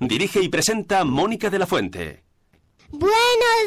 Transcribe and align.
Dirige 0.00 0.40
y 0.42 0.48
presenta 0.48 1.04
Mónica 1.04 1.50
de 1.50 1.58
la 1.58 1.66
Fuente. 1.66 2.24
Buenos 2.88 3.12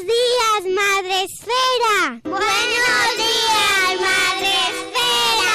días, 0.02 0.74
Madre 0.76 1.24
Esfera. 1.26 2.20
Buenos 2.24 3.18
días, 3.18 4.02
Madre 4.02 4.50
Esfera. 4.72 5.54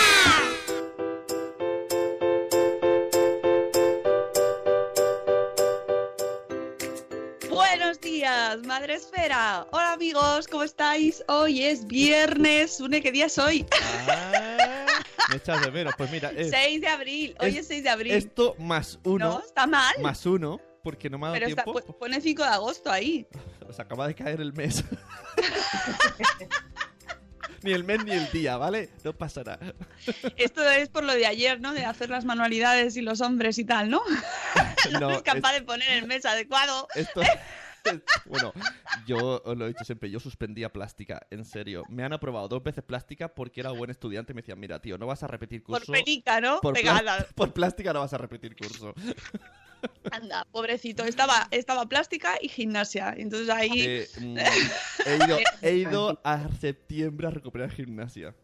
Buenos 7.50 8.00
días, 8.00 8.58
Madre 8.64 8.94
Esfera. 8.94 9.66
Hola 9.72 9.92
amigos, 9.94 10.46
¿cómo 10.46 10.62
estáis? 10.62 11.24
Hoy 11.28 11.64
es 11.64 11.86
viernes. 11.86 12.80
Une, 12.80 13.02
¿qué 13.02 13.10
día 13.10 13.26
es 13.26 13.36
hoy? 13.38 13.66
Ah, 14.08 14.86
me 15.30 15.36
echas 15.36 15.60
de 15.60 15.70
menos. 15.70 15.94
Pues 15.96 16.10
mira, 16.10 16.30
es 16.30 16.50
6 16.50 16.80
de 16.80 16.88
abril. 16.88 17.36
Hoy 17.40 17.58
es, 17.58 17.66
6 17.66 17.82
de 17.82 17.90
abril. 17.90 18.12
esto 18.12 18.54
más 18.58 18.98
uno. 19.04 19.28
¿No? 19.28 19.40
¿Está 19.40 19.66
mal? 19.66 19.94
Más 20.00 20.24
uno, 20.24 20.60
porque 20.82 21.08
no 21.10 21.18
me 21.18 21.26
ha 21.26 21.30
dado 21.30 21.40
Pero 21.40 21.54
tiempo. 21.54 21.98
pone 21.98 22.20
5 22.20 22.42
de 22.42 22.48
agosto 22.48 22.90
ahí. 22.90 23.26
Se 23.70 23.82
acaba 23.82 24.06
de 24.06 24.14
caer 24.14 24.40
el 24.40 24.52
mes. 24.52 24.84
ni 27.62 27.72
el 27.72 27.82
mes 27.84 28.04
ni 28.04 28.12
el 28.12 28.30
día, 28.30 28.56
¿vale? 28.56 28.88
No 29.04 29.12
pasará. 29.12 29.58
Esto 30.36 30.62
es 30.68 30.88
por 30.88 31.04
lo 31.04 31.12
de 31.12 31.26
ayer, 31.26 31.60
¿no? 31.60 31.72
De 31.72 31.84
hacer 31.84 32.08
las 32.08 32.24
manualidades 32.24 32.96
y 32.96 33.02
los 33.02 33.20
hombres 33.20 33.58
y 33.58 33.64
tal, 33.64 33.90
¿no? 33.90 34.00
no, 34.92 35.00
No, 35.00 35.10
es 35.10 35.22
capaz 35.22 35.54
es- 35.54 35.60
de 35.60 35.66
poner 35.66 35.90
el 35.90 36.06
mes 36.06 36.24
adecuado. 36.24 36.86
Esto. 36.94 37.20
Bueno, 38.26 38.52
yo 39.06 39.40
os 39.44 39.56
lo 39.56 39.64
he 39.64 39.68
dicho 39.68 39.84
siempre, 39.84 40.10
yo 40.10 40.20
suspendía 40.20 40.70
plástica, 40.70 41.26
en 41.30 41.44
serio. 41.46 41.84
Me 41.88 42.04
han 42.04 42.12
aprobado 42.12 42.46
dos 42.46 42.62
veces 42.62 42.84
plástica 42.84 43.28
porque 43.34 43.60
era 43.60 43.70
buen 43.70 43.90
estudiante 43.90 44.32
y 44.32 44.34
me 44.34 44.42
decían, 44.42 44.60
mira, 44.60 44.78
tío, 44.80 44.98
no 44.98 45.06
vas 45.06 45.22
a 45.22 45.26
repetir 45.26 45.62
Por 45.62 45.78
curso. 45.78 45.92
penica, 45.92 46.38
¿no? 46.40 46.60
por, 46.60 46.74
Pegada. 46.74 47.00
plá- 47.20 47.26
por 47.34 47.52
plástica 47.54 47.92
no 47.94 48.00
vas 48.00 48.12
a 48.12 48.18
repetir 48.18 48.54
curso. 48.56 48.94
Anda, 50.10 50.44
pobrecito. 50.50 51.04
Estaba, 51.04 51.48
estaba 51.50 51.86
plástica 51.86 52.36
y 52.40 52.48
gimnasia. 52.48 53.14
Entonces 53.16 53.48
ahí. 53.50 53.70
Eh, 53.80 54.08
mm, 54.20 54.38
he, 55.06 55.16
ido, 55.16 55.38
he 55.62 55.74
ido 55.76 56.20
a 56.24 56.48
septiembre 56.60 57.26
a 57.26 57.30
recuperar 57.30 57.70
gimnasia. 57.70 58.34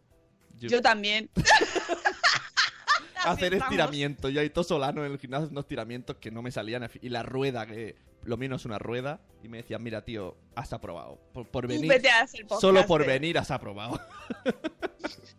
Yo- 0.59 0.69
Yo 0.69 0.81
también. 0.81 1.29
hacer 3.25 3.53
estiramiento. 3.55 4.29
Yo 4.29 4.41
ahí 4.41 4.49
todo 4.49 4.63
solano 4.63 5.05
en 5.05 5.11
el 5.11 5.17
gimnasio 5.19 5.45
haciendo 5.45 5.61
estiramientos 5.61 6.17
que 6.17 6.31
no 6.31 6.41
me 6.41 6.51
salían. 6.51 6.89
Y 7.01 7.09
la 7.09 7.23
rueda, 7.23 7.65
que 7.65 7.95
lo 8.25 8.37
mío 8.37 8.49
no 8.49 8.55
es 8.57 8.65
una 8.65 8.79
rueda. 8.79 9.21
Y 9.43 9.47
me 9.47 9.57
decían, 9.57 9.83
mira, 9.83 10.03
tío, 10.03 10.35
has 10.55 10.73
aprobado. 10.73 11.19
Por, 11.33 11.47
por 11.47 11.67
venir. 11.67 11.87
vete 11.87 12.09
a 12.09 12.21
hacer 12.21 12.45
Solo 12.59 12.85
por 12.85 13.05
venir 13.05 13.37
has 13.37 13.51
aprobado. 13.51 13.99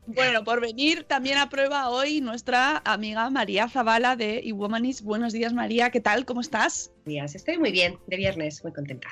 Bueno, 0.08 0.44
por 0.44 0.60
venir 0.60 1.02
también 1.02 1.36
aprueba 1.36 1.90
hoy 1.90 2.20
nuestra 2.20 2.80
amiga 2.84 3.28
María 3.28 3.68
Zavala 3.68 4.14
de 4.14 4.38
eWomanis. 4.38 5.02
Buenos 5.02 5.32
días, 5.32 5.52
María. 5.52 5.90
¿Qué 5.90 6.00
tal? 6.00 6.24
¿Cómo 6.24 6.40
estás? 6.40 6.92
días. 7.04 7.34
Estoy 7.34 7.58
muy 7.58 7.72
bien, 7.72 7.98
de 8.06 8.16
viernes, 8.16 8.62
muy 8.62 8.72
contenta. 8.72 9.08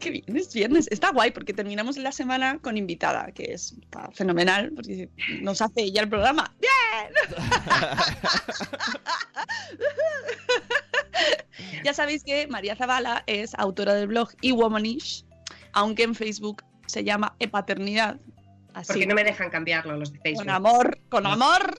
Qué 0.00 0.10
bien, 0.10 0.24
es 0.34 0.54
viernes. 0.54 0.88
Está 0.90 1.12
guay 1.12 1.30
porque 1.30 1.52
terminamos 1.52 1.98
la 1.98 2.10
semana 2.10 2.58
con 2.58 2.78
invitada, 2.78 3.32
que 3.32 3.52
es 3.52 3.74
está 3.82 4.10
fenomenal, 4.12 4.72
porque 4.74 5.10
nos 5.42 5.60
hace 5.60 5.82
ella 5.82 6.00
el 6.00 6.08
programa. 6.08 6.56
¡Bien! 6.58 7.12
ya 11.84 11.94
sabéis 11.94 12.24
que 12.24 12.46
María 12.46 12.76
Zavala 12.76 13.24
es 13.26 13.54
autora 13.54 13.94
del 13.94 14.08
blog 14.08 14.30
eWomanish, 14.42 15.24
aunque 15.72 16.02
en 16.02 16.14
Facebook 16.14 16.64
se 16.86 17.04
llama 17.04 17.34
Epaternidad. 17.38 18.18
Así. 18.74 18.92
Porque 18.92 19.06
no 19.06 19.14
me 19.14 19.24
dejan 19.24 19.50
cambiarlo 19.50 19.96
los 19.96 20.12
de 20.12 20.18
Facebook. 20.20 20.44
Con 20.44 20.50
amor, 20.50 20.98
con 21.08 21.26
amor. 21.26 21.78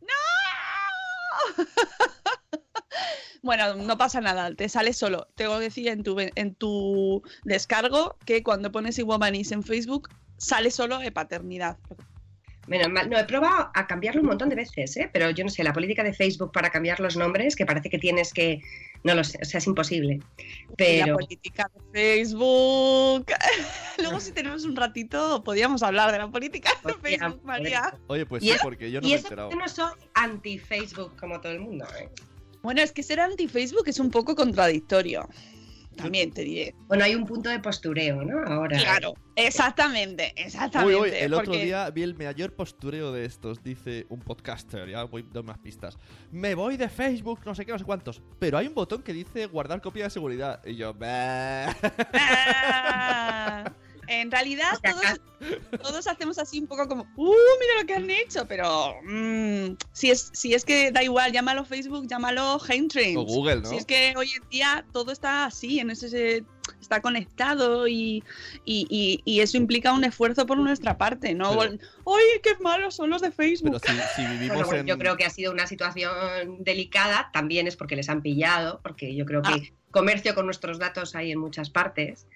¡No! 0.00 1.64
Bueno, 3.42 3.74
no 3.74 3.98
pasa 3.98 4.22
nada, 4.22 4.54
te 4.54 4.70
sale 4.70 4.94
solo. 4.94 5.28
Tengo 5.34 5.58
que 5.58 5.64
decir 5.64 5.88
en 5.88 6.02
tu, 6.02 6.16
en 6.18 6.54
tu 6.54 7.22
descargo 7.44 8.16
que 8.24 8.42
cuando 8.42 8.72
pones 8.72 8.98
Iwomanis 8.98 9.52
en 9.52 9.62
Facebook 9.62 10.08
sale 10.38 10.70
solo 10.70 10.98
de 10.98 11.12
paternidad. 11.12 11.76
Menos 12.66 12.88
mal. 12.90 13.10
No, 13.10 13.18
he 13.18 13.24
probado 13.24 13.70
a 13.74 13.86
cambiarlo 13.86 14.20
un 14.22 14.28
montón 14.28 14.48
de 14.48 14.56
veces, 14.56 14.96
¿eh? 14.96 15.10
pero 15.12 15.30
yo 15.30 15.44
no 15.44 15.50
sé, 15.50 15.62
la 15.62 15.72
política 15.72 16.02
de 16.02 16.12
Facebook 16.14 16.50
para 16.52 16.70
cambiar 16.70 16.98
los 17.00 17.16
nombres, 17.16 17.56
que 17.56 17.66
parece 17.66 17.90
que 17.90 17.98
tienes 17.98 18.32
que. 18.32 18.60
No 19.02 19.14
lo 19.14 19.22
sé, 19.22 19.38
o 19.42 19.44
sea, 19.44 19.58
es 19.58 19.66
imposible. 19.66 20.14
Y 20.14 20.42
La 20.70 20.74
Pero. 20.76 21.16
política 21.16 21.70
de 21.74 21.80
Facebook. 21.92 23.26
Luego, 23.98 24.18
si 24.20 24.32
tenemos 24.32 24.64
un 24.64 24.76
ratito, 24.76 25.44
podríamos 25.44 25.82
hablar 25.82 26.10
de 26.10 26.18
la 26.18 26.28
política 26.28 26.70
de 26.84 26.94
Facebook, 26.94 27.40
María. 27.44 27.94
Oye, 28.06 28.24
pues 28.24 28.42
Y 28.42 28.50
sí, 28.50 28.56
porque 28.62 28.90
yo 28.90 29.00
no 29.00 29.06
y 29.06 29.10
me 29.10 29.16
he 29.16 29.18
enterado. 29.20 29.48
que 29.50 29.56
no 29.56 29.68
soy 29.68 29.92
anti-Facebook 30.14 31.16
como 31.20 31.40
todo 31.40 31.52
el 31.52 31.60
mundo. 31.60 31.84
¿eh? 31.98 32.08
Bueno, 32.62 32.80
es 32.80 32.92
que 32.92 33.02
ser 33.02 33.20
anti-Facebook 33.20 33.86
es 33.88 33.98
un 34.00 34.10
poco 34.10 34.34
contradictorio. 34.34 35.28
También 35.96 36.32
te 36.32 36.42
diré. 36.42 36.74
Bueno, 36.86 37.04
hay 37.04 37.14
un 37.14 37.24
punto 37.26 37.48
de 37.48 37.58
postureo, 37.58 38.22
¿no? 38.24 38.40
Ahora. 38.46 38.78
Claro, 38.78 39.14
exactamente, 39.36 40.32
exactamente. 40.36 41.00
uy, 41.00 41.10
el 41.12 41.34
otro 41.34 41.52
día 41.52 41.88
vi 41.90 42.02
el 42.02 42.14
mayor 42.14 42.54
postureo 42.54 43.12
de 43.12 43.24
estos, 43.24 43.62
dice 43.62 44.06
un 44.08 44.20
podcaster, 44.20 44.88
ya 44.88 45.04
voy 45.04 45.22
doy 45.22 45.42
más 45.42 45.58
pistas. 45.58 45.96
Me 46.30 46.54
voy 46.54 46.76
de 46.76 46.88
Facebook, 46.88 47.40
no 47.44 47.54
sé 47.54 47.64
qué, 47.64 47.72
no 47.72 47.78
sé 47.78 47.84
cuántos. 47.84 48.22
Pero 48.38 48.58
hay 48.58 48.66
un 48.66 48.74
botón 48.74 49.02
que 49.02 49.12
dice 49.12 49.46
guardar 49.46 49.80
copia 49.80 50.04
de 50.04 50.10
seguridad. 50.10 50.60
Y 50.64 50.76
yo, 50.76 50.94
"Bah". 50.94 51.74
Ah, 52.16 53.72
en 54.08 54.30
realidad 54.30 54.78
todos, 54.82 55.20
todos 55.82 56.06
hacemos 56.06 56.38
así 56.38 56.60
un 56.60 56.66
poco 56.66 56.88
como, 56.88 57.02
¡uh, 57.16 57.34
mira 57.60 57.80
lo 57.80 57.86
que 57.86 57.94
han 57.94 58.10
hecho! 58.10 58.46
Pero 58.46 58.94
mm, 59.04 59.76
si, 59.92 60.10
es, 60.10 60.30
si 60.32 60.54
es 60.54 60.64
que 60.64 60.90
da 60.92 61.02
igual, 61.02 61.32
llámalo 61.32 61.64
Facebook, 61.64 62.06
llámalo 62.08 62.58
Haintrains. 62.68 63.16
O 63.18 63.24
Google, 63.24 63.56
¿no? 63.62 63.68
Si 63.70 63.76
es 63.76 63.84
que 63.86 64.14
hoy 64.16 64.30
en 64.40 64.48
día 64.48 64.84
todo 64.92 65.12
está 65.12 65.44
así, 65.46 65.78
en 65.80 65.90
ese 65.90 66.44
está 66.80 67.00
conectado 67.02 67.86
y, 67.88 68.22
y- 68.64 68.86
y- 68.90 69.20
y 69.24 69.40
eso 69.40 69.56
implica 69.56 69.92
un 69.92 70.04
esfuerzo 70.04 70.46
por 70.46 70.56
nuestra 70.58 70.96
parte, 70.98 71.34
¿no? 71.34 71.58
Pero- 71.58 71.72
¡Ay, 72.06 72.40
qué 72.42 72.50
malos 72.60 72.94
son 72.94 73.10
los 73.10 73.20
de 73.22 73.30
Facebook! 73.32 73.80
Pero 73.82 73.94
si, 74.16 74.22
si 74.22 74.26
vivimos 74.28 74.48
Bueno, 74.56 74.66
bueno, 74.66 74.80
en... 74.82 74.86
Yo 74.86 74.98
creo 74.98 75.16
que 75.16 75.24
ha 75.24 75.30
sido 75.30 75.52
una 75.52 75.66
situación 75.66 76.62
delicada, 76.64 77.30
también 77.32 77.66
es 77.66 77.76
porque 77.76 77.96
les 77.96 78.08
han 78.08 78.22
pillado, 78.22 78.80
porque 78.82 79.14
yo 79.14 79.24
creo 79.26 79.42
que 79.42 79.52
Ah. 79.52 79.60
Comercio 79.94 80.34
con 80.34 80.46
nuestros 80.46 80.80
datos 80.80 81.14
hay 81.14 81.30
en 81.30 81.38
muchas 81.38 81.70
partes. 81.70 82.26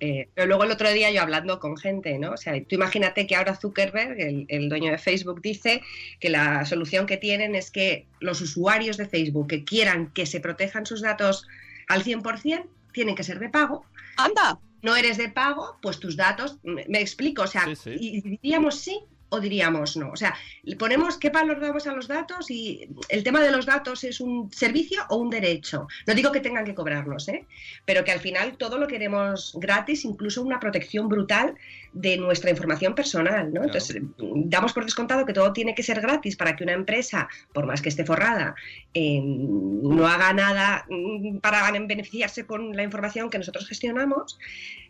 Eh, 0.00 0.28
pero 0.34 0.48
luego 0.48 0.64
el 0.64 0.72
otro 0.72 0.90
día 0.90 1.12
yo 1.12 1.22
hablando 1.22 1.60
con 1.60 1.76
gente, 1.76 2.18
¿no? 2.18 2.32
O 2.32 2.36
sea, 2.36 2.52
tú 2.64 2.74
imagínate 2.74 3.26
que 3.28 3.36
ahora 3.36 3.54
Zuckerberg, 3.54 4.20
el, 4.20 4.46
el 4.48 4.68
dueño 4.68 4.90
de 4.90 4.98
Facebook, 4.98 5.40
dice 5.40 5.80
que 6.18 6.28
la 6.28 6.64
solución 6.66 7.06
que 7.06 7.16
tienen 7.16 7.54
es 7.54 7.70
que 7.70 8.06
los 8.18 8.40
usuarios 8.40 8.96
de 8.96 9.06
Facebook 9.06 9.46
que 9.46 9.64
quieran 9.64 10.10
que 10.12 10.26
se 10.26 10.40
protejan 10.40 10.86
sus 10.86 11.02
datos 11.02 11.46
al 11.86 12.02
100% 12.02 12.66
tienen 12.92 13.14
que 13.14 13.22
ser 13.22 13.38
de 13.38 13.48
pago. 13.48 13.86
¡Anda! 14.16 14.58
No 14.82 14.96
eres 14.96 15.16
de 15.16 15.28
pago, 15.28 15.78
pues 15.80 16.00
tus 16.00 16.16
datos, 16.16 16.58
me, 16.64 16.84
me 16.88 17.00
explico, 17.00 17.42
o 17.42 17.46
sea, 17.46 17.64
Sí, 17.64 17.76
sí. 17.76 17.96
y 17.98 18.20
diríamos 18.20 18.80
sí 18.80 19.00
o 19.28 19.40
diríamos 19.40 19.96
no. 19.96 20.10
O 20.10 20.16
sea, 20.16 20.34
ponemos 20.78 21.16
qué 21.18 21.30
valor 21.30 21.60
damos 21.60 21.86
a 21.86 21.92
los 21.92 22.08
datos 22.08 22.50
y 22.50 22.88
el 23.08 23.22
tema 23.22 23.40
de 23.40 23.50
los 23.50 23.66
datos 23.66 24.04
es 24.04 24.20
un 24.20 24.50
servicio 24.52 25.02
o 25.08 25.16
un 25.16 25.30
derecho. 25.30 25.88
No 26.06 26.14
digo 26.14 26.32
que 26.32 26.40
tengan 26.40 26.64
que 26.64 26.74
cobrarlos, 26.74 27.28
¿eh? 27.28 27.44
pero 27.84 28.04
que 28.04 28.12
al 28.12 28.20
final 28.20 28.56
todo 28.56 28.78
lo 28.78 28.86
queremos 28.86 29.56
gratis, 29.60 30.04
incluso 30.04 30.42
una 30.42 30.60
protección 30.60 31.08
brutal 31.08 31.54
de 31.92 32.16
nuestra 32.16 32.50
información 32.50 32.94
personal. 32.94 33.46
¿no? 33.46 33.62
Claro. 33.62 33.66
Entonces, 33.66 34.02
damos 34.18 34.72
por 34.72 34.84
descontado 34.84 35.26
que 35.26 35.32
todo 35.32 35.52
tiene 35.52 35.74
que 35.74 35.82
ser 35.82 36.00
gratis 36.00 36.36
para 36.36 36.56
que 36.56 36.64
una 36.64 36.72
empresa, 36.72 37.28
por 37.52 37.66
más 37.66 37.82
que 37.82 37.88
esté 37.88 38.04
forrada, 38.04 38.54
eh, 38.94 39.20
no 39.22 40.06
haga 40.06 40.32
nada 40.32 40.86
mm, 40.88 41.38
para 41.38 41.70
beneficiarse 41.72 42.46
con 42.46 42.76
la 42.76 42.82
información 42.82 43.30
que 43.30 43.38
nosotros 43.38 43.66
gestionamos, 43.66 44.38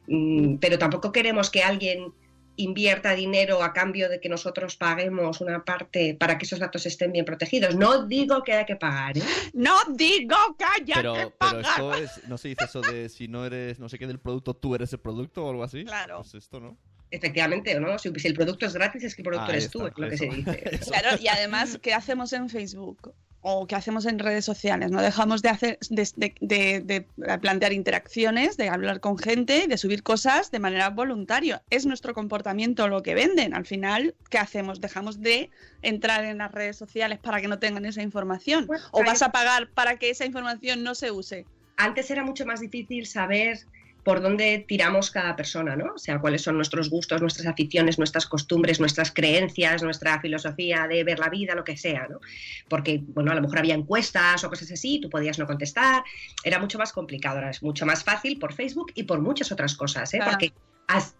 Mm, 0.06 0.56
pero 0.56 0.78
tampoco 0.78 1.12
queremos 1.12 1.50
que 1.50 1.62
alguien 1.62 2.12
invierta 2.56 3.14
dinero 3.14 3.62
a 3.62 3.72
cambio 3.72 4.08
de 4.08 4.20
que 4.20 4.28
nosotros 4.28 4.76
paguemos 4.76 5.40
una 5.40 5.64
parte 5.64 6.16
para 6.18 6.38
que 6.38 6.44
esos 6.44 6.58
datos 6.58 6.86
estén 6.86 7.12
bien 7.12 7.24
protegidos. 7.24 7.74
No 7.74 8.06
digo 8.06 8.42
que 8.42 8.52
hay 8.52 8.64
que 8.64 8.76
pagar, 8.76 9.18
¿eh? 9.18 9.22
¡No 9.52 9.76
digo 9.90 10.36
que 10.58 10.64
haya 10.64 10.94
Pero, 10.96 11.14
que 11.14 11.20
pero 11.20 11.38
pagar! 11.38 11.64
esto 11.64 11.94
es, 11.94 12.28
no 12.28 12.38
se 12.38 12.48
dice 12.48 12.64
eso 12.64 12.80
de 12.80 13.08
si 13.08 13.28
no 13.28 13.44
eres 13.44 13.78
no 13.78 13.88
sé 13.88 13.98
qué 13.98 14.06
del 14.06 14.20
producto, 14.20 14.54
tú 14.54 14.74
eres 14.74 14.92
el 14.92 15.00
producto 15.00 15.44
o 15.44 15.50
algo 15.50 15.64
así. 15.64 15.84
Claro. 15.84 16.18
Pues 16.18 16.34
esto, 16.34 16.60
¿no? 16.60 16.76
Efectivamente, 17.10 17.76
¿o 17.76 17.80
no? 17.80 17.98
Si, 17.98 18.10
si 18.16 18.28
el 18.28 18.34
producto 18.34 18.66
es 18.66 18.74
gratis, 18.74 19.04
es 19.04 19.14
que 19.14 19.22
el 19.22 19.28
producto 19.28 19.46
Ahí 19.46 19.58
eres 19.58 19.70
tú, 19.70 19.86
es 19.86 19.92
lo 19.96 20.08
que 20.08 20.16
se 20.16 20.26
dice. 20.26 20.62
Eso. 20.72 20.90
Claro, 20.90 21.16
y 21.20 21.28
además, 21.28 21.78
¿qué 21.80 21.94
hacemos 21.94 22.32
en 22.32 22.48
Facebook? 22.48 23.14
O 23.46 23.66
qué 23.66 23.74
hacemos 23.76 24.06
en 24.06 24.18
redes 24.18 24.42
sociales. 24.46 24.90
No 24.90 25.02
dejamos 25.02 25.42
de 25.42 25.50
hacer, 25.50 25.78
de, 25.90 26.32
de- 26.40 27.06
plantear 27.42 27.74
interacciones, 27.74 28.56
de 28.56 28.70
hablar 28.70 29.00
con 29.00 29.18
gente, 29.18 29.66
de 29.68 29.76
subir 29.76 30.02
cosas 30.02 30.50
de 30.50 30.60
manera 30.60 30.88
voluntaria. 30.88 31.62
Es 31.68 31.84
nuestro 31.84 32.14
comportamiento 32.14 32.88
lo 32.88 33.02
que 33.02 33.14
venden. 33.14 33.52
Al 33.52 33.66
final, 33.66 34.14
¿qué 34.30 34.38
hacemos? 34.38 34.80
Dejamos 34.80 35.20
de 35.20 35.50
entrar 35.82 36.24
en 36.24 36.38
las 36.38 36.52
redes 36.52 36.78
sociales 36.78 37.18
para 37.18 37.42
que 37.42 37.48
no 37.48 37.58
tengan 37.58 37.84
esa 37.84 38.00
información. 38.00 38.66
O 38.92 39.04
vas 39.04 39.18
que- 39.18 39.26
a 39.26 39.28
pagar 39.30 39.68
para 39.68 39.98
que 39.98 40.08
esa 40.08 40.24
información 40.24 40.82
no 40.82 40.94
se 40.94 41.10
use. 41.10 41.44
Antes 41.76 42.10
era 42.10 42.24
mucho 42.24 42.46
más 42.46 42.60
difícil 42.60 43.06
saber 43.06 43.58
por 44.04 44.20
dónde 44.20 44.64
tiramos 44.68 45.10
cada 45.10 45.34
persona, 45.34 45.74
¿no? 45.74 45.94
O 45.94 45.98
sea, 45.98 46.20
cuáles 46.20 46.42
son 46.42 46.56
nuestros 46.56 46.90
gustos, 46.90 47.20
nuestras 47.20 47.46
aficiones, 47.46 47.98
nuestras 47.98 48.26
costumbres, 48.26 48.78
nuestras 48.78 49.10
creencias, 49.10 49.82
nuestra 49.82 50.20
filosofía 50.20 50.86
de 50.86 51.02
ver 51.04 51.18
la 51.18 51.30
vida, 51.30 51.54
lo 51.54 51.64
que 51.64 51.76
sea, 51.76 52.06
¿no? 52.08 52.20
Porque, 52.68 53.02
bueno, 53.08 53.32
a 53.32 53.34
lo 53.34 53.40
mejor 53.40 53.58
había 53.58 53.74
encuestas 53.74 54.44
o 54.44 54.50
cosas 54.50 54.70
así, 54.70 55.00
tú 55.00 55.08
podías 55.08 55.38
no 55.38 55.46
contestar, 55.46 56.04
era 56.44 56.58
mucho 56.58 56.78
más 56.78 56.92
complicado, 56.92 57.36
ahora 57.36 57.50
es 57.50 57.62
mucho 57.62 57.86
más 57.86 58.04
fácil 58.04 58.38
por 58.38 58.52
Facebook 58.52 58.92
y 58.94 59.04
por 59.04 59.20
muchas 59.20 59.50
otras 59.50 59.74
cosas, 59.74 60.12
¿eh? 60.12 60.18
Claro. 60.18 60.32
Porque, 60.32 60.52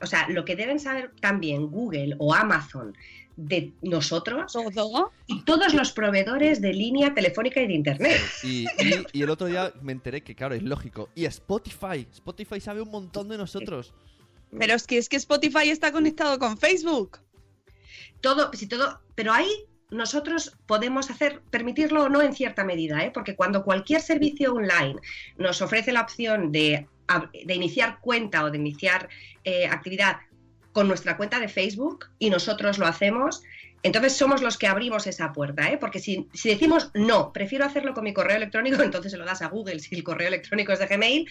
o 0.03 0.07
sea, 0.07 0.29
lo 0.29 0.45
que 0.45 0.55
deben 0.55 0.79
saber 0.79 1.11
también 1.21 1.69
Google 1.69 2.17
o 2.19 2.35
Amazon 2.35 2.95
de 3.37 3.73
nosotros 3.83 4.53
Todo. 4.53 5.11
y 5.27 5.43
todos 5.43 5.75
los 5.75 5.93
proveedores 5.93 6.61
de 6.61 6.73
línea 6.73 7.15
telefónica 7.15 7.61
y 7.61 7.67
de 7.67 7.75
Internet. 7.75 8.21
Y, 8.43 8.65
y- 8.65 9.07
y 9.13 9.23
el 9.23 9.31
otro 9.31 9.47
día 9.49 9.73
me 9.83 9.93
enteré 9.93 10.23
que, 10.23 10.35
claro, 10.35 10.55
es 10.55 10.63
lógico. 10.63 11.09
Y 11.15 11.25
Spotify. 11.25 12.07
Spotify 12.13 12.61
sabe 12.61 12.81
un 12.81 12.91
montón 12.91 13.29
de 13.29 13.37
nosotros. 13.39 13.93
Pero 14.57 14.75
es 14.75 14.87
que 14.87 14.99
es 14.99 15.09
que 15.09 15.17
Spotify 15.17 15.71
está 15.71 15.91
conectado 15.91 16.39
con 16.39 16.57
Facebook. 16.59 17.19
todo, 18.21 18.51
si 18.55 18.67
todo, 18.69 19.01
pero 19.15 19.33
ahí 19.33 19.49
nosotros 19.91 20.57
podemos 20.67 21.11
hacer, 21.11 21.43
permitirlo 21.51 22.05
o 22.05 22.09
no 22.09 22.23
en 22.23 22.35
cierta 22.35 22.65
medida, 22.65 23.05
¿eh? 23.05 23.11
porque 23.13 23.37
cuando 23.37 23.65
cualquier 23.65 24.01
servicio 24.01 24.55
online 24.55 24.97
nos 25.37 25.61
ofrece 25.61 25.93
la 25.93 26.01
opción 26.01 26.51
de, 26.53 26.87
de 27.45 27.55
iniciar 27.55 27.99
cuenta 28.01 28.45
o 28.45 28.51
de 28.51 28.59
iniciar 28.59 29.09
eh, 29.45 29.67
actividad 29.67 30.17
con 30.75 30.89
nuestra 30.89 31.17
cuenta 31.17 31.39
de 31.39 31.49
Facebook 31.49 32.07
y 32.19 32.31
nosotros 32.31 32.79
lo 32.79 32.87
hacemos, 32.87 33.45
entonces 33.85 34.17
somos 34.17 34.43
los 34.43 34.59
que 34.59 34.67
abrimos 34.67 35.07
esa 35.07 35.33
puerta, 35.33 35.71
¿eh? 35.71 35.79
porque 35.79 36.01
si, 36.01 36.29
si 36.35 36.49
decimos 36.49 36.91
no, 36.95 37.33
prefiero 37.33 37.65
hacerlo 37.65 37.95
con 37.95 38.03
mi 38.03 38.13
correo 38.13 38.37
electrónico, 38.37 38.83
entonces 38.83 39.13
se 39.13 39.19
lo 39.19 39.25
das 39.25 39.41
a 39.41 39.49
Google 39.49 39.79
si 39.79 39.95
el 39.95 40.03
correo 40.03 40.29
electrónico 40.29 40.73
es 40.73 40.81
de 40.81 40.89
Gmail, 40.89 41.31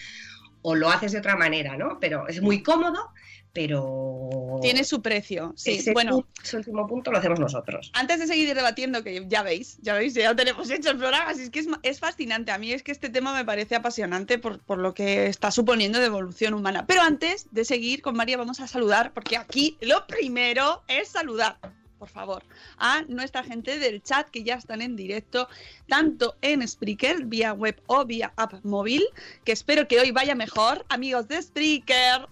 o 0.62 0.74
lo 0.74 0.88
haces 0.88 1.12
de 1.12 1.18
otra 1.18 1.36
manera, 1.36 1.76
¿no? 1.76 1.98
Pero 2.00 2.26
es 2.26 2.40
muy 2.40 2.62
cómodo, 2.62 3.10
pero... 3.54 4.58
Tiene 4.60 4.84
su 4.84 5.00
precio. 5.00 5.54
Sí, 5.56 5.76
ese 5.76 5.92
bueno. 5.92 6.26
ese 6.42 6.56
último 6.58 6.86
punto 6.86 7.10
lo 7.10 7.18
hacemos 7.18 7.38
nosotros. 7.38 7.90
Antes 7.94 8.18
de 8.18 8.26
seguir 8.26 8.54
debatiendo, 8.54 9.02
que 9.02 9.24
ya 9.28 9.42
veis, 9.42 9.78
ya 9.80 9.94
veis, 9.94 10.14
ya 10.14 10.34
tenemos 10.34 10.68
hecho 10.70 10.90
el 10.90 10.98
programa, 10.98 11.30
así 11.30 11.42
es 11.44 11.50
que 11.50 11.64
es 11.82 12.00
fascinante. 12.00 12.50
A 12.50 12.58
mí 12.58 12.72
es 12.72 12.82
que 12.82 12.92
este 12.92 13.08
tema 13.08 13.32
me 13.32 13.44
parece 13.44 13.76
apasionante 13.76 14.38
por, 14.38 14.58
por 14.58 14.78
lo 14.78 14.92
que 14.92 15.26
está 15.26 15.50
suponiendo 15.50 16.00
de 16.00 16.06
evolución 16.06 16.54
humana. 16.54 16.86
Pero 16.86 17.02
antes 17.02 17.46
de 17.52 17.64
seguir 17.64 18.02
con 18.02 18.16
María, 18.16 18.36
vamos 18.36 18.60
a 18.60 18.66
saludar, 18.66 19.12
porque 19.14 19.36
aquí 19.36 19.76
lo 19.80 20.06
primero 20.06 20.82
es 20.88 21.08
saludar, 21.08 21.56
por 21.98 22.08
favor, 22.08 22.42
a 22.76 23.02
nuestra 23.02 23.44
gente 23.44 23.78
del 23.78 24.02
chat 24.02 24.28
que 24.28 24.42
ya 24.42 24.56
están 24.56 24.82
en 24.82 24.96
directo, 24.96 25.48
tanto 25.88 26.36
en 26.42 26.66
Spreaker, 26.66 27.24
vía 27.24 27.52
web 27.52 27.80
o 27.86 28.04
vía 28.04 28.32
app 28.36 28.64
móvil, 28.64 29.04
que 29.44 29.52
espero 29.52 29.86
que 29.86 30.00
hoy 30.00 30.10
vaya 30.10 30.34
mejor. 30.34 30.84
Amigos 30.88 31.28
de 31.28 31.40
Spreaker, 31.40 32.26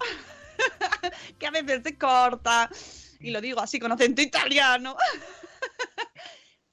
que 1.39 1.47
a 1.47 1.51
veces 1.51 1.83
se 1.85 1.97
corta. 1.97 2.71
Y 3.21 3.31
lo 3.31 3.41
digo 3.41 3.61
así 3.61 3.79
con 3.79 3.93
acento 3.93 4.23
italiano. 4.23 4.97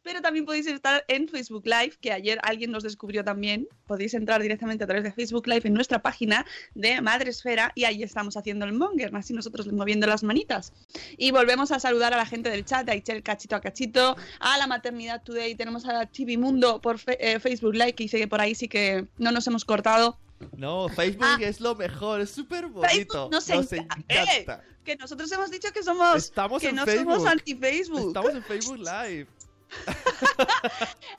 Pero 0.02 0.22
también 0.22 0.46
podéis 0.46 0.66
estar 0.66 1.04
en 1.08 1.28
Facebook 1.28 1.66
Live, 1.66 1.98
que 2.02 2.12
ayer 2.12 2.40
alguien 2.42 2.72
nos 2.72 2.84
descubrió 2.84 3.24
también. 3.24 3.68
Podéis 3.86 4.14
entrar 4.14 4.42
directamente 4.42 4.84
a 4.84 4.88
través 4.88 5.04
de 5.04 5.12
Facebook 5.12 5.46
Live 5.46 5.62
en 5.66 5.74
nuestra 5.74 6.02
página 6.02 6.46
de 6.74 7.00
Madresfera 7.02 7.72
y 7.76 7.84
ahí 7.84 8.02
estamos 8.02 8.36
haciendo 8.38 8.66
el 8.66 8.74
monger, 8.74 9.16
así 9.16 9.34
nosotros 9.34 9.72
moviendo 9.72 10.08
las 10.08 10.24
manitas. 10.24 10.74
Y 11.18 11.32
volvemos 11.32 11.72
a 11.72 11.80
saludar 11.80 12.14
a 12.14 12.18
la 12.18 12.26
gente 12.26 12.50
del 12.50 12.66
chat, 12.66 12.90
a 12.90 12.96
Ichel 12.96 13.22
Cachito 13.22 13.56
a 13.58 13.62
Cachito, 13.62 14.16
a 14.40 14.58
la 14.58 14.68
Maternidad 14.68 15.22
Today, 15.22 15.54
tenemos 15.56 15.86
a 15.86 16.10
Chibi 16.10 16.38
Mundo 16.38 16.82
por 16.82 16.98
eh, 17.06 17.40
Facebook 17.40 17.74
Live, 17.74 17.94
que 17.94 18.06
dice 18.06 18.18
que 18.18 18.28
por 18.28 18.42
ahí 18.42 18.56
sí 18.56 18.68
que 18.68 19.06
no 19.18 19.32
nos 19.32 19.46
hemos 19.48 19.66
cortado. 19.66 20.18
No, 20.56 20.88
Facebook 20.90 21.26
Ah. 21.28 21.38
es 21.42 21.60
lo 21.60 21.76
mejor, 21.76 22.22
es 22.22 22.32
súper 22.32 22.68
bonito. 22.68 22.90
Facebook 22.90 23.32
nos 23.32 23.50
enca- 23.50 24.04
encanta. 24.08 24.64
Que 24.86 24.96
nosotros 24.96 25.32
hemos 25.32 25.52
dicho 25.52 25.72
que 25.74 25.84
somos 25.84 26.16
Estamos 26.16 26.62
que 26.62 26.70
en 26.70 26.76
no 26.76 26.86
Facebook. 26.86 27.14
somos 27.16 27.28
anti-Facebook. 27.32 28.08
Estamos 28.08 28.32
en 28.34 28.44
Facebook 28.44 28.78
Live. 28.80 29.28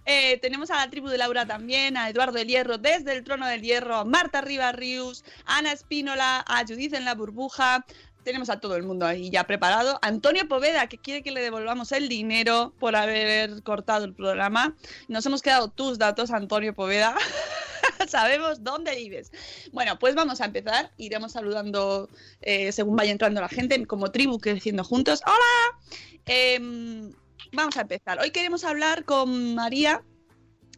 Eh, 0.07 0.39
tenemos 0.43 0.71
a 0.71 0.77
la 0.77 0.91
tribu 0.91 1.09
de 1.09 1.19
Laura 1.19 1.47
también, 1.47 1.97
a 1.97 2.09
Eduardo 2.09 2.33
del 2.39 2.49
Hierro 2.49 2.79
desde 2.79 3.13
el 3.13 3.23
trono 3.23 3.47
del 3.47 3.63
Hierro, 3.63 3.97
a 3.97 4.05
Marta 4.05 4.41
Rivas 4.41 4.75
Rius, 4.75 5.25
a 5.47 5.59
Ana 5.59 5.73
Espínola, 5.73 6.45
a 6.49 6.65
Judith 6.67 6.95
en 6.95 7.05
la 7.05 7.15
burbuja. 7.15 7.85
Tenemos 8.25 8.51
a 8.51 8.59
todo 8.61 8.75
el 8.77 8.83
mundo 8.83 9.07
ahí 9.07 9.31
ya 9.31 9.45
preparado. 9.45 9.99
Antonio 10.03 10.49
Poveda, 10.49 10.89
que 10.89 10.99
quiere 10.99 11.23
que 11.23 11.31
le 11.31 11.41
devolvamos 11.41 11.93
el 11.93 12.09
dinero 12.09 12.75
por 12.81 12.97
haber 12.97 13.63
cortado 13.63 14.05
el 14.05 14.15
programa. 14.15 14.75
Nos 15.09 15.25
hemos 15.27 15.43
quedado 15.43 15.69
tus 15.69 15.99
datos, 15.99 16.31
Antonio 16.31 16.75
Poveda. 16.75 17.15
Sabemos 18.09 18.63
dónde 18.63 18.95
vives. 18.97 19.33
Bueno, 19.73 19.99
pues 19.99 20.15
vamos 20.15 20.41
a 20.41 20.47
empezar. 20.47 20.91
Iremos 20.97 21.33
saludando 21.33 22.09
eh, 22.41 22.73
según 22.73 22.97
vaya 22.97 23.13
entrando 23.13 23.41
la 23.41 23.49
gente, 23.49 23.85
como 23.87 24.11
tribu 24.11 24.39
creciendo 24.39 24.85
juntos. 24.85 25.23
¡Hola! 25.27 25.79
Em, 26.27 27.13
vamos 27.53 27.77
a 27.77 27.83
empezar. 27.83 28.21
Hoy 28.21 28.31
queremos 28.31 28.65
hablar 28.65 29.05
con 29.05 29.55
María. 29.55 30.03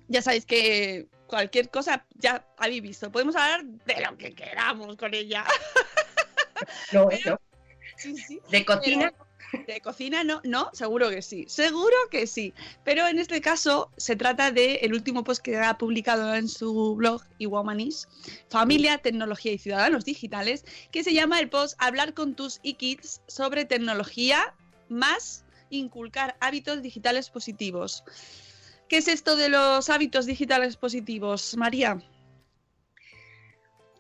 Ya 0.09 0.23
sabéis 0.23 0.47
que 0.47 1.09
cualquier 1.27 1.71
cosa 1.71 2.07
ya 2.15 2.47
habéis 2.59 2.83
visto. 2.83 3.11
Podemos 3.11 3.37
hablar 3.37 3.65
de 3.65 4.01
lo 4.01 4.17
que 4.17 4.35
queramos 4.35 4.97
con 4.97 5.15
ella. 5.15 5.45
No, 6.93 7.09
no. 7.25 7.39
Sí, 7.97 8.17
sí. 8.17 8.41
De 8.51 8.65
cocina, 8.65 9.13
de 9.67 9.81
cocina 9.81 10.25
no, 10.25 10.41
no, 10.45 10.71
seguro 10.73 11.11
que 11.11 11.23
sí, 11.23 11.45
seguro 11.49 11.97
que 12.11 12.27
sí. 12.27 12.55
Pero 12.85 13.07
en 13.07 13.19
este 13.19 13.41
caso 13.41 13.91
se 13.97 14.17
trata 14.17 14.51
de 14.51 14.77
el 14.77 14.95
último 14.95 15.25
post 15.25 15.43
que 15.43 15.57
ha 15.59 15.79
publicado 15.79 16.35
en 16.35 16.49
su 16.49 16.95
blog 16.97 17.23
Iwomanis, 17.39 18.09
Familia, 18.49 18.99
Tecnología 18.99 19.53
y 19.53 19.59
Ciudadanos 19.59 20.05
Digitales, 20.05 20.65
que 20.91 21.05
se 21.05 21.13
llama 21.13 21.41
el 21.41 21.49
post 21.49 21.75
Hablar 21.79 22.15
con 22.15 22.35
tus 22.35 22.61
e-kids 22.63 23.21
sobre 23.27 23.65
tecnología 23.65 24.55
más 24.89 25.45
inculcar 25.71 26.37
hábitos 26.41 26.83
digitales 26.83 27.31
positivos. 27.31 28.05
¿Qué 28.89 28.99
es 28.99 29.09
esto 29.09 29.37
de 29.37 29.49
los 29.49 29.89
hábitos 29.89 30.27
digitales 30.27 30.77
positivos, 30.77 31.57
María? 31.57 32.03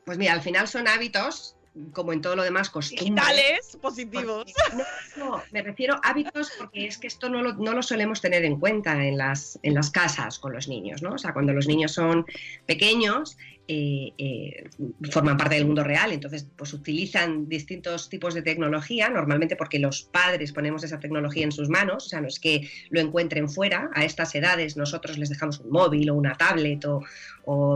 Pues 0.05 0.19
mira, 0.19 0.33
al 0.35 0.43
final 0.43 0.69
son 0.69 0.89
hábitos 0.89 1.57
como 1.93 2.13
en 2.13 2.21
todo 2.21 2.37
lo 2.37 2.43
demás, 2.43 2.71
costumbres. 2.71 3.05
Digitales, 3.05 3.79
positivos. 3.81 4.53
no, 4.77 4.85
no, 5.17 5.43
me 5.53 5.63
refiero 5.63 5.95
a 5.95 6.11
hábitos 6.11 6.53
porque 6.59 6.87
es 6.87 6.99
que 6.99 7.07
esto 7.07 7.29
no 7.29 7.43
lo, 7.43 7.55
no 7.55 7.73
lo, 7.73 7.83
solemos 7.83 8.21
tener 8.21 8.45
en 8.45 8.59
cuenta 8.61 9.05
en 9.05 9.17
las, 9.17 9.59
en 9.63 9.75
las 9.75 9.91
casas 9.91 10.39
con 10.39 10.53
los 10.53 10.69
niños, 10.69 11.03
¿no? 11.03 11.15
O 11.15 11.19
sea, 11.19 11.33
cuando 11.33 11.53
los 11.53 11.67
niños 11.67 11.93
son 11.93 12.27
pequeños, 12.67 13.39
eh, 13.69 14.13
eh, 14.19 14.65
forman 15.11 15.37
parte 15.37 15.55
del 15.55 15.67
mundo 15.67 15.85
real, 15.85 16.11
entonces 16.11 16.49
pues 16.57 16.73
utilizan 16.73 17.49
distintos 17.49 18.09
tipos 18.09 18.35
de 18.35 18.43
tecnología, 18.43 19.09
normalmente 19.09 19.55
porque 19.55 19.79
los 19.79 20.03
padres 20.03 20.53
ponemos 20.53 20.83
esa 20.83 20.99
tecnología 20.99 21.45
en 21.45 21.53
sus 21.53 21.69
manos, 21.69 22.07
o 22.07 22.09
sea, 22.09 22.21
no 22.21 22.27
es 22.27 22.41
que 22.41 22.69
lo 22.91 23.01
encuentren 23.01 23.49
fuera, 23.49 23.89
a 23.95 24.05
estas 24.05 24.35
edades 24.35 24.77
nosotros 24.77 25.17
les 25.17 25.29
dejamos 25.29 25.61
un 25.61 25.71
móvil 25.71 26.11
o 26.11 26.17
una 26.17 26.35
tablet 26.35 26.85
o, 26.87 27.05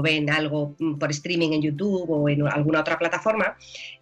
ven 0.02 0.30
algo 0.30 0.76
por 0.98 1.10
streaming 1.10 1.52
en 1.52 1.62
YouTube 1.62 2.08
o 2.08 2.28
en 2.28 2.46
alguna 2.46 2.80
otra 2.80 2.96
plataforma. 2.98 3.56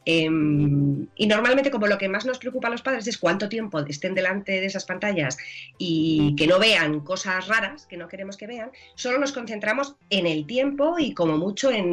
Em, 0.05 1.07
y 1.17 1.27
normalmente 1.27 1.71
como 1.71 1.87
lo 1.87 1.97
que 1.97 2.11
más 2.11 2.27
nos 2.27 2.39
preocupa 2.39 2.69
a 2.69 2.71
los 2.71 2.83
padres 2.83 3.07
es 3.07 3.17
cuánto 3.17 3.49
tiempo 3.49 3.79
estén 3.81 4.15
delante 4.15 4.53
de 4.53 4.67
esas 4.67 4.85
pantallas 4.85 5.39
y 5.79 6.35
que 6.37 6.47
no 6.47 6.59
vean 6.59 7.01
cosas 7.01 7.49
raras 7.49 7.87
que 7.87 7.97
no 7.97 8.09
queremos 8.09 8.37
que 8.37 8.47
vean, 8.47 8.71
solo 8.95 9.19
nos 9.19 9.33
concentramos 9.33 9.97
en 10.11 10.27
el 10.27 10.47
tiempo 10.47 10.99
y 10.99 11.15
como 11.15 11.39
mucho 11.39 11.71
en, 11.71 11.84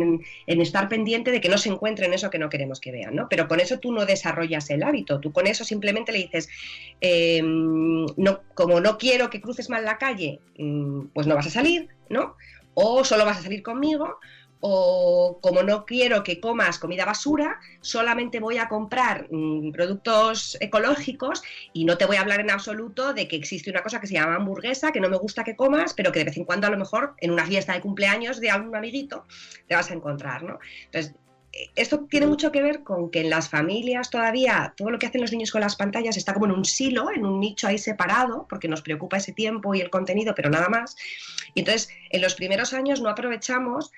estar 0.48 0.90
pendiente 0.90 1.32
de 1.32 1.42
que 1.42 1.50
no 1.50 1.58
se 1.58 1.70
encuentren 1.70 2.14
eso 2.14 2.30
que 2.30 2.40
no 2.40 2.50
queremos 2.50 2.80
que 2.80 2.92
vean, 2.92 3.16
¿no? 3.16 3.28
Pero 3.30 3.48
con 3.48 3.60
eso 3.60 3.80
tú 3.80 3.92
no 3.92 4.06
desarrollas 4.06 4.70
el 4.70 4.84
hábito, 4.84 5.20
tú 5.20 5.32
con 5.32 5.48
eso 5.48 5.64
simplemente 5.64 6.12
le 6.12 6.20
dices, 6.20 6.50
em, 7.02 8.06
no, 8.18 8.42
como 8.54 8.80
no 8.80 8.98
quiero 8.98 9.30
que 9.30 9.42
cruces 9.42 9.70
mal 9.70 9.86
la 9.86 9.98
calle, 9.98 10.40
mm, 10.58 11.08
pues 11.14 11.28
no 11.28 11.36
vas 11.36 11.48
a 11.48 11.52
salir, 11.52 11.90
¿no? 12.10 12.36
o 12.74 13.04
solo 13.04 13.26
vas 13.26 13.40
a 13.40 13.42
salir 13.42 13.64
conmigo, 13.64 14.20
o 14.62 15.40
como 15.42 15.64
no 15.64 15.86
quiero 15.86 16.24
que 16.24 16.40
comas 16.40 16.80
comida 16.80 17.04
basura, 17.04 17.60
solamente 17.82 18.40
voy 18.40 18.58
a 18.58 18.70
comprar 18.70 19.28
mm, 19.32 19.72
productos 19.72 20.58
ecológicos 20.62 21.42
y 21.74 21.86
no 21.86 21.98
te 21.98 22.06
voy 22.06 22.18
a 22.18 22.22
hablar 22.22 22.40
en 22.40 22.52
absoluto 22.52 23.14
de 23.14 23.28
que 23.28 23.36
existe 23.36 23.72
una 23.72 23.84
cosa 23.84 24.00
que 24.00 24.08
se 24.08 24.14
llama 24.14 24.36
hamburguesa, 24.36 24.92
que 24.92 25.02
no 25.02 25.10
me 25.10 25.18
gusta 25.18 25.44
que 25.44 25.56
comas, 25.56 25.94
pero 25.94 26.12
que 26.12 26.20
de 26.20 26.26
vez 26.26 26.38
en 26.38 26.46
cuando 26.46 26.68
a 26.68 26.70
lo 26.70 26.78
mejor 26.78 27.16
en 27.18 27.32
una 27.32 27.46
fiesta 27.46 27.74
de 27.74 27.82
cumpleaños 27.82 28.40
de 28.40 28.52
algún 28.52 28.76
amiguito 28.76 29.26
te 29.68 29.76
vas 29.76 29.90
a 29.90 29.96
encontrar, 29.96 30.44
¿no? 30.44 30.60
Entonces, 30.86 31.16
esto 31.76 32.06
tiene 32.10 32.28
mucho 32.28 32.52
que 32.52 32.62
ver 32.62 32.84
con 32.84 33.12
que 33.12 33.22
en 33.22 33.30
las 33.30 33.50
familias 33.50 34.10
todavía 34.10 34.74
todo 34.78 34.90
lo 34.90 35.00
que 35.00 35.08
hacen 35.08 35.22
los 35.22 35.32
niños 35.32 35.52
con 35.52 35.62
las 35.62 35.76
pantallas 35.76 36.16
está 36.16 36.34
como 36.34 36.46
en 36.46 36.52
un 36.52 36.66
silo, 36.66 37.12
en 37.12 37.26
un 37.26 37.40
nicho 37.40 37.68
ahí 37.68 37.78
separado, 37.78 38.46
porque 38.50 38.68
nos 38.68 38.82
preocupa 38.82 39.18
ese 39.18 39.34
tiempo 39.34 39.76
y 39.76 39.82
el 39.82 39.90
contenido, 39.90 40.34
pero 40.34 40.50
nada 40.50 40.70
más. 40.70 40.96
Y 41.54 41.60
entonces, 41.60 41.90
en 42.10 42.22
los 42.22 42.36
primeros 42.36 42.74
años 42.74 43.02
no 43.02 43.10
aprovechamos 43.10 43.92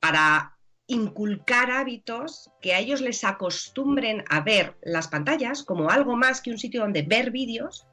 para 0.00 0.54
inculcar 0.86 1.70
hábitos 1.70 2.50
que 2.62 2.74
a 2.74 2.78
ellos 2.78 3.00
les 3.00 3.22
acostumbren 3.22 4.24
a 4.28 4.40
ver 4.40 4.74
las 4.82 5.08
pantallas 5.08 5.62
como 5.62 5.90
algo 5.90 6.16
más 6.16 6.40
que 6.40 6.50
un 6.50 6.58
sitio 6.58 6.80
donde 6.80 7.02
ver 7.02 7.30
vídeos 7.30 7.86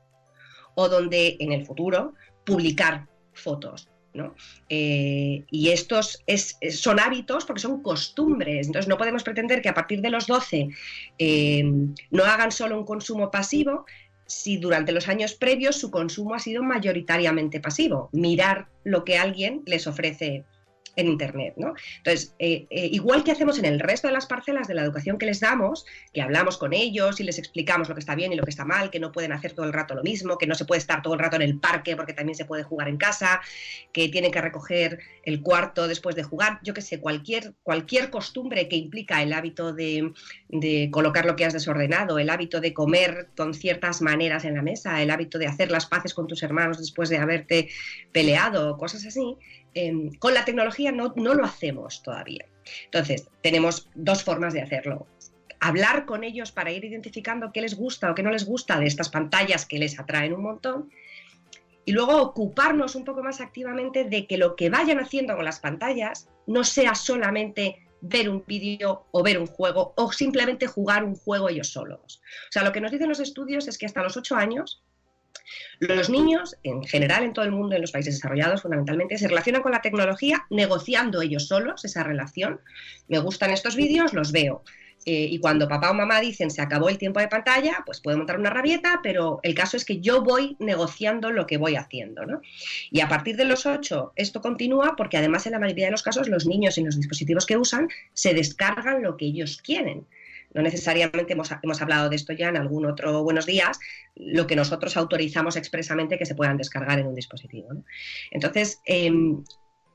o 0.76 0.88
donde 0.88 1.36
en 1.40 1.52
el 1.52 1.66
futuro 1.66 2.14
publicar 2.46 3.08
fotos. 3.34 3.90
Eh, 4.70 5.44
y 5.52 5.70
estos 5.70 6.24
son 6.72 7.00
hábitos 7.00 7.46
porque 7.46 7.62
son 7.62 7.82
costumbres, 7.82 8.68
entonces 8.68 8.88
no 8.88 8.98
podemos 8.98 9.24
pretender 9.24 9.62
que 9.62 9.70
a 9.70 9.74
partir 9.74 10.02
de 10.02 10.10
los 10.10 10.26
12 10.26 10.70
eh, 11.18 11.64
no 12.12 12.24
hagan 12.24 12.52
solo 12.52 12.78
un 12.78 12.86
consumo 12.86 13.30
pasivo 13.30 13.86
si 14.26 14.58
durante 14.58 14.92
los 14.92 15.08
años 15.08 15.34
previos 15.34 15.76
su 15.76 15.92
consumo 15.92 16.34
ha 16.34 16.40
sido 16.40 16.64
mayoritariamente 16.64 17.60
pasivo, 17.60 18.10
mirar 18.12 18.70
lo 18.84 19.04
que 19.04 19.18
alguien 19.18 19.62
les 19.66 19.86
ofrece 19.86 20.46
en 20.96 21.08
Internet. 21.08 21.54
¿no? 21.58 21.74
Entonces, 21.98 22.34
eh, 22.40 22.68
eh, 22.70 22.90
igual 22.92 23.24
que 23.24 23.32
hacemos 23.32 23.60
en 23.60 23.66
el 23.66 23.80
resto 23.80 24.08
de 24.08 24.14
las 24.14 24.26
parcelas 24.26 24.68
de 24.68 24.74
la 24.74 24.84
educación 24.84 25.18
que 25.18 25.26
les 25.26 25.40
damos, 25.40 25.86
que 26.14 26.22
hablamos 26.22 26.58
con 26.58 26.74
ellos 26.74 27.20
y 27.20 27.24
les 27.24 27.38
explicamos 27.38 27.90
lo 27.90 27.96
que 27.96 28.00
está 28.00 28.16
bien 28.16 28.34
y 28.34 28.36
lo 28.36 28.44
que 28.44 28.50
está 28.50 28.66
mal, 28.66 28.90
que 28.90 29.00
no 29.00 29.12
pueden 29.12 29.32
hacer 29.32 29.54
todo 29.54 29.66
el 29.66 29.74
rato 29.74 29.96
lo 29.96 30.04
mismo, 30.04 30.38
que 30.38 30.48
no 30.48 30.56
se 30.56 30.66
puede 30.66 30.80
estar 30.80 31.02
todo 31.02 31.14
el 31.14 31.20
rato 31.20 31.36
en 31.36 31.42
el 31.42 31.60
parque 31.60 31.96
porque 31.96 32.14
también 32.14 32.36
se 32.36 32.46
puede 32.46 32.64
jugar 32.64 32.88
en 32.88 32.98
casa, 32.98 33.42
que 33.92 34.10
tienen 34.10 34.32
que 34.32 34.42
recoger 34.42 35.00
el 35.24 35.42
cuarto 35.42 35.88
después 35.88 36.16
de 36.16 36.24
jugar, 36.24 36.60
yo 36.64 36.74
qué 36.74 36.82
sé, 36.82 37.00
cualquier, 37.00 37.54
cualquier 37.64 38.10
costumbre 38.10 38.68
que 38.68 38.76
implica 38.76 39.22
el 39.22 39.34
hábito 39.34 39.74
de, 39.74 40.12
de 40.50 40.90
colocar 40.92 41.26
lo 41.26 41.36
que 41.36 41.46
has 41.46 41.54
desordenado, 41.54 42.20
el 42.20 42.30
hábito 42.30 42.62
de 42.62 42.74
comer 42.74 43.30
con 43.36 43.54
ciertas 43.54 44.02
maneras 44.02 44.46
en 44.46 44.56
la 44.56 44.62
mesa, 44.62 45.02
el 45.02 45.12
hábito 45.12 45.38
de 45.38 45.48
hacer 45.48 45.72
las 45.72 45.86
paces 45.86 46.14
con 46.14 46.28
tus 46.28 46.44
hermanos 46.44 46.78
después 46.78 47.10
de 47.10 47.18
haberte 47.18 47.70
peleado, 48.12 48.78
cosas 48.78 49.06
así, 49.06 49.38
Em, 49.76 50.10
con 50.16 50.34
la 50.34 50.46
tecnología 50.46 50.94
no, 50.94 51.14
lo 51.16 51.44
hacemos 51.44 52.02
todavía. 52.02 52.46
Entonces, 52.86 53.28
tenemos 53.42 53.90
dos 53.94 54.24
formas 54.24 54.54
de 54.54 54.62
hacerlo 54.62 55.06
hablar 55.60 56.06
con 56.06 56.24
ellos 56.24 56.52
para 56.52 56.72
ir 56.72 56.86
identificando 56.86 57.52
qué 57.52 57.62
les 57.62 57.76
gusta 57.76 58.12
o 58.12 58.16
qué 58.16 58.22
no 58.22 58.30
les 58.30 58.46
gusta 58.46 58.80
de 58.80 58.86
estas 58.86 59.10
pantallas 59.10 59.66
que 59.66 59.80
les 59.80 60.00
atraen 60.00 60.34
un 60.34 60.44
montón. 60.44 60.92
Y 61.86 61.92
luego 61.92 62.22
ocuparnos 62.22 62.96
un 62.96 63.04
poco 63.04 63.24
más 63.24 63.42
activamente 63.42 64.04
de 64.04 64.28
que 64.28 64.38
lo 64.38 64.56
que 64.56 64.70
vayan 64.70 65.00
haciendo 65.00 65.36
con 65.36 65.46
las 65.46 65.60
pantallas 65.60 66.30
no 66.46 66.64
sea 66.64 66.94
solamente 66.94 67.86
ver 68.02 68.30
un 68.30 68.44
vídeo 68.46 69.08
o 69.12 69.24
ver 69.24 69.40
un 69.40 69.48
juego 69.48 69.94
o 69.98 70.12
simplemente 70.12 70.68
jugar 70.68 71.04
un 71.04 71.16
juego 71.16 71.50
ellos 71.50 71.70
solos. 71.70 72.22
O 72.50 72.52
sea, 72.52 72.64
lo 72.64 72.72
que 72.72 72.82
nos 72.82 72.92
dicen 72.92 73.10
los 73.10 73.20
estudios 73.20 73.68
es 73.68 73.78
que 73.78 73.88
hasta 73.88 74.04
los 74.04 74.18
8 74.18 74.36
años 74.36 74.84
los 75.80 76.10
niños, 76.10 76.58
en 76.64 76.84
general 76.84 77.24
en 77.24 77.34
todo 77.34 77.46
el 77.46 77.52
mundo, 77.52 77.76
en 77.76 77.82
los 77.82 77.92
países 77.92 78.16
desarrollados 78.16 78.62
fundamentalmente, 78.62 79.18
se 79.18 79.28
relacionan 79.28 79.62
con 79.62 79.72
la 79.72 79.82
tecnología 79.82 80.46
negociando 80.50 81.22
ellos 81.22 81.48
solos 81.48 81.86
esa 81.86 82.04
relación. 82.04 82.62
Me 83.08 83.20
gustan 83.20 83.52
estos 83.52 83.76
vídeos, 83.76 84.14
los 84.14 84.32
veo. 84.32 84.64
Eh, 85.06 85.28
y 85.30 85.38
cuando 85.40 85.68
papá 85.68 85.92
o 85.92 85.94
mamá 85.94 86.20
dicen 86.20 86.50
se 86.50 86.62
acabó 86.62 86.90
el 86.90 86.98
tiempo 86.98 87.20
de 87.20 87.28
pantalla, 87.28 87.84
pues 87.86 88.02
puedo 88.02 88.18
montar 88.18 88.40
una 88.40 88.50
rabieta, 88.50 89.02
pero 89.04 89.40
el 89.44 89.54
caso 89.54 89.78
es 89.78 89.86
que 89.86 90.00
yo 90.00 90.24
voy 90.24 90.56
negociando 90.60 91.32
lo 91.32 91.46
que 91.46 91.58
voy 91.58 91.76
haciendo. 91.76 92.26
¿no? 92.26 92.42
Y 92.90 93.02
a 93.02 93.08
partir 93.08 93.36
de 93.36 93.46
los 93.46 93.68
8 93.68 94.14
esto 94.16 94.42
continúa 94.42 94.96
porque 94.98 95.18
además 95.18 95.46
en 95.46 95.52
la 95.52 95.60
mayoría 95.60 95.86
de 95.86 95.92
los 95.92 96.02
casos 96.02 96.28
los 96.28 96.48
niños 96.48 96.78
en 96.80 96.86
los 96.86 96.98
dispositivos 96.98 97.46
que 97.46 97.58
usan 97.58 97.88
se 98.14 98.34
descargan 98.34 99.04
lo 99.04 99.16
que 99.16 99.26
ellos 99.26 99.62
quieren 99.62 100.08
no 100.56 100.62
necesariamente 100.62 101.34
hemos, 101.34 101.82
hablado 101.82 102.10
de 102.10 102.16
esto 102.16 102.32
ya 102.32 102.48
en 102.48 102.56
algún 102.56 102.86
otro 102.86 103.24
Buenos 103.24 103.46
Días, 103.46 103.78
lo 104.16 104.48
que 104.48 104.56
nosotros 104.56 104.96
autorizamos 104.96 105.58
expresamente 105.58 106.18
que 106.18 106.26
se 106.26 106.34
puedan 106.34 106.56
descargar 106.56 106.98
en 106.98 107.08
un 107.08 107.14
dispositivo. 107.14 107.68
Entonces, 108.32 108.80
em, 108.86 109.44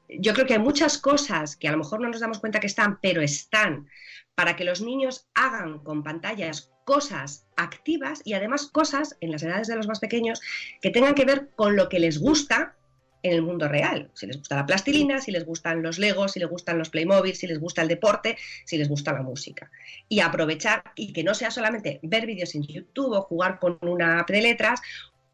yo 0.06 0.34
creo 0.34 0.46
que 0.46 0.52
hay 0.52 0.60
muchas 0.60 0.98
cosas 0.98 1.56
que 1.56 1.66
a 1.66 1.72
lo 1.72 1.78
mejor 1.78 2.00
no 2.00 2.10
nos 2.10 2.20
damos 2.20 2.40
cuenta 2.40 2.60
que 2.60 2.66
están, 2.66 2.98
pero 3.00 3.22
están 3.22 3.88
para 4.34 4.54
que 4.54 4.64
los 4.64 4.82
niños 4.82 5.30
hagan 5.34 5.78
con 5.78 6.02
pantallas 6.02 6.70
cosas 6.84 7.46
activas 7.56 8.20
y 8.24 8.34
además 8.34 8.66
cosas 8.66 9.16
en 9.20 9.32
las 9.32 9.42
edades 9.42 9.66
de 9.66 9.76
los 9.76 9.88
más 9.88 9.98
pequeños 9.98 10.42
que 10.82 10.90
tengan 10.90 11.14
que 11.14 11.24
ver 11.24 11.48
con 11.56 11.74
lo 11.74 11.88
que 11.88 12.00
les 12.00 12.18
gusta 12.18 12.76
en 13.22 13.32
el 13.32 13.42
mundo 13.42 13.68
real. 13.68 14.10
Si 14.14 14.26
les 14.26 14.36
gusta 14.36 14.56
la 14.56 14.66
plastilina, 14.66 15.20
si 15.20 15.32
les 15.32 15.44
gustan 15.44 15.82
los 15.82 15.98
Legos, 15.98 16.32
si 16.32 16.40
les 16.40 16.48
gustan 16.48 16.78
los 16.78 16.90
Playmobil, 16.90 17.34
si 17.34 17.46
les 17.46 17.58
gusta 17.58 17.82
el 17.82 17.88
deporte, 17.88 18.36
si 18.64 18.78
les 18.78 18.88
gusta 18.88 19.12
la 19.12 19.22
música. 19.22 19.70
Y 20.08 20.20
aprovechar 20.20 20.82
y 20.96 21.12
que 21.12 21.24
no 21.24 21.34
sea 21.34 21.50
solamente 21.50 22.00
ver 22.02 22.26
vídeos 22.26 22.54
en 22.54 22.62
YouTube 22.62 23.12
o 23.12 23.22
jugar 23.22 23.58
con 23.58 23.78
una 23.82 24.20
app 24.20 24.30
de 24.30 24.42
letras 24.42 24.80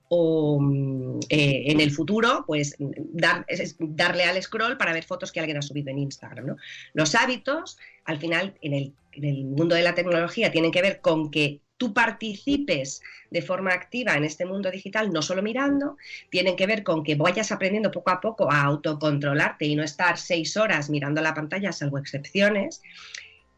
o 0.09 0.59
mm, 0.61 1.21
eh, 1.29 1.65
en 1.67 1.81
el 1.81 1.91
futuro, 1.91 2.45
pues 2.47 2.77
darle 2.79 4.25
al 4.25 4.43
scroll 4.43 4.77
para 4.77 4.93
ver 4.93 5.05
fotos 5.05 5.33
que 5.33 5.41
alguien 5.41 5.59
ha 5.59 5.63
subido 5.63 5.91
en 5.91 5.99
Instagram. 5.99 6.57
Los 6.93 7.15
hábitos, 7.15 7.79
al 8.05 8.19
final, 8.19 8.55
en 8.61 8.75
el, 8.75 8.95
en 9.13 9.25
el 9.25 9.45
mundo 9.45 9.75
de 9.75 9.83
la 9.83 9.95
tecnología, 9.95 10.53
tienen 10.53 10.71
que 10.71 10.83
ver 10.83 11.01
con 11.01 11.31
que 11.31 11.61
tú 11.77 11.93
participes 11.93 13.03
de 13.31 13.43
forma 13.43 13.73
activa 13.73 14.15
en 14.15 14.25
este 14.25 14.47
mundo 14.47 14.71
digital, 14.71 15.13
no 15.13 15.23
solo 15.23 15.43
mirando, 15.43 15.97
tienen 16.31 16.57
que 16.57 16.67
ver 16.67 16.83
con 16.83 17.03
que 17.03 17.15
vayas 17.15 17.53
aprendiendo 17.53 17.91
poco 17.91 18.11
a 18.11 18.21
poco 18.21 18.51
a 18.51 18.63
autocontrolarte 18.63 19.67
y 19.67 19.77
no 19.77 19.83
estar 19.83 20.19
seis 20.19 20.57
horas 20.57 20.91
mirando 20.91 21.21
la 21.21 21.35
pantalla, 21.35 21.73
salvo 21.73 21.99
excepciones, 21.99 22.83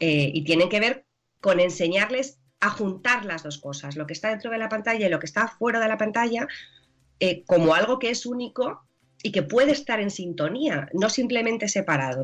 eh, 0.01 0.31
y 0.33 0.43
tienen 0.45 0.69
que 0.69 0.81
ver 0.81 1.05
con 1.41 1.61
enseñarles 1.61 2.39
a 2.61 2.71
juntar 2.71 3.25
las 3.25 3.45
dos 3.45 3.59
cosas, 3.59 3.97
lo 3.97 4.07
que 4.07 4.15
está 4.15 4.31
dentro 4.31 4.51
de 4.51 4.59
la 4.59 4.69
pantalla 4.69 5.07
y 5.07 5.11
lo 5.11 5.21
que 5.21 5.27
está 5.27 5.49
fuera 5.49 5.79
de 5.79 5.89
la 5.89 5.99
pantalla, 5.99 6.49
eh, 7.21 7.45
como 7.47 7.75
algo 7.75 7.99
que 7.99 8.11
es 8.11 8.27
único 8.27 8.85
y 9.23 9.33
que 9.33 9.43
puede 9.43 9.73
estar 9.73 10.01
en 10.01 10.11
sintonía, 10.11 10.89
no 10.93 11.09
simplemente 11.11 11.69
separado. 11.69 12.23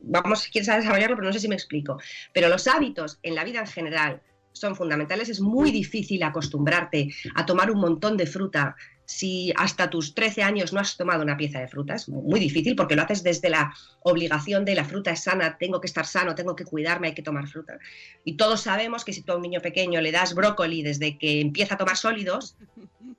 Vamos, 0.00 0.42
si 0.42 0.50
quieres 0.50 0.68
desarrollarlo, 0.68 1.16
pero 1.16 1.28
no 1.28 1.32
sé 1.32 1.40
si 1.40 1.48
me 1.48 1.54
explico. 1.54 2.00
Pero 2.32 2.48
los 2.48 2.66
hábitos 2.68 3.18
en 3.22 3.34
la 3.34 3.44
vida 3.44 3.60
en 3.60 3.66
general, 3.66 4.22
son 4.58 4.76
fundamentales. 4.76 5.28
Es 5.28 5.40
muy 5.40 5.70
difícil 5.70 6.22
acostumbrarte 6.22 7.14
a 7.34 7.46
tomar 7.46 7.70
un 7.70 7.80
montón 7.80 8.16
de 8.16 8.26
fruta 8.26 8.76
si 9.04 9.52
hasta 9.56 9.88
tus 9.88 10.14
13 10.14 10.42
años 10.42 10.72
no 10.72 10.80
has 10.80 10.96
tomado 10.96 11.22
una 11.22 11.36
pieza 11.36 11.60
de 11.60 11.68
fruta. 11.68 11.94
Es 11.94 12.08
muy 12.08 12.40
difícil 12.40 12.74
porque 12.74 12.96
lo 12.96 13.02
haces 13.02 13.22
desde 13.22 13.50
la 13.50 13.72
obligación 14.02 14.64
de 14.64 14.74
la 14.74 14.84
fruta 14.84 15.12
es 15.12 15.22
sana, 15.22 15.56
tengo 15.58 15.80
que 15.80 15.86
estar 15.86 16.06
sano, 16.06 16.34
tengo 16.34 16.56
que 16.56 16.64
cuidarme, 16.64 17.08
hay 17.08 17.14
que 17.14 17.22
tomar 17.22 17.46
fruta. 17.46 17.78
Y 18.24 18.36
todos 18.36 18.62
sabemos 18.62 19.04
que 19.04 19.12
si 19.12 19.22
tú 19.22 19.32
a 19.32 19.36
un 19.36 19.42
niño 19.42 19.60
pequeño 19.60 20.00
le 20.00 20.10
das 20.10 20.34
brócoli 20.34 20.82
desde 20.82 21.18
que 21.18 21.40
empieza 21.40 21.74
a 21.74 21.78
tomar 21.78 21.96
sólidos, 21.96 22.56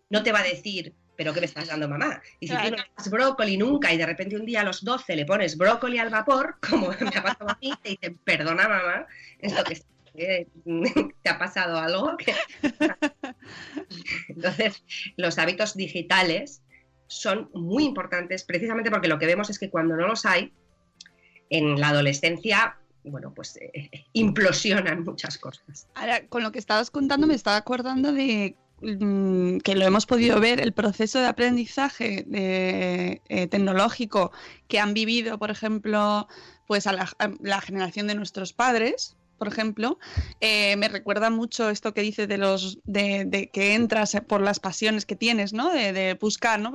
no 0.10 0.24
te 0.24 0.32
va 0.32 0.40
a 0.40 0.44
decir 0.44 0.94
¿pero 1.18 1.34
qué 1.34 1.40
me 1.42 1.48
estás 1.48 1.68
dando 1.68 1.90
mamá? 1.90 2.22
Y 2.40 2.48
si 2.48 2.54
Claro. 2.54 2.70
tú 2.70 2.76
no 2.78 2.84
das 2.96 3.10
brócoli 3.10 3.58
nunca 3.58 3.92
y 3.92 3.98
de 3.98 4.06
repente 4.06 4.38
un 4.38 4.46
día 4.46 4.62
a 4.62 4.64
los 4.64 4.86
12 4.86 5.16
le 5.16 5.26
pones 5.26 5.58
brócoli 5.58 5.98
al 5.98 6.10
vapor, 6.10 6.58
como 6.62 6.90
me 7.02 7.18
ha 7.18 7.24
pasado 7.24 7.50
a 7.50 7.58
mí, 7.60 7.74
te 7.82 7.90
dicen, 7.90 8.20
perdona 8.24 8.70
mamá, 8.70 9.08
es 9.40 9.54
lo 9.54 9.64
que 9.64 9.82
te 11.24 11.30
ha 11.30 11.38
pasado 11.40 11.78
algo. 11.78 12.18
que-". 12.18 12.34
Entonces, 14.30 14.84
los 15.16 15.38
hábitos 15.38 15.76
digitales 15.76 16.62
son 17.08 17.50
muy 17.54 17.86
importantes 17.86 18.44
precisamente 18.44 18.92
porque 18.92 19.08
lo 19.08 19.20
que 19.20 19.26
vemos 19.26 19.50
es 19.50 19.60
que 19.60 19.70
cuando 19.70 19.96
no 19.96 20.08
los 20.08 20.26
hay, 20.26 20.54
en 21.50 21.80
la 21.80 21.90
adolescencia, 21.90 22.78
bueno, 23.04 23.34
pues 23.34 23.58
eh, 23.58 23.90
implosionan 24.14 25.04
muchas 25.04 25.38
cosas. 25.38 25.88
Ahora, 25.96 26.28
con 26.28 26.44
lo 26.44 26.52
que 26.52 26.60
estabas 26.60 26.92
contando, 26.92 27.28
me 27.28 27.36
estaba 27.36 27.58
acordando 27.58 28.12
de 28.12 28.58
mm, 28.82 29.60
que 29.60 29.76
lo 29.76 29.86
hemos 29.86 30.06
podido 30.06 30.40
ver, 30.40 30.60
el 30.60 30.74
proceso 30.74 31.20
de 31.20 31.28
aprendizaje 31.28 32.24
de- 32.28 33.22
eh, 33.30 33.48
tecnológico 33.48 34.32
que 34.68 34.80
han 34.80 34.94
vivido, 34.94 35.38
por 35.40 35.52
ejemplo, 35.52 36.28
pues 36.68 36.86
a 36.88 36.92
la, 36.92 37.10
a 37.20 37.32
la 37.40 37.62
generación 37.62 38.08
de 38.08 38.16
nuestros 38.16 38.52
padres. 38.54 39.17
Por 39.38 39.48
ejemplo, 39.48 40.00
Eh, 40.40 40.76
me 40.78 40.88
recuerda 40.88 41.30
mucho 41.30 41.70
esto 41.70 41.94
que 41.94 42.02
dices 42.02 42.28
de 42.28 42.38
los 42.38 42.80
de, 42.86 43.26
de 43.26 43.50
que 43.50 43.74
entras 43.76 44.16
por 44.28 44.42
las 44.42 44.60
pasiones 44.60 45.06
que 45.06 45.16
tienes, 45.16 45.54
¿no? 45.54 45.72
De, 45.72 45.94
de 45.94 46.14
buscar, 46.16 46.60
¿no? 46.60 46.72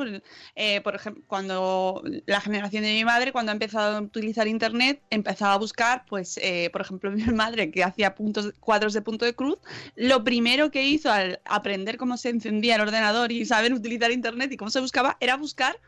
Eh, 0.56 0.80
por 0.82 0.94
ejemplo, 0.94 1.22
cuando 1.26 2.02
la 2.26 2.40
generación 2.40 2.82
de 2.84 2.92
mi 2.92 3.04
madre, 3.04 3.32
cuando 3.32 3.50
ha 3.52 3.54
empezado 3.54 3.96
a 3.96 4.00
utilizar 4.00 4.48
internet, 4.48 5.02
empezaba 5.10 5.54
a 5.54 5.58
buscar, 5.58 6.04
pues, 6.08 6.38
eh, 6.42 6.70
por 6.72 6.80
ejemplo, 6.82 7.10
mi 7.12 7.24
madre 7.24 7.70
que 7.70 7.84
hacía 7.84 8.14
puntos, 8.14 8.52
cuadros 8.60 8.92
de 8.92 9.02
punto 9.02 9.24
de 9.24 9.34
cruz, 9.34 9.58
lo 9.96 10.24
primero 10.24 10.70
que 10.70 10.84
hizo 10.84 11.10
al 11.10 11.40
aprender 11.44 11.96
cómo 11.98 12.16
se 12.16 12.30
encendía 12.30 12.76
el 12.76 12.80
ordenador 12.82 13.32
y 13.32 13.44
saber 13.44 13.72
utilizar 13.72 14.10
internet 14.10 14.52
y 14.52 14.56
cómo 14.56 14.70
se 14.70 14.80
buscaba 14.80 15.16
era 15.20 15.36
buscar 15.36 15.78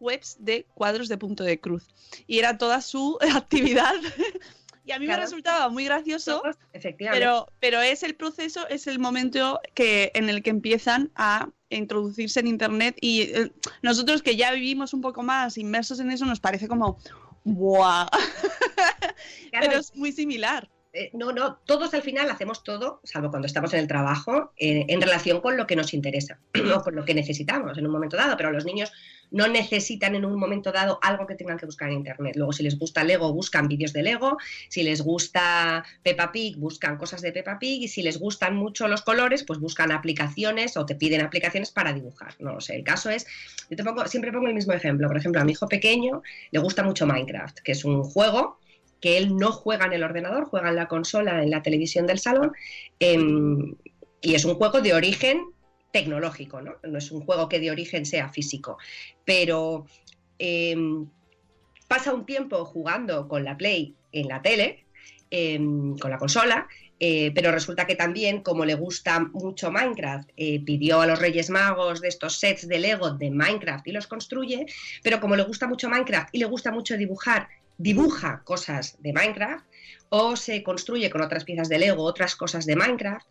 webs 0.00 0.36
de 0.40 0.66
cuadros 0.74 1.08
de 1.08 1.18
punto 1.18 1.44
de 1.44 1.60
cruz. 1.60 1.86
Y 2.26 2.38
era 2.38 2.58
toda 2.58 2.80
su 2.80 3.18
actividad. 3.34 3.94
Y 4.90 4.92
a 4.92 4.98
mí 4.98 5.06
Claro. 5.06 5.20
me 5.20 5.26
resultaba 5.26 5.68
muy 5.68 5.84
gracioso. 5.84 6.42
Efectivamente. 6.72 7.24
Pero, 7.24 7.46
pero 7.60 7.80
es 7.80 8.02
el 8.02 8.16
proceso, 8.16 8.66
es 8.68 8.88
el 8.88 8.98
momento 8.98 9.60
que, 9.74 10.10
en 10.14 10.28
el 10.28 10.42
que 10.42 10.50
empiezan 10.50 11.12
a 11.14 11.48
introducirse 11.68 12.40
en 12.40 12.48
Internet 12.48 12.96
y 13.00 13.22
eh, 13.22 13.52
nosotros 13.82 14.20
que 14.20 14.34
ya 14.34 14.50
vivimos 14.50 14.92
un 14.92 15.00
poco 15.00 15.22
más 15.22 15.56
inmersos 15.58 16.00
en 16.00 16.10
eso 16.10 16.26
nos 16.26 16.40
parece 16.40 16.66
como, 16.66 16.98
¡buah! 17.44 18.08
pero 19.52 19.78
es 19.78 19.94
muy 19.94 20.10
similar. 20.10 20.68
Eh, 20.92 21.10
no, 21.12 21.32
no, 21.32 21.56
todos 21.64 21.94
al 21.94 22.02
final 22.02 22.28
hacemos 22.30 22.64
todo, 22.64 23.00
salvo 23.04 23.30
cuando 23.30 23.46
estamos 23.46 23.72
en 23.74 23.78
el 23.80 23.86
trabajo, 23.86 24.52
en 24.56 25.00
relación 25.00 25.40
con 25.40 25.56
lo 25.56 25.66
que 25.66 25.76
nos 25.76 25.94
interesa 25.94 26.40
o 26.74 26.82
con 26.82 26.96
lo 26.96 27.04
que 27.04 27.14
necesitamos 27.14 27.78
en 27.78 27.86
un 27.86 27.92
momento 27.92 28.16
dado, 28.16 28.36
pero 28.36 28.50
los 28.50 28.64
niños 28.64 28.90
no 29.30 29.46
necesitan 29.46 30.16
en 30.16 30.24
un 30.24 30.38
momento 30.38 30.72
dado 30.72 30.98
algo 31.02 31.26
que 31.26 31.36
tengan 31.36 31.58
que 31.58 31.66
buscar 31.66 31.88
en 31.88 31.96
Internet. 31.96 32.34
Luego, 32.36 32.52
si 32.52 32.64
les 32.64 32.78
gusta 32.78 33.04
Lego, 33.04 33.32
buscan 33.32 33.68
vídeos 33.68 33.92
de 33.92 34.02
Lego, 34.02 34.38
si 34.68 34.82
les 34.82 35.02
gusta 35.02 35.84
Peppa 36.02 36.32
Pig, 36.32 36.56
buscan 36.56 36.96
cosas 36.96 37.22
de 37.22 37.30
Peppa 37.30 37.60
Pig, 37.60 37.82
y 37.82 37.88
si 37.88 38.02
les 38.02 38.18
gustan 38.18 38.56
mucho 38.56 38.88
los 38.88 39.02
colores, 39.02 39.44
pues 39.44 39.60
buscan 39.60 39.92
aplicaciones 39.92 40.76
o 40.76 40.86
te 40.86 40.96
piden 40.96 41.20
aplicaciones 41.20 41.70
para 41.70 41.92
dibujar. 41.92 42.34
No 42.40 42.52
lo 42.54 42.60
sé, 42.60 42.74
el 42.74 42.82
caso 42.84 43.10
es, 43.10 43.26
yo 43.70 43.76
te 43.76 43.84
pongo, 43.84 44.06
siempre 44.08 44.32
pongo 44.32 44.48
el 44.48 44.54
mismo 44.54 44.72
ejemplo. 44.72 45.06
Por 45.06 45.16
ejemplo, 45.16 45.40
a 45.40 45.44
mi 45.44 45.52
hijo 45.52 45.68
pequeño 45.68 46.22
le 46.50 46.58
gusta 46.58 46.82
mucho 46.82 47.06
Minecraft, 47.06 47.60
que 47.60 47.72
es 47.72 47.84
un 47.84 48.02
juego 48.02 48.59
que 49.00 49.16
él 49.16 49.36
no 49.36 49.52
juega 49.52 49.86
en 49.86 49.92
el 49.92 50.02
ordenador, 50.02 50.44
juega 50.44 50.68
en 50.68 50.76
la 50.76 50.88
consola, 50.88 51.42
en 51.42 51.50
la 51.50 51.62
televisión 51.62 52.06
del 52.06 52.18
salón, 52.18 52.52
em, 52.98 53.74
y 54.20 54.34
es 54.34 54.44
un 54.44 54.54
juego 54.54 54.80
de 54.80 54.94
origen 54.94 55.42
tecnológico, 55.92 56.60
¿no? 56.60 56.74
No 56.82 56.98
es 56.98 57.10
un 57.10 57.22
juego 57.22 57.48
que 57.48 57.60
de 57.60 57.70
origen 57.70 58.06
sea 58.06 58.28
físico, 58.28 58.78
pero 59.24 59.86
em, 60.38 61.06
pasa 61.88 62.14
un 62.14 62.24
tiempo 62.24 62.64
jugando 62.64 63.28
con 63.28 63.44
la 63.44 63.56
Play 63.56 63.94
en 64.12 64.28
la 64.28 64.42
tele, 64.42 64.86
em, 65.30 65.96
con 65.98 66.10
la 66.10 66.18
consola, 66.18 66.68
eh, 67.02 67.32
pero 67.34 67.50
resulta 67.50 67.86
que 67.86 67.96
también, 67.96 68.42
como 68.42 68.66
le 68.66 68.74
gusta 68.74 69.20
mucho 69.20 69.70
Minecraft, 69.72 70.28
eh, 70.36 70.60
pidió 70.60 71.00
a 71.00 71.06
los 71.06 71.18
Reyes 71.18 71.48
Magos 71.48 72.02
de 72.02 72.08
estos 72.08 72.38
sets 72.38 72.68
de 72.68 72.78
Lego 72.78 73.10
de 73.12 73.30
Minecraft 73.30 73.86
y 73.88 73.92
los 73.92 74.06
construye, 74.06 74.66
pero 75.02 75.18
como 75.18 75.34
le 75.34 75.44
gusta 75.44 75.66
mucho 75.66 75.88
Minecraft 75.88 76.28
y 76.34 76.38
le 76.38 76.44
gusta 76.44 76.70
mucho 76.70 76.98
dibujar, 76.98 77.48
dibuja 77.80 78.42
cosas 78.44 78.96
de 79.00 79.12
Minecraft, 79.12 79.64
o 80.10 80.36
se 80.36 80.62
construye 80.62 81.08
con 81.08 81.22
otras 81.22 81.44
piezas 81.44 81.68
de 81.68 81.78
Lego 81.78 82.02
otras 82.02 82.36
cosas 82.36 82.66
de 82.66 82.76
Minecraft, 82.76 83.26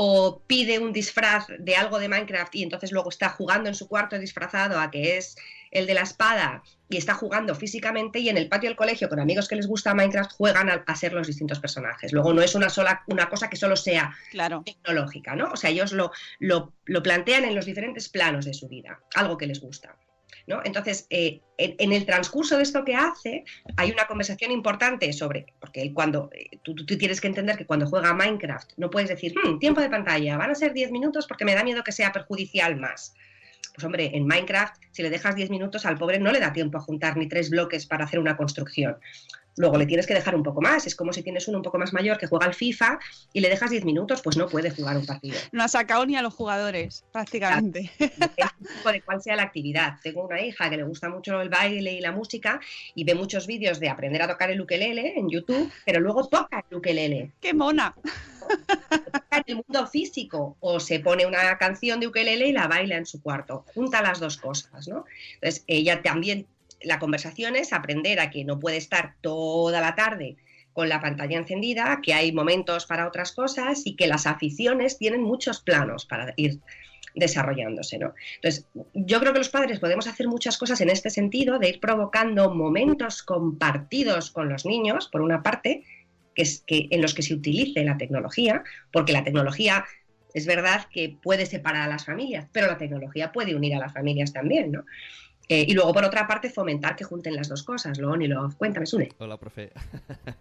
o 0.00 0.42
pide 0.46 0.78
un 0.78 0.92
disfraz 0.92 1.46
de 1.58 1.74
algo 1.74 1.98
de 1.98 2.08
Minecraft 2.08 2.54
y 2.54 2.62
entonces 2.62 2.92
luego 2.92 3.08
está 3.08 3.30
jugando 3.30 3.68
en 3.68 3.74
su 3.74 3.88
cuarto 3.88 4.16
disfrazado 4.18 4.78
a 4.78 4.90
que 4.92 5.16
es 5.16 5.34
el 5.72 5.86
de 5.88 5.94
la 5.94 6.02
espada 6.02 6.62
y 6.88 6.96
está 6.96 7.14
jugando 7.14 7.54
físicamente 7.56 8.20
y 8.20 8.28
en 8.28 8.36
el 8.36 8.48
patio 8.48 8.70
del 8.70 8.76
colegio 8.76 9.08
con 9.08 9.18
amigos 9.18 9.48
que 9.48 9.56
les 9.56 9.66
gusta 9.66 9.94
Minecraft 9.94 10.32
juegan 10.32 10.70
a, 10.70 10.84
a 10.86 10.94
ser 10.94 11.12
los 11.14 11.26
distintos 11.26 11.58
personajes. 11.58 12.12
Luego 12.12 12.32
no 12.32 12.42
es 12.42 12.54
una 12.54 12.68
sola 12.70 13.02
una 13.08 13.28
cosa 13.28 13.50
que 13.50 13.56
solo 13.56 13.74
sea 13.74 14.14
Claro. 14.30 14.62
tecnológica, 14.64 15.34
¿no? 15.34 15.50
O 15.52 15.56
sea, 15.56 15.70
ellos 15.70 15.90
lo, 15.92 16.12
lo, 16.38 16.74
lo 16.84 17.02
plantean 17.02 17.44
en 17.44 17.56
los 17.56 17.66
diferentes 17.66 18.08
planos 18.08 18.44
de 18.44 18.54
su 18.54 18.68
vida, 18.68 19.00
algo 19.16 19.36
que 19.36 19.48
les 19.48 19.60
gusta. 19.60 19.96
¿No? 20.48 20.62
Entonces, 20.64 21.06
eh, 21.10 21.42
en, 21.58 21.92
el 21.92 22.06
transcurso 22.06 22.56
de 22.56 22.62
esto 22.62 22.84
que 22.84 22.96
hace, 22.96 23.44
hay 23.76 23.90
una 23.90 24.06
conversación 24.06 24.50
importante 24.50 25.12
sobre, 25.12 25.46
porque 25.60 25.92
cuando, 25.92 26.30
eh, 26.32 26.58
tú, 26.62 26.74
tienes 26.74 27.20
que 27.20 27.28
entender 27.28 27.56
que 27.56 27.66
cuando 27.66 27.86
juega 27.86 28.14
Minecraft 28.14 28.72
no 28.78 28.88
puedes 28.88 29.10
decir, 29.10 29.34
"Hmm, 29.36 29.58
tiempo 29.58 29.82
de 29.82 29.90
pantalla, 29.90 30.38
van 30.38 30.50
a 30.50 30.54
ser 30.54 30.72
10 30.72 30.90
minutos 30.90 31.26
porque 31.26 31.44
me 31.44 31.54
da 31.54 31.62
miedo 31.62 31.84
que 31.84 31.92
sea 31.92 32.12
perjudicial 32.12 32.76
más. 32.76 33.14
Pues 33.74 33.84
hombre, 33.84 34.10
en 34.14 34.26
Minecraft, 34.26 34.74
si 34.90 35.02
le 35.02 35.10
dejas 35.10 35.36
10 35.36 35.50
minutos 35.50 35.86
al 35.86 35.98
pobre 35.98 36.18
no 36.18 36.32
le 36.32 36.40
da 36.40 36.52
tiempo 36.52 36.78
a 36.78 36.80
juntar 36.80 37.16
ni 37.16 37.28
tres 37.28 37.50
bloques 37.50 37.86
para 37.86 38.04
hacer 38.04 38.18
una 38.18 38.36
construcción. 38.36 38.98
Luego 39.58 39.76
le 39.76 39.86
tienes 39.86 40.06
que 40.06 40.14
dejar 40.14 40.34
un 40.36 40.42
poco 40.42 40.60
más. 40.60 40.86
Es 40.86 40.94
como 40.94 41.12
si 41.12 41.22
tienes 41.22 41.48
uno 41.48 41.58
un 41.58 41.64
poco 41.64 41.78
más 41.78 41.92
mayor 41.92 42.16
que 42.16 42.26
juega 42.28 42.46
al 42.46 42.54
FIFA 42.54 42.98
y 43.32 43.40
le 43.40 43.48
dejas 43.48 43.70
10 43.70 43.84
minutos, 43.84 44.22
pues 44.22 44.36
no 44.36 44.46
puede 44.48 44.70
jugar 44.70 44.96
un 44.96 45.04
partido. 45.04 45.36
No 45.52 45.64
ha 45.64 45.68
sacado 45.68 46.06
ni 46.06 46.16
a 46.16 46.22
los 46.22 46.32
jugadores, 46.32 47.04
prácticamente. 47.12 47.90
De 47.98 49.02
cuál 49.02 49.20
sea 49.20 49.36
la 49.36 49.42
actividad. 49.42 49.96
Tengo 50.02 50.24
una 50.24 50.40
hija 50.40 50.70
que 50.70 50.76
le 50.76 50.84
gusta 50.84 51.08
mucho 51.08 51.40
el 51.40 51.48
baile 51.48 51.92
y 51.92 52.00
la 52.00 52.12
música 52.12 52.60
y 52.94 53.04
ve 53.04 53.14
muchos 53.14 53.46
vídeos 53.46 53.80
de 53.80 53.88
aprender 53.88 54.22
a 54.22 54.28
tocar 54.28 54.50
el 54.50 54.60
ukelele 54.60 55.18
en 55.18 55.28
YouTube, 55.28 55.70
pero 55.84 56.00
luego 56.00 56.26
toca 56.26 56.64
el 56.70 56.76
ukelele. 56.76 57.32
¡Qué 57.40 57.52
mona! 57.52 57.94
En 59.30 59.44
el 59.46 59.56
mundo 59.56 59.86
físico 59.86 60.56
o 60.60 60.80
se 60.80 61.00
pone 61.00 61.26
una 61.26 61.56
canción 61.58 62.00
de 62.00 62.08
ukelele 62.08 62.48
y 62.48 62.52
la 62.52 62.66
baila 62.66 62.96
en 62.96 63.06
su 63.06 63.22
cuarto. 63.22 63.64
Junta 63.74 64.02
las 64.02 64.20
dos 64.20 64.36
cosas, 64.36 64.88
¿no? 64.88 65.04
Entonces, 65.34 65.64
ella 65.66 66.02
también, 66.02 66.46
la 66.82 66.98
conversación 66.98 67.56
es 67.56 67.72
aprender 67.72 68.20
a 68.20 68.30
que 68.30 68.44
no 68.44 68.58
puede 68.58 68.76
estar 68.76 69.14
toda 69.20 69.80
la 69.80 69.94
tarde 69.94 70.36
con 70.72 70.88
la 70.88 71.00
pantalla 71.00 71.36
encendida, 71.36 72.00
que 72.02 72.14
hay 72.14 72.32
momentos 72.32 72.86
para 72.86 73.06
otras 73.08 73.32
cosas 73.32 73.82
y 73.84 73.96
que 73.96 74.06
las 74.06 74.26
aficiones 74.26 74.96
tienen 74.96 75.22
muchos 75.22 75.60
planos 75.60 76.06
para 76.06 76.34
ir 76.36 76.60
desarrollándose, 77.14 77.98
¿no? 77.98 78.14
Entonces, 78.36 78.66
yo 78.94 79.18
creo 79.20 79.32
que 79.32 79.40
los 79.40 79.48
padres 79.48 79.80
podemos 79.80 80.06
hacer 80.06 80.28
muchas 80.28 80.56
cosas 80.56 80.80
en 80.80 80.90
este 80.90 81.10
sentido, 81.10 81.58
de 81.58 81.70
ir 81.70 81.80
provocando 81.80 82.54
momentos 82.54 83.22
compartidos 83.22 84.30
con 84.30 84.48
los 84.48 84.64
niños, 84.64 85.08
por 85.08 85.20
una 85.20 85.42
parte, 85.42 85.84
que 86.38 86.42
es 86.42 86.62
que 86.66 86.86
en 86.90 87.02
los 87.02 87.14
que 87.14 87.22
se 87.22 87.34
utilice 87.34 87.82
la 87.82 87.98
tecnología, 87.98 88.62
porque 88.92 89.12
la 89.12 89.24
tecnología 89.24 89.84
es 90.34 90.46
verdad 90.46 90.86
que 90.92 91.16
puede 91.20 91.46
separar 91.46 91.82
a 91.82 91.88
las 91.88 92.04
familias, 92.04 92.46
pero 92.52 92.68
la 92.68 92.78
tecnología 92.78 93.32
puede 93.32 93.56
unir 93.56 93.74
a 93.74 93.80
las 93.80 93.92
familias 93.92 94.32
también, 94.32 94.70
¿no? 94.70 94.84
Eh, 95.50 95.64
y 95.66 95.72
luego, 95.72 95.94
por 95.94 96.04
otra 96.04 96.26
parte, 96.26 96.50
fomentar 96.50 96.94
que 96.94 97.04
junten 97.04 97.34
las 97.34 97.48
dos 97.48 97.62
cosas. 97.62 97.98
Luego, 97.98 98.16
ni 98.18 98.26
lo 98.28 98.50
cuéntame, 98.58 98.84
Sune. 98.86 99.08
Hola, 99.18 99.38
profe. 99.38 99.72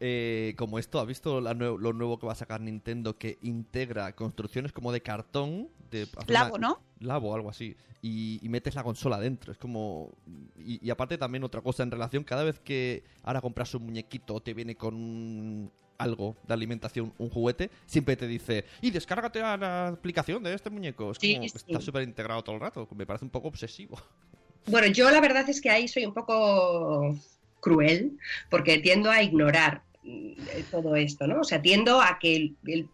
Eh, 0.00 0.54
como 0.56 0.78
esto, 0.78 0.98
¿ha 1.00 1.04
visto 1.04 1.40
la 1.40 1.54
nue- 1.54 1.78
lo 1.78 1.92
nuevo 1.92 2.18
que 2.18 2.26
va 2.26 2.32
a 2.32 2.36
sacar 2.36 2.60
Nintendo 2.60 3.16
que 3.18 3.38
integra 3.42 4.14
construcciones 4.14 4.72
como 4.72 4.92
de 4.92 5.00
cartón? 5.00 5.68
De, 5.90 6.08
Labo, 6.26 6.54
una- 6.56 6.68
¿no? 6.68 6.80
Labo, 7.00 7.34
algo 7.34 7.50
así. 7.50 7.76
Y, 8.00 8.38
y 8.44 8.48
metes 8.48 8.74
la 8.74 8.82
consola 8.82 9.18
dentro. 9.20 9.52
Es 9.52 9.58
como. 9.58 10.10
Y, 10.58 10.84
y 10.84 10.90
aparte, 10.90 11.18
también 11.18 11.44
otra 11.44 11.60
cosa 11.60 11.82
en 11.84 11.90
relación, 11.90 12.24
cada 12.24 12.42
vez 12.44 12.58
que 12.60 13.04
ahora 13.22 13.40
compras 13.40 13.74
un 13.74 13.84
muñequito 13.84 14.40
te 14.40 14.54
viene 14.54 14.74
con 14.76 14.94
un- 14.94 15.70
algo 15.98 16.36
de 16.48 16.54
alimentación, 16.54 17.12
un 17.18 17.28
juguete, 17.30 17.70
siempre 17.86 18.16
te 18.16 18.26
dice, 18.26 18.64
y 18.80 18.90
descárgate 18.90 19.40
a 19.40 19.56
la 19.56 19.88
aplicación 19.88 20.42
de 20.42 20.52
este 20.54 20.68
muñeco. 20.68 21.12
Es 21.12 21.18
Sí, 21.20 21.34
como, 21.36 21.48
sí. 21.48 21.56
está 21.56 21.80
súper 21.80 22.02
integrado 22.02 22.42
todo 22.42 22.56
el 22.56 22.60
rato. 22.60 22.88
Me 22.96 23.06
parece 23.06 23.24
un 23.24 23.30
poco 23.30 23.48
obsesivo. 23.48 23.96
Bueno, 24.66 24.86
yo 24.88 25.10
la 25.10 25.20
verdad 25.20 25.48
es 25.48 25.60
que 25.60 25.70
ahí 25.70 25.88
soy 25.88 26.06
un 26.06 26.14
poco 26.14 27.16
cruel, 27.60 28.18
porque 28.50 28.78
tiendo 28.78 29.10
a 29.10 29.22
ignorar 29.22 29.82
mm, 30.02 30.32
todo 30.70 30.96
esto, 30.96 31.26
¿no? 31.26 31.40
O 31.40 31.44
sea, 31.44 31.62
tiendo 31.62 32.00
a 32.00 32.18
que 32.20 32.52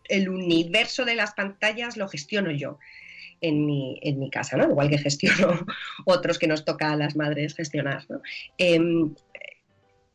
el 0.09 0.29
universo 0.29 1.05
de 1.05 1.15
las 1.15 1.33
pantallas 1.35 1.97
lo 1.97 2.09
gestiono 2.09 2.51
yo 2.51 2.79
en 3.41 3.67
mi, 3.67 3.99
en 4.03 4.19
mi 4.19 4.31
casa, 4.31 4.57
¿no? 4.57 4.65
Igual 4.65 4.91
que 4.91 4.99
gestiono 4.99 5.67
otros 6.05 6.39
que 6.39 6.47
nos 6.47 6.65
toca 6.65 6.93
a 6.93 6.97
las 6.97 7.17
madres 7.17 7.55
gestionar, 7.55 8.05
¿no? 8.09 8.21
Em, 8.59 9.15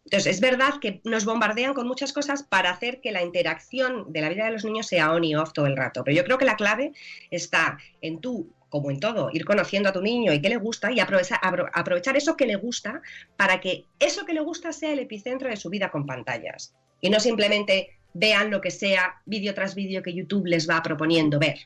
Entonces, 0.05 0.35
es 0.35 0.41
verdad 0.41 0.75
que 0.81 1.01
nos 1.05 1.25
bombardean 1.25 1.73
con 1.73 1.87
muchas 1.87 2.13
cosas 2.13 2.43
para 2.43 2.71
hacer 2.71 2.99
que 3.01 3.11
la 3.11 3.23
interacción 3.23 4.11
de 4.11 4.21
la 4.21 4.29
vida 4.29 4.45
de 4.45 4.51
los 4.51 4.65
niños 4.65 4.87
sea 4.87 5.11
on 5.13 5.23
y 5.23 5.35
off 5.35 5.53
todo 5.53 5.65
el 5.65 5.77
rato. 5.77 6.03
Pero 6.03 6.17
yo 6.17 6.25
creo 6.25 6.37
que 6.37 6.45
la 6.45 6.57
clave 6.57 6.91
está 7.31 7.77
en 8.01 8.19
tú, 8.19 8.53
como 8.73 8.89
en 8.89 8.99
todo, 8.99 9.29
ir 9.31 9.45
conociendo 9.45 9.89
a 9.89 9.93
tu 9.93 10.01
niño 10.01 10.33
y 10.33 10.41
qué 10.41 10.49
le 10.49 10.57
gusta 10.57 10.91
y 10.91 10.99
aprovechar, 10.99 11.39
apro- 11.41 11.69
aprovechar 11.71 12.17
eso 12.17 12.35
que 12.35 12.47
le 12.47 12.55
gusta 12.55 13.03
para 13.37 13.61
que 13.61 13.85
eso 13.99 14.25
que 14.25 14.33
le 14.33 14.39
gusta 14.41 14.73
sea 14.73 14.91
el 14.93 14.97
epicentro 14.97 15.47
de 15.47 15.57
su 15.57 15.69
vida 15.69 15.91
con 15.91 16.07
pantallas. 16.07 16.73
Y 16.99 17.11
no 17.11 17.19
simplemente 17.19 17.99
vean 18.15 18.49
lo 18.49 18.61
que 18.61 18.71
sea 18.71 19.21
vídeo 19.27 19.53
tras 19.53 19.75
vídeo 19.75 20.01
que 20.01 20.11
YouTube 20.15 20.47
les 20.47 20.67
va 20.67 20.81
proponiendo 20.81 21.37
ver. 21.37 21.59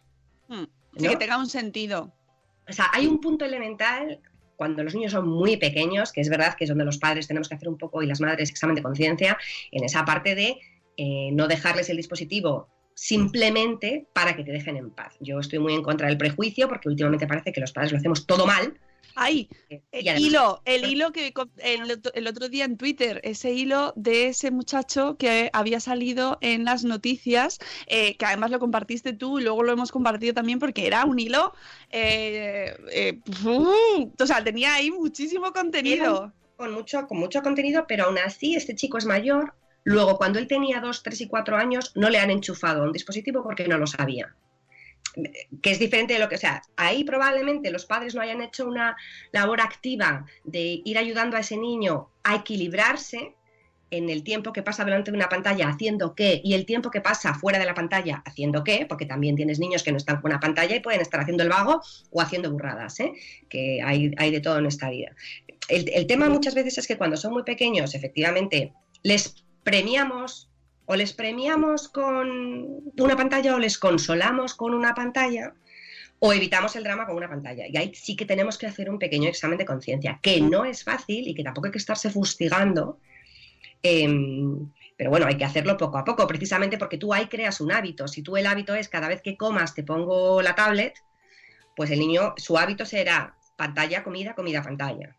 Hmm. 0.50 0.66
Sí, 0.98 1.06
¿no? 1.06 1.12
que 1.12 1.16
tenga 1.16 1.38
un 1.38 1.48
sentido. 1.48 2.12
O 2.70 2.74
sea, 2.74 2.88
hay 2.92 3.08
un 3.08 3.22
punto 3.22 3.46
elemental 3.46 4.20
cuando 4.58 4.84
los 4.84 4.94
niños 4.94 5.14
son 5.14 5.30
muy 5.30 5.56
pequeños, 5.56 6.12
que 6.12 6.20
es 6.20 6.28
verdad 6.28 6.56
que 6.56 6.66
es 6.66 6.70
donde 6.70 6.84
los 6.84 6.98
padres 6.98 7.26
tenemos 7.26 7.48
que 7.48 7.56
hacer 7.56 7.70
un 7.70 7.78
poco 7.78 8.04
y 8.04 8.06
las 8.08 8.20
madres 8.20 8.50
examen 8.50 8.76
de 8.76 8.84
conciencia, 8.84 9.38
en 9.72 9.86
esa 9.86 10.04
parte 10.04 10.36
de 10.36 10.58
eh, 10.98 11.30
no 11.32 11.48
dejarles 11.48 11.90
el 11.90 11.96
dispositivo 11.96 12.68
simplemente 12.98 14.08
para 14.12 14.36
que 14.36 14.44
te 14.44 14.52
dejen 14.52 14.76
en 14.76 14.90
paz. 14.90 15.16
Yo 15.20 15.40
estoy 15.40 15.60
muy 15.60 15.74
en 15.76 15.84
contra 15.84 16.08
del 16.08 16.18
prejuicio 16.18 16.68
porque 16.68 16.90
últimamente 16.90 17.28
parece 17.28 17.52
que 17.54 17.62
los 17.62 17.72
padres 17.72 17.92
lo 17.92 18.00
hacemos 18.00 18.26
todo 18.26 18.48
mal. 18.48 18.74
Ay, 19.20 19.50
y 19.70 19.76
el 19.92 20.08
además- 20.10 20.22
hilo, 20.22 20.62
el 20.66 20.84
hilo 20.86 21.12
que 21.12 21.34
el, 21.58 21.92
otro- 21.92 22.14
el 22.14 22.28
otro 22.28 22.50
día 22.50 22.66
en 22.66 22.76
Twitter, 22.78 23.20
ese 23.24 23.52
hilo 23.54 23.94
de 23.96 24.28
ese 24.28 24.50
muchacho 24.52 25.16
que 25.18 25.50
había 25.54 25.80
salido 25.80 26.38
en 26.42 26.66
las 26.66 26.84
noticias, 26.84 27.60
eh, 27.88 28.16
que 28.18 28.26
además 28.26 28.50
lo 28.52 28.60
compartiste 28.60 29.14
tú 29.14 29.40
y 29.40 29.44
luego 29.44 29.64
lo 29.64 29.72
hemos 29.74 29.92
compartido 29.92 30.34
también 30.34 30.58
porque 30.60 30.86
era 30.88 31.06
un 31.06 31.18
hilo, 31.20 31.54
eh, 31.92 32.76
eh, 32.92 33.20
o 33.46 34.26
sea, 34.26 34.44
tenía 34.44 34.74
ahí 34.76 34.90
muchísimo 34.92 35.52
contenido. 35.54 36.34
con 36.56 36.74
mucho, 36.74 37.06
con 37.08 37.20
mucho 37.20 37.42
contenido, 37.44 37.86
pero 37.88 38.06
aún 38.06 38.18
así 38.18 38.56
este 38.56 38.74
chico 38.76 38.98
es 38.98 39.06
mayor. 39.06 39.54
Luego, 39.88 40.18
cuando 40.18 40.38
él 40.38 40.48
tenía 40.48 40.82
dos, 40.82 41.02
tres 41.02 41.22
y 41.22 41.30
cuatro 41.30 41.56
años, 41.56 41.94
no 41.96 42.10
le 42.10 42.20
han 42.20 42.30
enchufado 42.30 42.82
a 42.82 42.86
un 42.88 42.92
dispositivo 42.92 43.42
porque 43.42 43.70
no 43.70 43.78
lo 43.78 43.88
sabía. 43.88 44.36
Que 45.62 45.72
es 45.72 45.80
diferente 45.80 46.14
de 46.14 46.20
lo 46.20 46.28
que, 46.28 46.36
o 46.36 46.38
sea, 46.38 46.62
ahí 46.76 47.06
probablemente 47.06 47.72
los 47.72 47.86
padres 47.86 48.14
no 48.14 48.20
hayan 48.20 48.42
hecho 48.42 48.68
una 48.68 48.98
labor 49.32 49.62
activa 49.62 50.26
de 50.44 50.82
ir 50.84 50.98
ayudando 50.98 51.38
a 51.38 51.40
ese 51.40 51.56
niño 51.56 52.10
a 52.26 52.36
equilibrarse 52.36 53.34
en 53.90 54.10
el 54.10 54.26
tiempo 54.26 54.52
que 54.52 54.62
pasa 54.62 54.84
delante 54.84 55.10
de 55.10 55.16
una 55.16 55.30
pantalla 55.30 55.70
haciendo 55.70 56.16
qué 56.16 56.42
y 56.44 56.54
el 56.54 56.66
tiempo 56.66 56.92
que 56.92 57.00
pasa 57.00 57.34
fuera 57.34 57.58
de 57.58 57.66
la 57.66 57.74
pantalla 57.74 58.22
haciendo 58.26 58.66
qué, 58.66 58.86
porque 58.90 59.06
también 59.06 59.38
tienes 59.38 59.58
niños 59.58 59.84
que 59.84 59.94
no 59.94 59.98
están 59.98 60.20
con 60.20 60.32
una 60.32 60.42
pantalla 60.42 60.76
y 60.76 60.82
pueden 60.82 61.00
estar 61.00 61.22
haciendo 61.22 61.44
el 61.44 61.50
vago 61.50 61.82
o 62.12 62.22
haciendo 62.22 62.52
burradas, 62.52 63.00
¿eh? 63.00 63.14
que 63.48 63.82
hay, 63.82 64.12
hay 64.18 64.32
de 64.32 64.42
todo 64.42 64.60
en 64.60 64.66
esta 64.66 64.90
vida. 64.90 65.16
El, 65.70 65.90
el 65.94 66.08
tema 66.08 66.28
muchas 66.28 66.56
veces 66.56 66.78
es 66.78 66.88
que 66.88 66.98
cuando 66.98 67.16
son 67.16 67.32
muy 67.32 67.44
pequeños, 67.44 67.96
efectivamente, 67.96 68.74
les 69.04 69.47
premiamos 69.68 70.50
o 70.86 70.96
les 70.96 71.12
premiamos 71.12 71.90
con 71.90 72.26
una 72.98 73.18
pantalla 73.18 73.54
o 73.54 73.60
les 73.60 73.78
consolamos 73.78 74.56
con 74.56 74.74
una 74.74 74.96
pantalla 74.96 75.54
o 76.20 76.32
evitamos 76.32 76.78
el 76.78 76.86
drama 76.86 77.06
con 77.06 77.18
una 77.18 77.28
pantalla. 77.28 77.68
Y 77.68 77.76
ahí 77.76 77.94
sí 77.94 78.16
que 78.16 78.24
tenemos 78.24 78.58
que 78.58 78.66
hacer 78.66 78.90
un 78.90 78.98
pequeño 78.98 79.28
examen 79.28 79.58
de 79.58 79.66
conciencia, 79.66 80.20
que 80.22 80.40
no 80.40 80.64
es 80.64 80.86
fácil 80.86 81.28
y 81.28 81.36
que 81.36 81.44
tampoco 81.44 81.68
hay 81.68 81.74
que 81.74 81.80
estarse 81.80 82.10
fustigando. 82.10 82.98
em, 83.84 84.72
pero 84.96 85.10
bueno, 85.10 85.26
hay 85.28 85.36
que 85.38 85.46
hacerlo 85.46 85.76
poco 85.76 85.98
a 85.98 86.06
poco, 86.06 86.26
precisamente 86.28 86.78
porque 86.78 86.98
tú 86.98 87.14
ahí 87.14 87.28
creas 87.28 87.60
un 87.60 87.74
hábito. 87.74 88.08
Si 88.08 88.24
tú 88.24 88.38
el 88.38 88.48
hábito 88.48 88.74
es 88.74 88.88
cada 88.88 89.10
vez 89.10 89.22
que 89.22 89.36
comas 89.36 89.76
te 89.76 89.84
pongo 89.84 90.42
la 90.42 90.56
tablet, 90.56 90.96
pues 91.76 91.92
el 91.92 92.00
niño, 92.00 92.34
su 92.38 92.58
hábito 92.58 92.86
será 92.86 93.36
pantalla, 93.58 94.02
comida, 94.04 94.34
comida, 94.34 94.64
pantalla. 94.64 95.18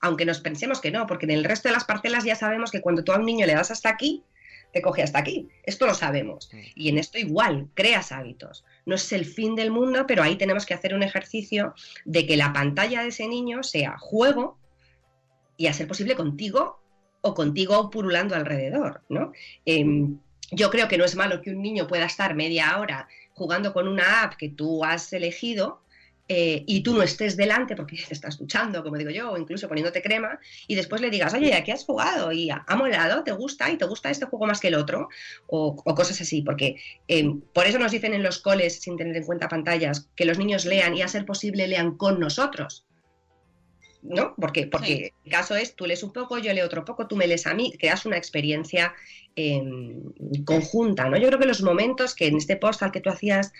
Aunque 0.00 0.24
nos 0.24 0.40
pensemos 0.40 0.80
que 0.80 0.90
no, 0.90 1.06
porque 1.06 1.26
en 1.26 1.32
el 1.32 1.44
resto 1.44 1.68
de 1.68 1.74
las 1.74 1.84
parcelas 1.84 2.24
ya 2.24 2.36
sabemos 2.36 2.70
que 2.70 2.80
cuando 2.80 3.04
tú 3.04 3.12
a 3.12 3.18
un 3.18 3.26
niño 3.26 3.46
le 3.46 3.54
das 3.54 3.70
hasta 3.70 3.88
aquí, 3.88 4.24
te 4.72 4.82
coge 4.82 5.02
hasta 5.02 5.18
aquí. 5.18 5.48
Esto 5.64 5.86
lo 5.86 5.94
sabemos. 5.94 6.50
Y 6.74 6.88
en 6.88 6.98
esto 6.98 7.18
igual, 7.18 7.68
creas 7.74 8.12
hábitos. 8.12 8.64
No 8.86 8.94
es 8.94 9.12
el 9.12 9.24
fin 9.24 9.54
del 9.54 9.70
mundo, 9.70 10.06
pero 10.06 10.22
ahí 10.22 10.36
tenemos 10.36 10.66
que 10.66 10.74
hacer 10.74 10.94
un 10.94 11.02
ejercicio 11.02 11.74
de 12.04 12.26
que 12.26 12.36
la 12.36 12.52
pantalla 12.52 13.02
de 13.02 13.08
ese 13.08 13.26
niño 13.28 13.62
sea 13.62 13.98
juego 13.98 14.58
y 15.56 15.66
a 15.66 15.72
ser 15.72 15.88
posible 15.88 16.14
contigo 16.14 16.80
o 17.20 17.34
contigo 17.34 17.90
purulando 17.90 18.36
alrededor, 18.36 19.02
¿no? 19.08 19.32
Em, 19.64 20.18
yo 20.50 20.70
creo 20.70 20.88
que 20.88 20.98
no 20.98 21.04
es 21.04 21.16
malo 21.16 21.42
que 21.42 21.50
un 21.50 21.62
niño 21.62 21.86
pueda 21.86 22.06
estar 22.06 22.34
media 22.34 22.78
hora 22.78 23.08
jugando 23.34 23.72
con 23.72 23.88
una 23.88 24.22
app 24.22 24.34
que 24.34 24.48
tú 24.48 24.84
has 24.84 25.12
elegido 25.12 25.82
eh, 26.30 26.62
y 26.66 26.82
tú 26.82 26.92
no 26.92 27.02
estés 27.02 27.38
delante 27.38 27.74
porque 27.74 27.96
te 28.08 28.12
estás 28.12 28.38
duchando, 28.38 28.82
como 28.82 28.98
digo 28.98 29.10
yo, 29.10 29.32
o 29.32 29.38
incluso 29.38 29.66
poniéndote 29.66 30.02
crema, 30.02 30.38
y 30.66 30.74
después 30.74 31.00
le 31.00 31.10
digas, 31.10 31.32
oye, 31.32 31.54
¿a 31.54 31.64
qué 31.64 31.72
has 31.72 31.84
jugado? 31.84 32.32
Y 32.32 32.50
ha, 32.50 32.64
molado, 32.76 33.24
¿te 33.24 33.32
gusta? 33.32 33.70
¿Y 33.70 33.78
te 33.78 33.86
gusta 33.86 34.10
este 34.10 34.26
juego 34.26 34.46
más 34.46 34.60
que 34.60 34.68
el 34.68 34.74
otro? 34.74 35.08
O, 35.46 35.74
o 35.84 35.94
cosas 35.94 36.20
así, 36.20 36.42
porque 36.42 36.76
eh, 37.08 37.32
por 37.54 37.66
eso 37.66 37.78
nos 37.78 37.92
dicen 37.92 38.12
en 38.12 38.22
los 38.22 38.38
coles, 38.38 38.80
sin 38.80 38.96
tener 38.96 39.16
en 39.16 39.24
cuenta 39.24 39.48
pantallas, 39.48 40.08
que 40.14 40.26
los 40.26 40.38
niños 40.38 40.66
lean 40.66 40.94
y 40.96 41.02
a 41.02 41.08
ser 41.08 41.24
posible 41.24 41.66
lean 41.66 41.96
con 41.96 42.20
nosotros. 42.20 42.84
¿No? 44.00 44.34
Porque, 44.36 44.68
porque 44.68 45.12
el 45.24 45.30
caso 45.30 45.56
es, 45.56 45.74
tú 45.74 45.84
lees 45.84 46.04
un 46.04 46.12
poco, 46.12 46.38
yo 46.38 46.52
leo 46.52 46.64
otro 46.64 46.84
poco, 46.84 47.08
tú 47.08 47.16
me 47.16 47.26
lees 47.26 47.48
a 47.48 47.54
mí, 47.54 47.72
creas 47.78 48.06
una 48.06 48.16
experiencia 48.16 48.94
eh, 49.34 49.60
conjunta, 50.44 51.08
¿no? 51.08 51.16
Yo 51.16 51.26
creo 51.26 51.40
que 51.40 51.46
los 51.46 51.62
momentos 51.62 52.14
que 52.14 52.28
en 52.28 52.36
este 52.36 52.56
post 52.56 52.82
al 52.84 52.92
que 52.92 53.00
tú 53.00 53.10
hacías 53.10 53.52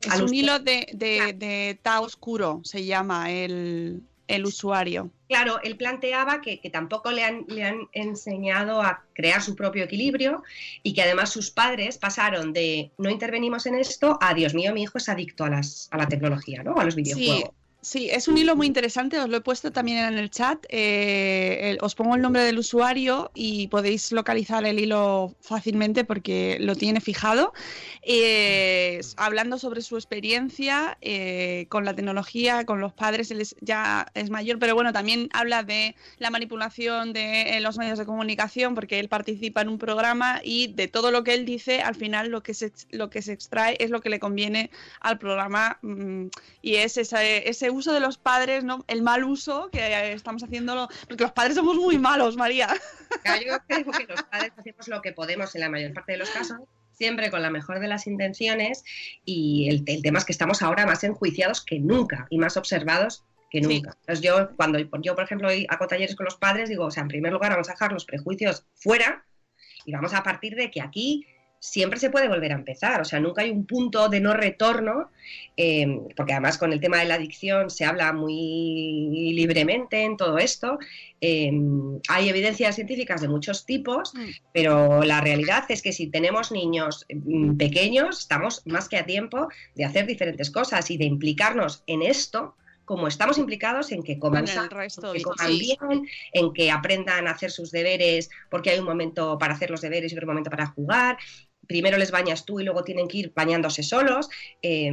Es 0.00 0.20
un 0.20 0.34
hilo 0.34 0.58
de, 0.58 0.88
de, 0.92 1.32
de 1.32 1.78
Ta 1.80 2.00
Oscuro, 2.00 2.60
se 2.64 2.84
llama 2.84 3.30
el, 3.30 4.02
el 4.26 4.46
usuario. 4.46 5.10
Claro, 5.28 5.60
él 5.62 5.76
planteaba 5.76 6.40
que, 6.40 6.60
que 6.60 6.70
tampoco 6.70 7.10
le 7.10 7.22
han, 7.22 7.44
le 7.48 7.64
han 7.64 7.88
enseñado 7.92 8.82
a 8.82 9.04
crear 9.12 9.42
su 9.42 9.54
propio 9.54 9.84
equilibrio 9.84 10.42
y 10.82 10.92
que 10.94 11.02
además 11.02 11.30
sus 11.30 11.50
padres 11.50 11.98
pasaron 11.98 12.52
de 12.52 12.90
no 12.98 13.10
intervenimos 13.10 13.66
en 13.66 13.76
esto 13.76 14.18
a 14.20 14.34
Dios 14.34 14.54
mío, 14.54 14.74
mi 14.74 14.82
hijo 14.82 14.98
es 14.98 15.08
adicto 15.08 15.44
a, 15.44 15.50
las, 15.50 15.88
a 15.90 15.98
la 15.98 16.08
tecnología, 16.08 16.62
¿no? 16.62 16.76
A 16.76 16.84
los 16.84 16.96
videojuegos. 16.96 17.50
Sí, 17.50 17.61
sí, 17.82 18.08
es 18.10 18.28
un 18.28 18.38
hilo 18.38 18.54
muy 18.56 18.66
interesante, 18.68 19.18
os 19.18 19.28
lo 19.28 19.36
he 19.36 19.40
puesto 19.40 19.72
también 19.72 19.98
en 19.98 20.16
el 20.18 20.30
chat. 20.30 20.64
eh, 20.68 21.70
el- 21.70 21.78
os 21.82 21.94
pongo 21.96 22.14
el 22.14 22.22
nombre 22.22 22.42
del 22.42 22.58
usuario 22.58 23.30
y 23.34 23.66
podéis 23.68 24.12
localizar 24.12 24.64
el 24.64 24.78
hilo 24.78 25.34
fácilmente 25.40 26.04
porque 26.04 26.56
lo 26.60 26.76
tiene 26.76 27.00
fijado. 27.00 27.52
Eh, 28.02 29.00
hablando 29.16 29.58
sobre 29.58 29.82
su 29.82 29.96
experiencia 29.96 30.96
eh, 31.00 31.66
con 31.68 31.84
la 31.84 31.94
tecnología, 31.94 32.64
con 32.64 32.80
los 32.80 32.92
padres, 32.92 33.30
él 33.32 33.40
es- 33.40 33.56
ya 33.60 34.06
es 34.14 34.30
mayor, 34.30 34.58
pero 34.60 34.74
bueno, 34.74 34.92
también 34.92 35.28
habla 35.32 35.62
de 35.64 35.94
la 36.18 36.30
manipulación 36.30 37.12
de 37.12 37.56
eh, 37.56 37.60
los 37.60 37.78
medios 37.78 37.98
de 37.98 38.06
comunicación 38.06 38.74
porque 38.76 39.00
él 39.00 39.08
participa 39.08 39.60
en 39.62 39.68
un 39.68 39.78
programa 39.78 40.40
y 40.44 40.68
de 40.68 40.86
todo 40.88 41.10
lo 41.10 41.24
que 41.24 41.34
él 41.34 41.44
dice, 41.44 41.82
al 41.82 41.94
final 41.96 42.28
lo 42.30 42.42
que 42.44 42.54
se, 42.54 42.72
lo 42.90 43.10
que 43.10 43.22
se 43.22 43.32
extrae 43.32 43.76
es 43.80 43.90
lo 43.90 44.00
que 44.00 44.08
le 44.10 44.20
conviene 44.20 44.70
al 45.00 45.18
programa 45.18 45.78
mm, 45.82 46.26
y 46.62 46.76
es 46.76 46.96
ese, 46.96 47.48
ese 47.48 47.70
uso 47.72 47.92
de 47.92 48.00
los 48.00 48.18
padres, 48.18 48.64
¿no? 48.64 48.84
El 48.88 49.02
mal 49.02 49.24
uso 49.24 49.68
que 49.70 49.80
eh, 49.80 50.12
estamos 50.12 50.42
haciéndolo, 50.42 50.88
porque 51.08 51.24
los 51.24 51.32
padres 51.32 51.56
somos 51.56 51.76
muy 51.76 51.98
malos, 51.98 52.36
María. 52.36 52.68
Yo 53.24 53.58
creo 53.66 53.84
que 53.92 54.06
los 54.08 54.22
padres 54.24 54.52
hacemos 54.56 54.88
lo 54.88 55.02
que 55.02 55.12
podemos 55.12 55.54
en 55.54 55.60
la 55.62 55.68
mayor 55.68 55.92
parte 55.92 56.12
de 56.12 56.18
los 56.18 56.30
casos, 56.30 56.58
siempre 56.92 57.30
con 57.30 57.42
la 57.42 57.50
mejor 57.50 57.80
de 57.80 57.88
las 57.88 58.06
intenciones 58.06 58.84
y 59.24 59.68
el, 59.68 59.82
el 59.86 60.02
tema 60.02 60.18
es 60.18 60.24
que 60.24 60.32
estamos 60.32 60.62
ahora 60.62 60.86
más 60.86 61.02
enjuiciados 61.04 61.64
que 61.64 61.78
nunca 61.80 62.26
y 62.30 62.38
más 62.38 62.56
observados 62.56 63.24
que 63.50 63.62
Sí. 63.62 63.66
nunca. 63.66 63.96
Entonces 64.00 64.24
yo, 64.24 64.50
cuando 64.56 64.78
yo, 65.02 65.14
por 65.14 65.24
ejemplo, 65.24 65.48
hago 65.68 65.86
talleres 65.86 66.16
con 66.16 66.24
los 66.24 66.36
padres, 66.36 66.68
digo, 66.70 66.86
o 66.86 66.90
sea, 66.90 67.02
en 67.02 67.08
primer 67.08 67.32
lugar 67.32 67.50
vamos 67.52 67.68
a 67.68 67.72
dejar 67.72 67.92
los 67.92 68.04
prejuicios 68.06 68.64
fuera 68.76 69.26
y 69.84 69.92
vamos 69.92 70.14
a 70.14 70.22
partir 70.22 70.54
de 70.54 70.70
que 70.70 70.80
aquí 70.80 71.26
siempre 71.62 72.00
se 72.00 72.10
puede 72.10 72.26
volver 72.26 72.50
a 72.50 72.56
empezar, 72.56 73.00
o 73.00 73.04
sea, 73.04 73.20
nunca 73.20 73.42
hay 73.42 73.50
un 73.50 73.64
punto 73.66 74.08
de 74.08 74.20
no 74.20 74.34
retorno, 74.34 75.12
eh, 75.56 75.86
porque 76.16 76.32
además 76.32 76.58
con 76.58 76.72
el 76.72 76.80
tema 76.80 76.98
de 76.98 77.04
la 77.04 77.14
adicción 77.14 77.70
se 77.70 77.84
habla 77.84 78.12
muy 78.12 79.32
libremente 79.32 80.02
en 80.02 80.16
todo 80.16 80.38
esto, 80.38 80.80
eh, 81.20 81.52
hay 82.08 82.28
evidencias 82.28 82.74
científicas 82.74 83.20
de 83.20 83.28
muchos 83.28 83.64
tipos, 83.64 84.12
pero 84.52 85.04
la 85.04 85.20
realidad 85.20 85.64
es 85.68 85.82
que 85.82 85.92
si 85.92 86.08
tenemos 86.08 86.50
niños 86.50 87.06
mm, 87.08 87.56
pequeños, 87.56 88.18
estamos 88.18 88.62
más 88.66 88.88
que 88.88 88.96
a 88.96 89.06
tiempo 89.06 89.46
de 89.76 89.84
hacer 89.84 90.06
diferentes 90.06 90.50
cosas 90.50 90.90
y 90.90 90.96
de 90.96 91.04
implicarnos 91.04 91.84
en 91.86 92.02
esto 92.02 92.56
como 92.84 93.06
estamos 93.06 93.38
implicados 93.38 93.92
en 93.92 94.02
que 94.02 94.18
coman 94.18 94.48
En 94.48 94.68
resto, 94.68 95.12
que 95.12 95.22
coman 95.22 95.48
Sí. 95.48 95.60
bien, 95.60 96.08
en 96.32 96.52
que 96.52 96.70
aprendan 96.70 97.28
a 97.28 97.30
hacer 97.30 97.50
sus 97.50 97.70
deberes 97.70 98.28
porque 98.50 98.70
hay 98.70 98.80
un 98.80 98.84
momento 98.84 99.38
para 99.38 99.54
hacer 99.54 99.70
los 99.70 99.80
deberes 99.80 100.12
y 100.12 100.16
otro 100.16 100.26
momento 100.26 100.50
para 100.50 100.66
jugar. 100.66 101.16
Primero 101.66 101.98
les 101.98 102.10
bañas 102.10 102.44
tú 102.44 102.60
y 102.60 102.64
luego 102.64 102.84
tienen 102.84 103.08
que 103.08 103.18
ir 103.18 103.32
bañándose 103.34 103.82
solos. 103.82 104.28
eh, 104.62 104.92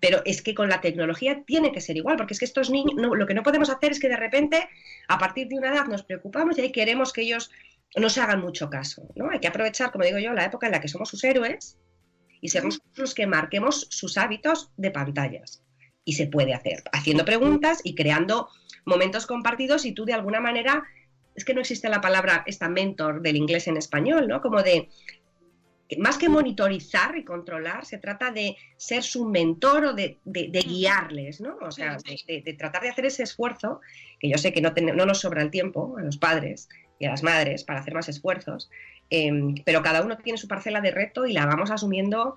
pero 0.00 0.22
es 0.24 0.42
que 0.42 0.54
con 0.54 0.68
la 0.68 0.80
tecnología 0.80 1.42
tiene 1.44 1.72
que 1.72 1.80
ser 1.80 1.96
igual, 1.96 2.16
porque 2.16 2.34
es 2.34 2.38
que 2.38 2.44
estos 2.44 2.70
niños, 2.70 2.94
no, 2.96 3.14
lo 3.14 3.26
que 3.26 3.34
no 3.34 3.42
podemos 3.42 3.70
hacer 3.70 3.92
es 3.92 4.00
que 4.00 4.08
de 4.08 4.16
repente, 4.16 4.68
a 5.08 5.18
partir 5.18 5.48
de 5.48 5.56
una 5.56 5.70
edad, 5.70 5.86
nos 5.86 6.02
preocupamos 6.02 6.56
y 6.58 6.62
ahí 6.62 6.72
queremos 6.72 7.12
que 7.12 7.22
ellos 7.22 7.50
nos 7.96 8.18
hagan 8.18 8.40
mucho 8.40 8.70
caso. 8.70 9.08
¿no? 9.16 9.30
Hay 9.30 9.40
que 9.40 9.48
aprovechar, 9.48 9.90
como 9.90 10.04
digo 10.04 10.18
yo, 10.18 10.32
la 10.32 10.44
época 10.44 10.66
en 10.66 10.72
la 10.72 10.80
que 10.80 10.88
somos 10.88 11.08
sus 11.08 11.24
héroes 11.24 11.78
y 12.40 12.48
ser 12.48 12.64
nosotros 12.64 12.92
los 12.96 13.14
que 13.14 13.26
marquemos 13.26 13.88
sus 13.90 14.16
hábitos 14.18 14.70
de 14.76 14.90
pantallas. 14.90 15.64
Y 16.04 16.12
se 16.12 16.26
puede 16.26 16.54
hacer, 16.54 16.84
haciendo 16.92 17.24
preguntas 17.24 17.80
y 17.82 17.94
creando 17.94 18.48
momentos 18.84 19.26
compartidos 19.26 19.84
y 19.84 19.92
tú 19.92 20.04
de 20.04 20.14
alguna 20.14 20.40
manera 20.40 20.84
es 21.34 21.44
que 21.44 21.54
no 21.54 21.60
existe 21.60 21.88
la 21.88 22.00
palabra 22.00 22.42
esta 22.46 22.68
mentor 22.68 23.22
del 23.22 23.36
inglés 23.36 23.66
en 23.68 23.76
español, 23.76 24.26
¿no? 24.28 24.40
Como 24.40 24.62
de, 24.62 24.88
más 25.98 26.18
que 26.18 26.28
monitorizar 26.28 27.16
y 27.16 27.24
controlar, 27.24 27.86
se 27.86 27.96
trata 27.98 28.30
de 28.30 28.56
ser 28.76 29.02
su 29.02 29.24
mentor 29.24 29.84
o 29.86 29.92
de, 29.94 30.18
de- 30.24 30.48
de 30.50 30.60
guiarles, 30.60 31.40
¿no? 31.40 31.56
O 31.62 31.70
sea, 31.70 31.96
de, 32.26 32.54
tratar 32.54 32.82
de 32.82 32.90
hacer 32.90 33.06
ese 33.06 33.22
esfuerzo, 33.22 33.80
que 34.20 34.28
yo 34.28 34.36
sé 34.36 34.52
que 34.52 34.60
no, 34.60 34.74
ten- 34.74 34.94
no 34.94 35.06
nos 35.06 35.20
sobra 35.20 35.42
el 35.42 35.50
tiempo 35.50 35.96
a 35.98 36.02
los 36.02 36.18
padres 36.18 36.68
y 36.98 37.06
a 37.06 37.10
las 37.10 37.22
madres 37.22 37.64
para 37.64 37.80
hacer 37.80 37.94
más 37.94 38.08
esfuerzos, 38.08 38.68
em, 39.08 39.54
pero 39.64 39.80
cada 39.82 40.02
uno 40.02 40.18
tiene 40.18 40.36
su 40.38 40.46
parcela 40.48 40.80
de 40.82 40.90
reto 40.90 41.24
y 41.24 41.32
la 41.32 41.46
vamos 41.46 41.70
asumiendo 41.70 42.36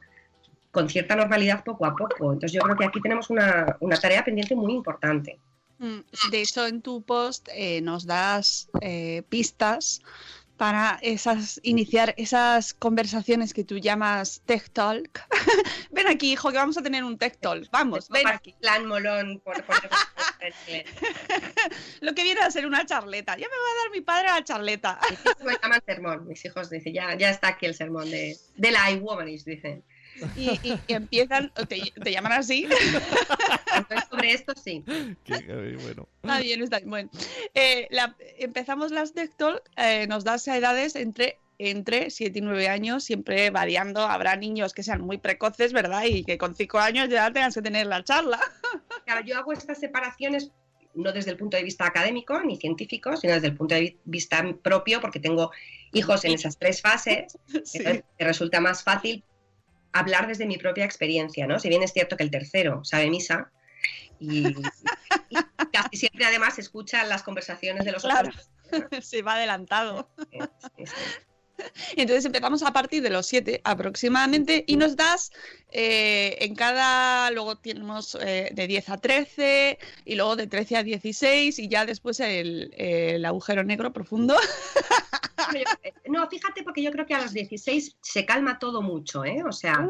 con 0.71 0.87
cierta 0.87 1.17
normalidad 1.17 1.65
poco 1.65 1.85
a 1.85 1.93
poco. 1.95 2.31
Entonces 2.31 2.53
yo 2.53 2.61
creo 2.61 2.77
que 2.77 2.85
aquí 2.85 3.01
tenemos 3.01 3.29
una, 3.29 3.75
una 3.81 3.97
tarea 3.97 4.23
pendiente 4.23 4.55
muy 4.55 4.71
importante. 4.73 5.39
Mm, 5.81 6.01
De 6.29 6.41
hecho, 6.41 6.67
en 6.67 6.81
tu 6.81 7.01
post 7.01 7.49
eh, 7.53 7.81
nos 7.81 8.05
das 8.05 8.69
eh, 8.81 9.23
pistas 9.29 10.01
para 10.57 10.99
esas 11.01 11.59
iniciar 11.63 12.13
esas 12.17 12.75
conversaciones 12.75 13.51
que 13.51 13.63
tú 13.63 13.79
llamas 13.79 14.41
tech 14.45 14.69
talk. 14.71 15.09
ven 15.91 16.07
aquí, 16.07 16.33
hijo, 16.33 16.51
que 16.51 16.57
vamos 16.57 16.77
a 16.77 16.83
tener 16.83 17.03
un 17.03 17.17
tech 17.17 17.39
talk. 17.39 17.67
Vamos, 17.71 18.09
ven 18.09 18.27
aquí. 18.27 18.53
Plan 18.61 18.85
molón 18.85 19.41
por, 19.43 19.63
por- 19.65 19.75
Lo 22.01 22.13
que 22.13 22.23
viene 22.23 22.41
a 22.41 22.51
ser 22.51 22.67
una 22.67 22.85
charleta. 22.85 23.35
Ya 23.37 23.47
me 23.47 23.55
va 23.55 23.71
a 23.71 23.81
dar 23.83 23.91
mi 23.91 24.01
padre 24.01 24.27
la 24.27 24.43
charleta. 24.43 24.99
Mis 25.09 25.19
hijos 25.19 25.43
me 25.43 25.53
llaman 25.61 25.81
sermón. 25.85 26.27
Mis 26.27 26.45
hijos 26.45 26.69
dicen, 26.69 26.93
ya, 26.93 27.15
ya 27.15 27.31
está 27.31 27.47
aquí 27.49 27.65
el 27.65 27.73
sermón 27.73 28.09
de, 28.11 28.37
de 28.55 28.71
la 28.71 28.91
iWomanish, 28.91 29.43
dicen. 29.43 29.83
Y, 30.35 30.49
y- 30.63 30.79
y 30.87 30.93
empiezan, 30.93 31.51
te, 31.67 31.81
te 32.03 32.11
llaman 32.11 32.33
así. 32.33 32.67
Sobre 34.09 34.33
esto 34.33 34.53
sí. 34.61 34.83
Qué- 35.23 35.75
bueno. 35.81 36.07
Está 36.23 36.39
bien, 36.39 36.61
está 36.63 36.77
bien. 36.77 36.89
Bueno, 36.89 37.09
eh, 37.53 37.87
la- 37.91 38.15
empezamos 38.37 38.91
las 38.91 39.13
Tech 39.13 39.31
Talk, 39.37 39.61
eh, 39.77 40.07
nos 40.07 40.23
das 40.23 40.47
a 40.47 40.57
edades 40.57 40.95
entre, 40.95 41.37
entre 41.57 42.09
7 42.09 42.39
y 42.39 42.41
9 42.41 42.67
años, 42.69 43.03
siempre 43.03 43.49
variando. 43.49 44.01
Habrá 44.01 44.35
niños 44.35 44.73
que 44.73 44.83
sean 44.83 45.01
muy 45.01 45.17
precoces, 45.17 45.73
¿verdad? 45.73 46.03
Y 46.05 46.23
que 46.23 46.37
con 46.37 46.55
5 46.55 46.79
años 46.79 47.09
ya 47.09 47.31
tengan 47.31 47.51
que 47.53 47.61
tener 47.61 47.87
la 47.87 48.03
charla. 48.03 48.39
Claro, 49.05 49.21
yo 49.25 49.37
hago 49.37 49.53
estas 49.53 49.79
separaciones 49.79 50.51
no 50.93 51.13
desde 51.13 51.31
el 51.31 51.37
punto 51.37 51.55
de 51.55 51.63
vista 51.63 51.85
académico 51.85 52.41
ni 52.41 52.57
científico, 52.57 53.15
sino 53.15 53.33
desde 53.33 53.47
el 53.47 53.55
punto 53.55 53.75
de 53.75 53.81
vi- 53.81 53.97
vista 54.03 54.43
propio, 54.61 54.99
porque 54.99 55.21
tengo 55.21 55.49
hijos 55.93 56.25
en 56.25 56.33
esas 56.33 56.57
tres 56.57 56.81
fases, 56.81 57.37
Sí. 57.63 57.77
entonces 57.77 58.03
me 58.19 58.25
resulta 58.25 58.59
más 58.59 58.83
fácil 58.83 59.23
hablar 59.93 60.27
desde 60.27 60.45
mi 60.45 60.57
propia 60.57 60.85
experiencia, 60.85 61.47
¿no? 61.47 61.59
Si 61.59 61.69
bien 61.69 61.83
es 61.83 61.91
cierto 61.93 62.17
que 62.17 62.23
el 62.23 62.31
tercero 62.31 62.83
sabe 62.83 63.09
misa 63.09 63.51
y, 64.19 64.47
y 65.29 65.35
casi 65.71 65.97
siempre 65.97 66.25
además 66.25 66.59
escucha 66.59 67.03
las 67.05 67.23
conversaciones 67.23 67.85
de 67.85 67.91
los 67.91 68.03
Claro. 68.03 68.29
otros. 68.29 68.49
Se 69.05 69.21
va 69.21 69.33
adelantado. 69.33 70.09
Sí, 70.31 70.39
sí. 70.85 70.93
Entonces 71.95 72.25
empezamos 72.25 72.63
a 72.63 72.73
partir 72.73 73.01
de 73.03 73.09
los 73.09 73.25
7 73.27 73.61
aproximadamente 73.63 74.63
y 74.67 74.75
nos 74.77 74.95
das 74.95 75.31
eh, 75.71 76.37
en 76.41 76.55
cada, 76.55 77.31
luego 77.31 77.55
tenemos 77.57 78.17
eh, 78.21 78.49
de 78.53 78.67
10 78.67 78.89
a 78.89 78.97
13 78.97 79.79
y 80.05 80.15
luego 80.15 80.35
de 80.35 80.47
13 80.47 80.77
a 80.77 80.83
16 80.83 81.59
y 81.59 81.67
ya 81.69 81.85
después 81.85 82.19
el, 82.19 82.73
el 82.77 83.23
agujero 83.25 83.63
negro 83.63 83.93
profundo. 83.93 84.35
Eh, 85.83 85.93
No, 86.07 86.29
fíjate, 86.29 86.63
porque 86.63 86.81
yo 86.81 86.91
creo 86.91 87.05
que 87.05 87.13
a 87.13 87.21
los 87.21 87.33
16 87.33 87.97
se 88.01 88.25
calma 88.25 88.59
todo 88.59 88.81
mucho, 88.81 89.25
¿eh? 89.25 89.43
O 89.47 89.51
sea, 89.51 89.87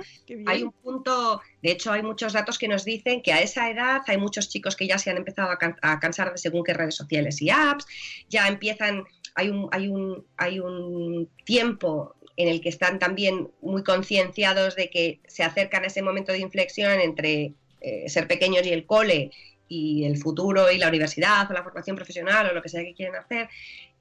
hay 0.47 0.63
un 0.63 0.71
punto, 0.71 1.41
de 1.61 1.71
hecho 1.71 1.91
hay 1.91 2.01
muchos 2.03 2.33
datos 2.33 2.57
que 2.57 2.67
nos 2.67 2.83
dicen 2.85 3.21
que 3.21 3.33
a 3.33 3.41
esa 3.41 3.69
edad 3.69 4.01
hay 4.07 4.17
muchos 4.17 4.49
chicos 4.49 4.75
que 4.75 4.87
ya 4.87 4.97
se 4.97 5.09
han 5.11 5.17
empezado 5.17 5.51
a, 5.51 5.57
can- 5.57 5.77
a 5.81 5.99
cansar 5.99 6.31
de 6.31 6.37
según 6.37 6.63
qué 6.63 6.73
redes 6.73 6.95
sociales 6.95 7.41
y 7.41 7.49
apps, 7.49 7.85
ya 8.29 8.47
empiezan, 8.47 9.03
hay 9.35 9.49
un, 9.49 9.69
hay 9.71 9.87
un, 9.87 10.25
hay 10.37 10.59
un 10.59 11.29
tiempo 11.45 12.15
en 12.37 12.47
el 12.47 12.61
que 12.61 12.69
están 12.69 12.99
también 12.99 13.49
muy 13.61 13.83
concienciados 13.83 14.75
de 14.75 14.89
que 14.89 15.19
se 15.27 15.43
acercan 15.43 15.83
a 15.83 15.87
ese 15.87 16.01
momento 16.01 16.31
de 16.31 16.39
inflexión 16.39 16.99
entre 16.99 17.53
eh, 17.81 18.09
ser 18.09 18.27
pequeños 18.27 18.65
y 18.65 18.71
el 18.71 18.85
cole 18.85 19.31
y 19.67 20.05
el 20.05 20.17
futuro 20.17 20.71
y 20.71 20.77
la 20.77 20.89
universidad 20.89 21.49
o 21.49 21.53
la 21.53 21.63
formación 21.63 21.95
profesional 21.95 22.49
o 22.49 22.53
lo 22.53 22.61
que 22.61 22.69
sea 22.69 22.83
que 22.83 22.93
quieren 22.93 23.15
hacer, 23.15 23.49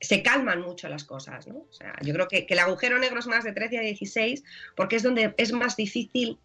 se 0.01 0.23
calman 0.23 0.62
mucho 0.62 0.88
las 0.88 1.05
cosas, 1.05 1.47
¿no? 1.47 1.59
O 1.59 1.73
sea, 1.73 1.95
yo 2.03 2.12
creo 2.12 2.27
que, 2.27 2.47
que 2.47 2.55
el 2.55 2.61
agujero 2.61 2.99
negro 2.99 3.21
es 3.21 3.27
más 3.27 3.45
de 3.45 3.53
13 3.53 3.79
a 3.79 3.83
16 3.83 4.43
porque 4.75 4.97
es 4.97 5.03
donde 5.03 5.35
es 5.37 5.53
más 5.53 5.77
difícil 5.77 6.38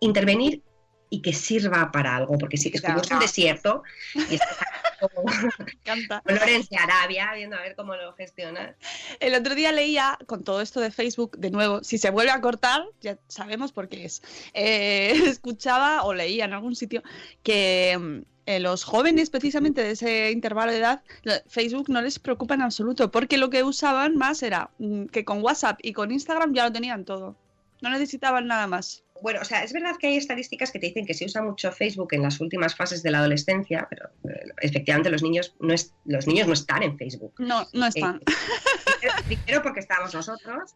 intervenir 0.00 0.62
y 1.10 1.22
que 1.22 1.32
sirva 1.32 1.90
para 1.90 2.16
algo, 2.16 2.38
porque 2.38 2.56
si 2.56 2.70
es 2.72 2.80
como 2.80 3.00
es 3.00 3.10
un 3.10 3.18
desierto 3.18 3.82
y 4.14 4.34
estás 4.34 4.58
como 5.00 5.24
Me 5.58 5.72
encanta. 5.72 6.22
Lorenzo 6.24 6.76
Arabia 6.78 7.32
viendo 7.34 7.56
a 7.56 7.60
ver 7.60 7.74
cómo 7.74 7.96
lo 7.96 8.12
gestionas. 8.14 8.76
El 9.20 9.34
otro 9.34 9.54
día 9.54 9.72
leía 9.72 10.18
con 10.26 10.44
todo 10.44 10.60
esto 10.60 10.80
de 10.80 10.90
Facebook, 10.90 11.36
de 11.38 11.50
nuevo, 11.50 11.82
si 11.82 11.98
se 11.98 12.10
vuelve 12.10 12.32
a 12.32 12.40
cortar, 12.40 12.84
ya 13.00 13.18
sabemos 13.28 13.72
por 13.72 13.88
qué 13.88 14.04
es. 14.04 14.22
Eh, 14.54 15.12
escuchaba 15.26 16.04
o 16.04 16.14
leía 16.14 16.44
en 16.44 16.52
algún 16.52 16.76
sitio 16.76 17.02
que 17.42 17.96
mm, 17.98 18.18
eh, 18.46 18.60
los 18.60 18.84
jóvenes, 18.84 19.30
precisamente 19.30 19.82
de 19.82 19.92
ese 19.92 20.30
intervalo 20.30 20.72
de 20.72 20.78
edad, 20.78 21.02
Facebook 21.46 21.88
no 21.88 22.02
les 22.02 22.18
preocupa 22.18 22.54
en 22.54 22.62
absoluto, 22.62 23.10
porque 23.10 23.38
lo 23.38 23.50
que 23.50 23.62
usaban 23.62 24.16
más 24.16 24.42
era 24.42 24.70
mm, 24.78 25.06
que 25.06 25.24
con 25.24 25.42
WhatsApp 25.42 25.78
y 25.82 25.92
con 25.92 26.10
Instagram 26.10 26.54
ya 26.54 26.64
lo 26.64 26.72
tenían 26.72 27.04
todo. 27.04 27.36
No 27.80 27.90
necesitaban 27.90 28.46
nada 28.46 28.66
más. 28.66 29.04
Bueno, 29.22 29.40
o 29.40 29.44
sea, 29.44 29.62
es 29.62 29.72
verdad 29.72 29.96
que 29.98 30.06
hay 30.08 30.16
estadísticas 30.16 30.70
que 30.72 30.78
te 30.78 30.86
dicen 30.86 31.06
que 31.06 31.14
se 31.14 31.24
usa 31.24 31.42
mucho 31.42 31.70
Facebook 31.72 32.08
en 32.12 32.22
las 32.22 32.40
últimas 32.40 32.74
fases 32.74 33.02
de 33.02 33.10
la 33.10 33.18
adolescencia, 33.18 33.86
pero 33.90 34.08
eh, 34.28 34.48
efectivamente 34.62 35.10
los 35.10 35.22
niños 35.22 35.54
no, 35.60 35.72
es, 35.74 35.94
los 36.04 36.26
niños 36.26 36.46
no 36.46 36.52
están 36.54 36.82
en 36.82 36.96
Facebook. 36.96 37.34
No, 37.38 37.66
no 37.72 37.86
están. 37.86 38.20
Primero, 38.20 39.22
primero 39.26 39.62
porque 39.62 39.80
estábamos 39.80 40.14
nosotros, 40.14 40.74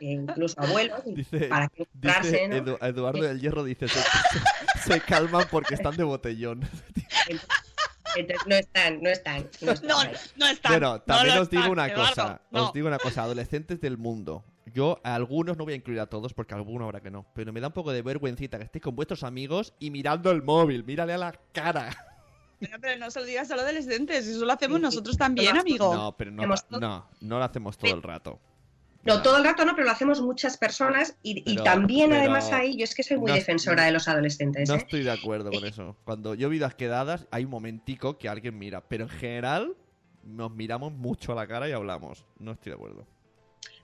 e 0.00 0.12
incluso 0.12 0.54
abuelos, 0.60 1.00
Dice, 1.06 1.40
para 1.48 1.68
que 1.68 1.86
dice 1.94 2.08
encontrarse, 2.44 2.48
¿no? 2.48 2.56
Edu- 2.56 2.78
Eduardo 2.88 3.22
del 3.22 3.40
Hierro 3.40 3.64
dice, 3.64 3.88
se, 3.88 3.98
se- 4.00 4.92
se 4.92 5.00
calman 5.00 5.44
porque 5.50 5.74
están 5.74 5.96
de 5.96 6.04
botellón. 6.04 6.60
Entonces 8.16 8.44
no 8.48 8.56
están, 8.56 9.00
no 9.02 9.08
están. 9.08 9.48
No, 9.60 9.70
están 9.72 10.12
No, 10.36 10.46
están. 10.48 10.72
Bueno, 10.72 10.92
No 10.94 11.00
también 11.02 11.38
os 11.38 11.48
digo 11.50 11.62
están, 11.62 11.72
una 11.72 11.86
Eduardo, 11.86 12.08
cosa, 12.08 12.40
no. 12.50 12.64
os 12.66 12.72
digo 12.72 12.88
una 12.88 12.98
cosa, 12.98 13.22
adolescentes 13.22 13.80
del 13.80 13.98
mundo. 13.98 14.44
Yo 14.72 15.00
a 15.04 15.14
algunos 15.14 15.56
no 15.56 15.64
voy 15.64 15.72
a 15.72 15.76
incluir 15.76 16.00
a 16.00 16.06
todos 16.06 16.34
porque 16.34 16.54
a 16.54 16.56
alguno 16.56 16.84
habrá 16.84 17.00
que 17.00 17.10
no, 17.10 17.26
pero 17.34 17.52
me 17.52 17.60
da 17.60 17.68
un 17.68 17.72
poco 17.72 17.92
de 17.92 18.02
vergüencita 18.02 18.58
que 18.58 18.64
estéis 18.64 18.82
con 18.82 18.94
vuestros 18.94 19.22
amigos 19.24 19.74
y 19.78 19.90
mirando 19.90 20.30
el 20.30 20.42
móvil, 20.42 20.84
mírale 20.84 21.12
a 21.12 21.18
la 21.18 21.32
cara. 21.52 21.90
Pero, 22.60 22.78
pero 22.78 22.98
no 22.98 23.10
se 23.10 23.20
lo 23.20 23.26
digas 23.26 23.50
a 23.50 23.56
los 23.56 23.64
adolescentes, 23.64 24.26
eso 24.26 24.44
lo 24.44 24.52
hacemos 24.52 24.80
nosotros 24.80 25.16
también, 25.16 25.56
amigo. 25.56 25.94
No, 25.94 26.16
pero 26.16 26.30
no, 26.30 26.42
no, 26.78 27.08
no 27.20 27.38
lo 27.38 27.44
hacemos 27.44 27.78
todo 27.78 27.94
el 27.94 28.02
rato. 28.02 28.38
No, 29.02 29.22
todo 29.22 29.38
el 29.38 29.44
rato 29.44 29.64
no, 29.64 29.74
pero 29.74 29.86
lo 29.86 29.92
hacemos 29.92 30.20
muchas 30.20 30.58
personas 30.58 31.16
y, 31.22 31.56
también 31.56 32.10
pero- 32.10 32.20
además 32.20 32.52
ahí, 32.52 32.76
yo 32.76 32.84
es 32.84 32.94
que 32.94 33.02
soy 33.02 33.16
muy 33.16 33.30
no- 33.30 33.34
defensora 33.34 33.84
de 33.84 33.92
los 33.92 34.08
adolescentes. 34.08 34.68
No 34.68 34.74
¿eh? 34.74 34.78
estoy 34.78 35.02
de 35.02 35.10
acuerdo 35.10 35.50
con 35.50 35.64
eso. 35.64 35.96
Cuando 36.04 36.34
yo 36.34 36.48
he 36.48 36.50
vidas 36.50 36.74
quedadas, 36.74 37.26
hay 37.30 37.44
un 37.44 37.50
momentico 37.50 38.18
que 38.18 38.28
alguien 38.28 38.58
mira, 38.58 38.82
pero 38.82 39.04
en 39.04 39.10
general 39.10 39.74
nos 40.22 40.50
miramos 40.54 40.92
mucho 40.92 41.32
a 41.32 41.34
la 41.34 41.46
cara 41.46 41.66
y 41.66 41.72
hablamos. 41.72 42.26
No 42.38 42.52
estoy 42.52 42.70
de 42.70 42.76
acuerdo. 42.76 43.06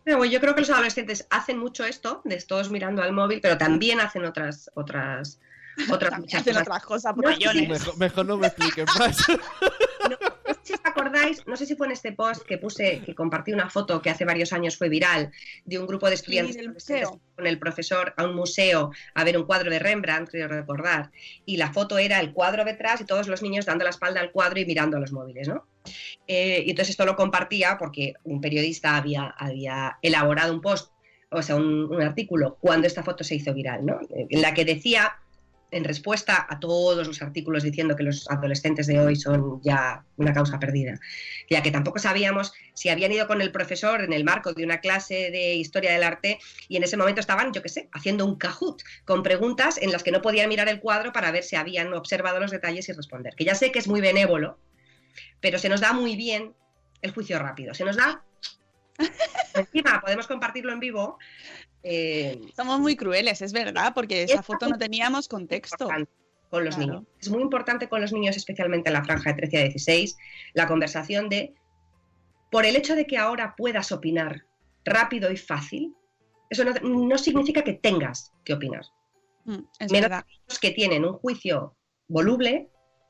Pero 0.07 0.19
bueno, 0.19 0.33
yo 0.33 0.41
creo 0.41 0.55
que 0.55 0.61
los 0.61 0.71
adolescentes 0.71 1.27
hacen 1.31 1.59
mucho 1.59 1.85
esto, 1.85 2.21
de 2.23 2.37
todos 2.37 2.71
mirando 2.71 3.03
al 3.03 3.13
móvil, 3.13 3.41
pero 3.41 3.59
también 3.59 3.99
hacen 3.99 4.25
otras, 4.25 4.71
otras, 4.75 5.41
otras 5.91 6.21
muchas 6.21 6.43
Hacen 6.43 6.53
cosas. 6.55 6.69
otras 6.69 6.85
cosas, 6.85 7.17
No. 7.17 7.69
Mejor, 7.69 7.99
mejor 7.99 8.27
no 8.27 8.37
me 8.37 8.47
expliques 8.47 8.87
más. 8.97 9.19
No 10.47 10.55
sé 10.55 10.61
si 10.63 10.73
os 10.75 10.81
acordáis, 10.85 11.45
no 11.49 11.57
sé 11.57 11.67
si 11.67 11.75
fue 11.75 11.89
en 11.89 11.93
este 11.93 12.13
post 12.13 12.43
que 12.47 12.59
puse, 12.59 13.03
que 13.05 13.17
compartí 13.17 13.53
una 13.53 13.69
foto 13.69 14.01
que 14.01 14.11
hace 14.11 14.25
varios 14.25 14.53
años 14.53 14.77
fue 14.77 14.89
viral, 14.89 15.33
de 15.65 15.79
un 15.81 15.87
grupo 15.89 16.09
de 16.09 16.15
estudiantes 16.15 16.65
con 17.35 17.47
el 17.49 17.59
profesor 17.59 18.15
a 18.17 18.25
un 18.25 18.37
museo 18.37 18.93
a 19.15 19.25
ver 19.25 19.37
un 19.37 19.45
cuadro 19.45 19.69
de 19.71 19.81
Rembrandt, 19.81 20.31
creo 20.31 20.47
recordar, 20.47 21.11
y 21.45 21.57
la 21.57 21.73
foto 21.73 21.99
era 21.99 22.21
el 22.21 22.33
cuadro 22.33 22.65
detrás 22.65 23.01
y 23.01 23.05
todos 23.05 23.27
los 23.27 23.43
niños 23.43 23.67
dando 23.67 23.83
la 23.83 23.91
espalda 23.91 24.21
al 24.21 24.31
cuadro 24.31 24.61
y 24.61 24.67
mirando 24.67 24.97
a 24.99 25.01
los 25.01 25.11
móviles, 25.11 25.49
¿no? 25.49 25.67
Eh, 26.27 26.63
y 26.67 26.71
entonces 26.71 26.91
esto 26.91 27.05
lo 27.05 27.17
compartía 27.17 27.77
porque 27.79 28.15
un 28.25 28.41
periodista 28.41 28.97
había, 28.97 29.35
había 29.39 29.99
elaborado 30.03 30.53
un 30.53 30.61
post, 30.61 30.93
o 31.31 31.43
sea, 31.43 31.57
un, 31.57 31.93
un 31.93 32.03
artículo, 32.03 32.57
cuando 32.61 32.87
esta 32.87 33.03
foto 33.03 33.25
se 33.25 33.35
hizo 33.35 33.53
viral, 33.55 33.85
¿no? 33.85 34.01
En 34.11 34.43
la 34.43 34.55
que 34.55 34.65
decía 34.65 35.17
en 35.71 35.85
respuesta 35.85 36.47
a 36.49 36.61
todos 36.61 37.07
los 37.07 37.23
artículos 37.23 37.63
diciendo 37.63 37.97
que 37.97 38.05
los 38.05 38.29
adolescentes 38.31 38.87
de 38.87 39.01
hoy 39.01 39.17
son 39.17 39.61
ya 39.63 40.05
una 40.17 40.33
causa 40.33 40.59
perdida, 40.59 40.99
ya 41.51 41.63
que 41.63 41.71
tampoco 41.71 41.99
sabíamos 41.99 42.53
si 42.75 42.89
habían 42.89 43.13
ido 43.13 43.27
con 43.27 43.41
el 43.41 43.53
profesor 43.53 44.03
en 44.03 44.13
el 44.13 44.25
marco 44.25 44.53
de 44.53 44.65
una 44.65 44.81
clase 44.81 45.31
de 45.31 45.55
historia 45.55 45.93
del 45.93 46.05
arte 46.05 46.39
y 46.69 46.77
en 46.77 46.85
ese 46.85 46.97
momento 46.97 47.21
estaban, 47.21 47.53
yo 47.53 47.63
qué 47.63 47.69
sé, 47.69 47.89
haciendo 47.93 48.25
un 48.25 48.37
Kahoot 48.37 48.83
con 49.05 49.23
preguntas 49.23 49.79
en 49.81 49.93
las 49.93 50.03
que 50.03 50.13
no 50.13 50.23
podían 50.23 50.49
mirar 50.49 50.69
el 50.69 50.81
cuadro 50.81 51.13
para 51.13 51.31
ver 51.31 51.43
si 51.43 51.57
habían 51.57 51.93
observado 51.93 52.41
los 52.41 52.51
detalles 52.51 52.89
y 52.89 52.93
responder. 52.93 53.35
Que 53.35 53.45
ya 53.45 53.55
sé 53.55 53.73
que 53.73 53.79
es 53.79 53.89
muy 53.89 54.01
benévolo, 54.01 54.59
pero 55.41 55.59
se 55.59 55.69
nos 55.69 55.81
da 55.81 55.93
muy 55.93 56.17
bien 56.17 56.55
el 57.03 57.13
juicio 57.13 57.39
rápido. 57.39 57.75
Se 57.75 57.85
nos 57.85 57.97
da... 57.97 58.23
Encima 59.55 60.01
podemos 60.01 60.27
compartirlo 60.27 60.73
en 60.73 60.81
vivo. 60.81 61.19
eh, 61.83 62.41
Somos 62.57 62.81
muy 62.81 62.97
crueles, 62.97 63.43
es 63.43 63.53
verdad, 63.53 63.93
porque 63.95 64.23
esa 64.23 64.43
foto 64.43 64.69
no 64.69 64.79
teníamos 64.79 65.29
contexto. 65.29 65.89
con 66.49 66.65
los 66.65 66.77
Claro. 66.77 66.93
niños. 66.93 67.07
Es 67.21 67.29
muy 67.29 67.43
importante 67.43 67.89
con 67.89 68.01
los 68.01 68.13
niños, 68.13 68.37
especialmente 68.37 68.89
en 68.89 68.95
la 68.95 69.05
franja 69.05 69.31
de 69.31 69.37
13 69.37 69.59
a 69.59 69.63
16, 69.65 70.17
la 70.55 70.67
conversación 70.69 71.29
de 71.29 71.55
por 72.53 72.65
el 72.65 72.77
hecho 72.77 72.95
de 72.95 73.05
que 73.07 73.19
ahora 73.19 73.55
puedas 73.57 73.91
opinar 73.91 74.45
rápido 74.85 75.31
y 75.33 75.37
fácil, 75.37 75.93
eso 76.49 76.63
no, 76.65 76.73
no 76.83 77.19
significa 77.19 77.63
que 77.65 77.73
tengas 77.75 78.33
que 78.45 78.55
opinar. 78.55 78.83
Mm, 79.45 79.59
es 79.81 79.91
Menos 79.93 80.09
verdad. 80.11 80.25
que 80.61 80.71
tienen 80.71 81.05
un 81.05 81.15
juicio 81.15 81.75
voluble, 82.07 82.69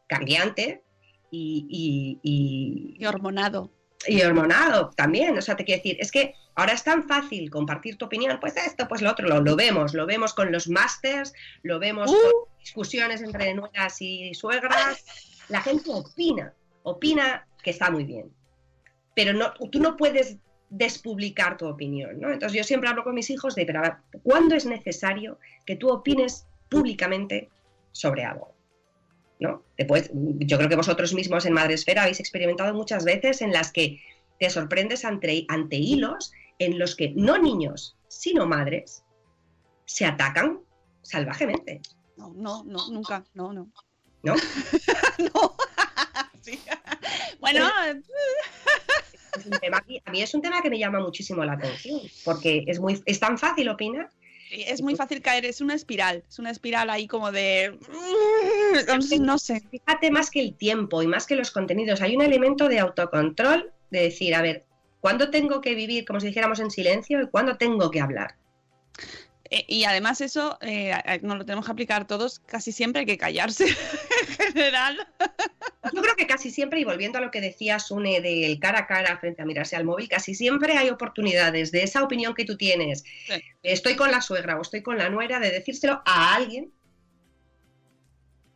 cambiante 0.08 0.82
y, 1.30 1.66
y- 1.68 2.18
y- 2.22 2.96
Y 3.02 3.06
hormonado. 3.06 3.70
y 4.06 4.22
hormonado 4.22 4.90
también. 4.96 5.36
O 5.36 5.42
sea, 5.42 5.56
te 5.56 5.64
quiero 5.64 5.82
decir, 5.82 5.96
es 6.00 6.10
que 6.12 6.34
ahora 6.54 6.72
es 6.72 6.84
tan 6.84 7.06
fácil 7.08 7.50
compartir 7.50 7.96
tu 7.96 8.04
opinión, 8.06 8.38
pues 8.40 8.56
esto, 8.56 8.86
pues 8.88 9.02
lo 9.02 9.10
otro, 9.10 9.26
lo, 9.28 9.40
lo 9.40 9.56
vemos, 9.56 9.94
lo 9.94 10.06
vemos 10.06 10.32
con 10.34 10.52
los 10.52 10.68
másters, 10.68 11.32
lo 11.62 11.78
vemos 11.78 12.10
Uh. 12.10 12.14
con 12.14 12.58
discusiones 12.60 13.22
entre 13.22 13.54
nueras 13.54 14.00
y 14.00 14.32
suegras. 14.34 15.04
La 15.48 15.60
gente 15.60 15.90
opina, 15.90 16.52
opina 16.82 17.46
que 17.62 17.70
está 17.70 17.90
muy 17.90 18.04
bien. 18.04 18.30
Pero 19.14 19.32
no, 19.32 19.52
tú 19.70 19.80
no 19.80 19.96
puedes 19.96 20.36
despublicar 20.70 21.56
tu 21.56 21.66
opinión, 21.66 22.20
¿no? 22.20 22.30
Entonces 22.32 22.56
yo 22.58 22.64
siempre 22.64 22.90
hablo 22.90 23.04
con 23.04 23.14
mis 23.14 23.30
hijos 23.30 23.54
de, 23.54 23.64
pero 23.64 23.80
¿cuándo 24.22 24.54
es 24.56 24.66
necesario 24.66 25.38
que 25.64 25.76
tú 25.76 25.88
opines 25.90 26.46
públicamente 26.68 27.48
sobre 27.92 28.24
algo? 28.24 28.52
¿No? 29.38 29.62
Después, 29.76 30.10
yo 30.12 30.56
creo 30.56 30.68
que 30.68 30.76
vosotros 30.76 31.12
mismos 31.14 31.44
en 31.46 31.52
Madresfera 31.52 32.02
habéis 32.02 32.20
experimentado 32.20 32.72
muchas 32.74 33.04
veces 33.04 33.42
en 33.42 33.52
las 33.52 33.70
que 33.72 34.00
te 34.38 34.48
sorprendes 34.50 35.04
ante, 35.04 35.44
ante 35.48 35.76
hilos 35.76 36.32
en 36.58 36.78
los 36.78 36.94
que 36.96 37.12
no 37.16 37.36
niños, 37.38 37.96
sino 38.08 38.46
madres 38.46 39.02
se 39.84 40.04
atacan 40.06 40.60
salvajemente, 41.02 41.80
No, 42.16 42.32
no, 42.34 42.64
no, 42.64 42.88
nunca. 42.90 43.24
No, 43.34 43.52
no. 43.52 43.70
¿no? 44.22 44.34
no. 45.34 45.56
Sí. 46.42 46.60
Bueno, 47.40 47.68
Es 49.36 49.44
un 49.46 49.58
tema- 49.58 49.84
a 50.04 50.10
mí 50.12 50.22
es 50.22 50.32
un 50.32 50.40
tema 50.42 50.62
que 50.62 50.70
me 50.70 50.78
llama 50.78 51.00
muchísimo 51.00 51.44
la 51.44 51.54
atención, 51.54 52.00
porque 52.24 52.62
es, 52.68 52.78
muy, 52.78 53.02
es 53.04 53.18
tan 53.18 53.36
fácil 53.36 53.68
opinar. 53.68 54.08
es 54.52 54.80
muy 54.80 54.94
fácil 54.94 55.20
caer, 55.22 55.44
es 55.44 55.60
una 55.60 55.74
espiral, 55.74 56.22
es 56.28 56.38
una 56.38 56.50
espiral 56.52 56.88
ahí 56.90 57.08
como 57.08 57.32
de... 57.32 57.76
No 59.20 59.38
sé. 59.38 59.62
Fíjate 59.70 60.10
más 60.10 60.30
que 60.30 60.40
el 60.40 60.56
tiempo 60.56 61.02
y 61.02 61.06
más 61.06 61.26
que 61.26 61.36
los 61.36 61.50
contenidos, 61.50 62.00
hay 62.00 62.16
un 62.16 62.22
elemento 62.22 62.68
de 62.68 62.78
autocontrol 62.78 63.72
de 63.90 64.02
decir, 64.02 64.34
a 64.34 64.42
ver, 64.42 64.64
¿cuándo 65.00 65.30
tengo 65.30 65.60
que 65.60 65.74
vivir 65.74 66.04
como 66.04 66.20
si 66.20 66.28
dijéramos 66.28 66.60
en 66.60 66.70
silencio 66.70 67.22
y 67.22 67.28
cuándo 67.28 67.56
tengo 67.56 67.90
que 67.90 68.00
hablar? 68.00 68.36
Eh, 69.50 69.64
y 69.68 69.84
además 69.84 70.20
eso 70.20 70.58
eh, 70.60 70.92
nos 71.22 71.38
lo 71.38 71.44
tenemos 71.44 71.66
que 71.66 71.72
aplicar 71.72 72.06
todos, 72.06 72.40
casi 72.40 72.72
siempre 72.72 73.00
hay 73.00 73.06
que 73.06 73.18
callarse 73.18 73.66
en 74.38 74.52
general. 74.52 75.06
Yo 75.92 76.02
creo 76.02 76.16
que 76.16 76.26
casi 76.26 76.50
siempre, 76.50 76.80
y 76.80 76.84
volviendo 76.84 77.18
a 77.18 77.20
lo 77.20 77.30
que 77.30 77.40
decía 77.40 77.78
Sune 77.78 78.20
del 78.20 78.58
cara 78.58 78.80
a 78.80 78.86
cara 78.86 79.18
frente 79.18 79.42
a 79.42 79.44
mirarse 79.44 79.76
al 79.76 79.84
móvil, 79.84 80.08
casi 80.08 80.34
siempre 80.34 80.76
hay 80.76 80.90
oportunidades 80.90 81.70
de 81.70 81.84
esa 81.84 82.02
opinión 82.02 82.34
que 82.34 82.44
tú 82.44 82.56
tienes. 82.56 83.04
Sí. 83.28 83.34
Estoy 83.62 83.94
con 83.94 84.10
la 84.10 84.20
suegra 84.20 84.58
o 84.58 84.62
estoy 84.62 84.82
con 84.82 84.98
la 84.98 85.08
nuera, 85.08 85.38
de 85.38 85.50
decírselo 85.50 86.02
a 86.04 86.34
alguien, 86.34 86.72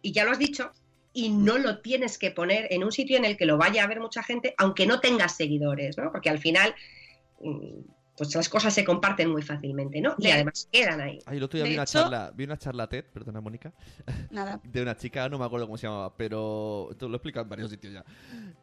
y 0.02 0.12
ya 0.12 0.24
lo 0.24 0.30
has 0.32 0.38
dicho, 0.38 0.72
y 1.12 1.28
no 1.30 1.58
lo 1.58 1.80
tienes 1.80 2.18
que 2.18 2.30
poner 2.30 2.68
en 2.70 2.84
un 2.84 2.92
sitio 2.92 3.16
en 3.16 3.24
el 3.24 3.36
que 3.36 3.44
lo 3.46 3.58
vaya 3.58 3.82
a 3.84 3.86
ver 3.86 4.00
mucha 4.00 4.22
gente, 4.22 4.54
aunque 4.58 4.86
no 4.86 5.00
tengas 5.00 5.36
seguidores, 5.36 5.98
¿no? 5.98 6.12
Porque 6.12 6.30
al 6.30 6.38
final, 6.38 6.74
mm, 7.40 7.80
pues 8.16 8.34
las 8.34 8.48
cosas 8.48 8.74
se 8.74 8.84
comparten 8.84 9.30
muy 9.30 9.42
fácilmente, 9.42 10.00
¿no? 10.00 10.14
Y 10.18 10.24
De- 10.24 10.32
además 10.32 10.68
quedan 10.70 11.00
ahí. 11.00 11.18
Ay, 11.26 11.38
el 11.38 11.42
otro 11.42 11.56
día 11.58 11.64
vi 11.66 11.74
una 11.74 11.82
hecho- 11.84 11.92
charla, 12.02 12.32
vi 12.36 12.44
una 12.44 12.56
charla 12.58 12.86
TED, 12.88 13.04
perdona 13.12 13.40
Mónica, 13.40 13.72
Nada. 14.30 14.60
de 14.64 14.82
una 14.82 14.96
chica, 14.96 15.28
no 15.28 15.38
me 15.38 15.44
acuerdo 15.46 15.66
cómo 15.66 15.78
se 15.78 15.86
llamaba, 15.86 16.14
pero 16.16 16.88
esto 16.90 17.08
lo 17.08 17.14
he 17.14 17.16
explicado 17.16 17.44
en 17.44 17.48
varios 17.50 17.70
sitios 17.70 17.92
ya. 17.94 18.04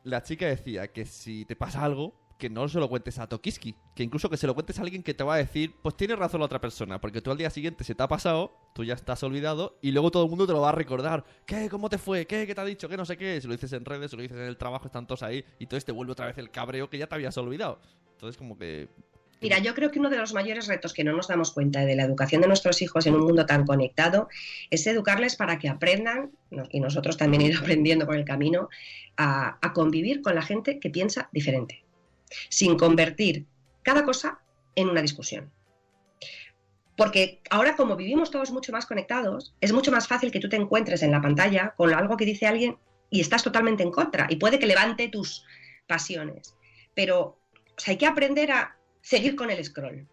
La 0.04 0.21
chica 0.23 0.45
decía 0.47 0.88
que 0.89 1.06
si 1.06 1.43
te 1.45 1.56
pasa 1.56 1.84
algo, 1.84 2.13
que 2.38 2.50
no 2.50 2.67
se 2.67 2.80
lo 2.80 2.88
cuentes 2.88 3.17
a 3.19 3.28
Tokiski, 3.28 3.76
que 3.95 4.04
incluso 4.04 4.30
que 4.30 4.38
se 4.38 4.47
lo 4.47 4.54
cuentes 4.54 4.78
a 4.78 4.84
alguien 4.84 5.04
que 5.04 5.13
te 5.13 5.23
va 5.23 5.36
a 5.36 5.38
decir, 5.38 5.73
pues 5.82 5.97
tiene 5.97 6.15
razón 6.15 6.39
la 6.39 6.45
otra 6.45 6.62
persona, 6.62 7.02
porque 7.02 7.21
tú 7.21 7.32
al 7.32 7.38
día 7.38 7.50
siguiente 7.50 7.84
se 7.84 7.95
te 7.95 8.04
ha 8.04 8.08
pasado, 8.08 8.56
tú 8.73 8.84
ya 8.84 8.93
estás 8.93 9.23
olvidado, 9.23 9.78
y 9.82 9.91
luego 9.91 10.12
todo 10.12 10.23
el 10.23 10.30
mundo 10.30 10.45
te 10.45 10.54
lo 10.54 10.62
va 10.62 10.69
a 10.69 10.73
recordar. 10.73 11.26
¿Qué? 11.45 11.67
¿Cómo 11.69 11.89
te 11.89 11.97
fue? 11.97 12.26
¿Qué? 12.28 12.45
¿Qué 12.45 12.54
te 12.54 12.62
ha 12.62 12.65
dicho? 12.65 12.88
¿Qué 12.88 12.97
no 12.97 13.06
sé 13.06 13.17
qué? 13.17 13.41
Si 13.41 13.47
lo 13.47 13.54
dices 13.54 13.73
en 13.73 13.86
redes, 13.86 14.12
si 14.12 14.17
lo 14.17 14.21
dices 14.21 14.38
en 14.38 14.43
el 14.43 14.58
trabajo, 14.58 14.86
están 14.86 15.08
todos 15.08 15.23
ahí, 15.23 15.43
y 15.60 15.63
entonces 15.63 15.86
te 15.86 15.91
vuelve 15.91 16.12
otra 16.12 16.28
vez 16.28 16.38
el 16.38 16.52
cabreo 16.52 16.89
que 16.89 16.97
ya 16.97 17.08
te 17.08 17.15
habías 17.15 17.38
olvidado. 17.38 17.80
Entonces 18.13 18.38
como 18.38 18.58
que... 18.58 18.88
Mira, 19.39 19.60
yo 19.60 19.76
creo 19.76 19.91
que 19.91 20.00
uno 20.00 20.10
de 20.10 20.17
los 20.17 20.34
mayores 20.34 20.65
retos 20.65 20.93
que 20.93 21.04
no 21.04 21.15
nos 21.15 21.28
damos 21.28 21.52
cuenta 21.52 21.86
de 21.86 21.95
la 21.95 22.04
educación 22.04 22.41
de 22.41 22.47
nuestros 22.47 22.82
hijos 22.82 23.06
en 23.06 23.13
un 23.13 23.21
mundo 23.21 23.45
tan 23.45 23.67
conectado 23.67 24.30
es 24.71 24.88
educarles 24.88 25.36
para 25.36 25.60
que 25.60 25.69
aprendan, 25.69 26.32
y 26.71 26.80
nosotros 26.80 27.17
también 27.17 27.41
ir 27.43 27.56
aprendiendo 27.56 28.06
por 28.06 28.15
el 28.15 28.26
camino, 28.26 28.69
a 29.15 29.73
convivir 29.73 30.21
con 30.21 30.36
la 30.36 30.41
gente 30.41 30.80
que 30.80 30.89
piensa 30.89 31.30
diferente, 31.32 31.84
sin 32.50 32.78
convertir 32.78 33.46
cada 33.84 34.04
cosa 34.04 34.40
en 34.76 34.90
una 34.90 35.02
discusión. 35.02 35.52
Porque 36.96 37.42
ahora 37.50 37.76
como 37.76 37.96
vivimos 37.96 38.32
todos 38.32 38.52
mucho 38.52 38.72
más 38.72 38.86
conectados, 38.86 39.56
es 39.62 39.72
mucho 39.72 39.92
más 39.92 40.08
fácil 40.08 40.32
que 40.32 40.40
tú 40.40 40.50
te 40.50 40.56
encuentres 40.56 41.04
en 41.04 41.12
la 41.12 41.22
pantalla 41.22 41.74
con 41.78 41.94
algo 41.94 42.18
que 42.18 42.26
dice 42.26 42.48
alguien 42.48 42.78
y 43.10 43.22
estás 43.22 43.44
totalmente 43.44 43.84
en 43.84 43.92
contra 43.92 44.28
y 44.30 44.38
puede 44.38 44.60
que 44.60 44.66
levante 44.66 45.08
tus 45.08 45.46
pasiones. 45.86 46.56
Pero 46.96 47.40
o 47.78 47.80
sea, 47.80 47.92
hay 47.92 47.98
que 47.98 48.08
aprender 48.08 48.52
a 48.52 48.76
seguir 49.02 49.36
con 49.36 49.52
el 49.52 49.63
scroll. 49.63 50.08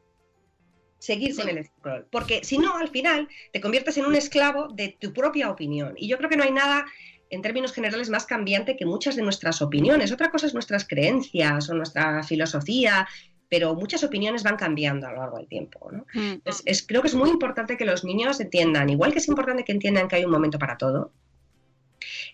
Seguir 0.98 1.34
con 1.34 1.48
el 1.48 1.64
scroll. 1.64 2.06
Porque 2.10 2.44
si 2.44 2.58
no, 2.58 2.76
al 2.76 2.88
final 2.88 3.28
te 3.52 3.60
conviertes 3.60 3.96
en 3.96 4.04
un 4.04 4.14
esclavo 4.14 4.68
de 4.68 4.96
tu 5.00 5.12
propia 5.12 5.50
opinión. 5.50 5.94
Y 5.96 6.08
yo 6.08 6.18
creo 6.18 6.28
que 6.28 6.36
no 6.36 6.44
hay 6.44 6.52
nada, 6.52 6.86
en 7.34 7.42
términos 7.42 7.72
generales, 7.72 8.08
más 8.10 8.26
cambiante 8.26 8.76
que 8.76 8.86
muchas 8.86 9.16
de 9.16 9.22
nuestras 9.22 9.60
opiniones. 9.62 10.12
Otra 10.12 10.30
cosa 10.30 10.46
es 10.46 10.54
nuestras 10.54 10.86
creencias 10.86 11.68
o 11.68 11.74
nuestra 11.74 12.22
filosofía, 12.22 13.06
pero 13.48 13.74
muchas 13.74 14.02
opiniones 14.04 14.42
van 14.42 14.56
cambiando 14.56 15.06
a 15.06 15.12
lo 15.12 15.18
largo 15.18 15.36
del 15.38 15.46
tiempo. 15.48 15.90
¿no? 15.92 16.06
Mm. 16.14 16.40
Es- 16.44 16.62
es- 16.64 16.86
creo 16.86 17.02
que 17.02 17.08
es 17.08 17.14
muy 17.14 17.30
importante 17.30 17.76
que 17.76 17.84
los 17.84 18.04
niños 18.04 18.40
entiendan, 18.40 18.88
igual 18.90 19.12
que 19.12 19.18
es 19.18 19.28
importante 19.28 19.64
que 19.64 19.72
entiendan 19.72 20.08
que 20.08 20.16
hay 20.16 20.24
un 20.24 20.30
momento 20.30 20.58
para 20.58 20.76
todo, 20.78 21.12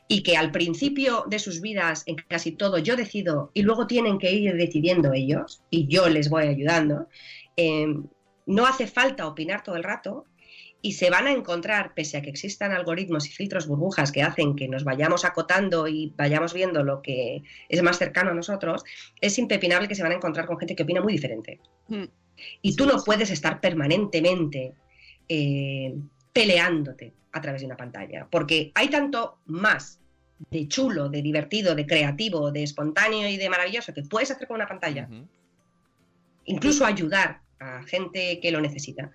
y 0.08 0.22
que 0.22 0.36
al 0.36 0.50
principio 0.50 1.24
de 1.28 1.38
sus 1.38 1.60
vidas, 1.60 2.02
en 2.06 2.16
casi 2.16 2.52
todo, 2.52 2.78
yo 2.78 2.96
decido 2.96 3.50
y 3.54 3.62
luego 3.62 3.86
tienen 3.86 4.18
que 4.18 4.32
ir 4.32 4.54
decidiendo 4.56 5.12
ellos, 5.12 5.62
y 5.70 5.86
yo 5.86 6.08
les 6.08 6.28
voy 6.28 6.44
ayudando, 6.44 7.08
eh, 7.56 7.86
no 8.46 8.66
hace 8.66 8.86
falta 8.86 9.26
opinar 9.26 9.62
todo 9.62 9.76
el 9.76 9.84
rato. 9.84 10.24
Y 10.82 10.92
se 10.92 11.10
van 11.10 11.26
a 11.26 11.32
encontrar, 11.32 11.92
pese 11.94 12.16
a 12.16 12.22
que 12.22 12.30
existan 12.30 12.72
algoritmos 12.72 13.26
y 13.28 13.32
filtros 13.32 13.66
burbujas 13.66 14.12
que 14.12 14.22
hacen 14.22 14.56
que 14.56 14.66
nos 14.66 14.84
vayamos 14.84 15.24
acotando 15.24 15.88
y 15.88 16.12
vayamos 16.16 16.54
viendo 16.54 16.82
lo 16.82 17.02
que 17.02 17.42
es 17.68 17.82
más 17.82 17.98
cercano 17.98 18.30
a 18.30 18.34
nosotros, 18.34 18.82
es 19.20 19.38
impepinable 19.38 19.88
que 19.88 19.94
se 19.94 20.02
van 20.02 20.12
a 20.12 20.16
encontrar 20.16 20.46
con 20.46 20.58
gente 20.58 20.74
que 20.74 20.84
opina 20.84 21.02
muy 21.02 21.12
diferente. 21.12 21.60
Mm. 21.88 22.04
Y 22.62 22.76
tú 22.76 22.86
no 22.86 23.02
puedes 23.04 23.30
estar 23.30 23.60
permanentemente 23.60 24.72
eh, 25.28 25.94
peleándote 26.32 27.12
a 27.32 27.40
través 27.40 27.60
de 27.60 27.66
una 27.66 27.76
pantalla, 27.76 28.26
porque 28.30 28.72
hay 28.74 28.88
tanto 28.88 29.38
más 29.46 30.00
de 30.50 30.66
chulo, 30.68 31.08
de 31.08 31.22
divertido, 31.22 31.74
de 31.74 31.86
creativo, 31.86 32.50
de 32.50 32.62
espontáneo 32.62 33.28
y 33.28 33.36
de 33.36 33.50
maravilloso 33.50 33.92
que 33.92 34.02
puedes 34.02 34.30
hacer 34.30 34.48
con 34.48 34.56
una 34.56 34.66
pantalla, 34.66 35.08
incluso 36.46 36.86
ayudar 36.86 37.42
a 37.58 37.82
gente 37.82 38.40
que 38.40 38.50
lo 38.50 38.60
necesita, 38.60 39.12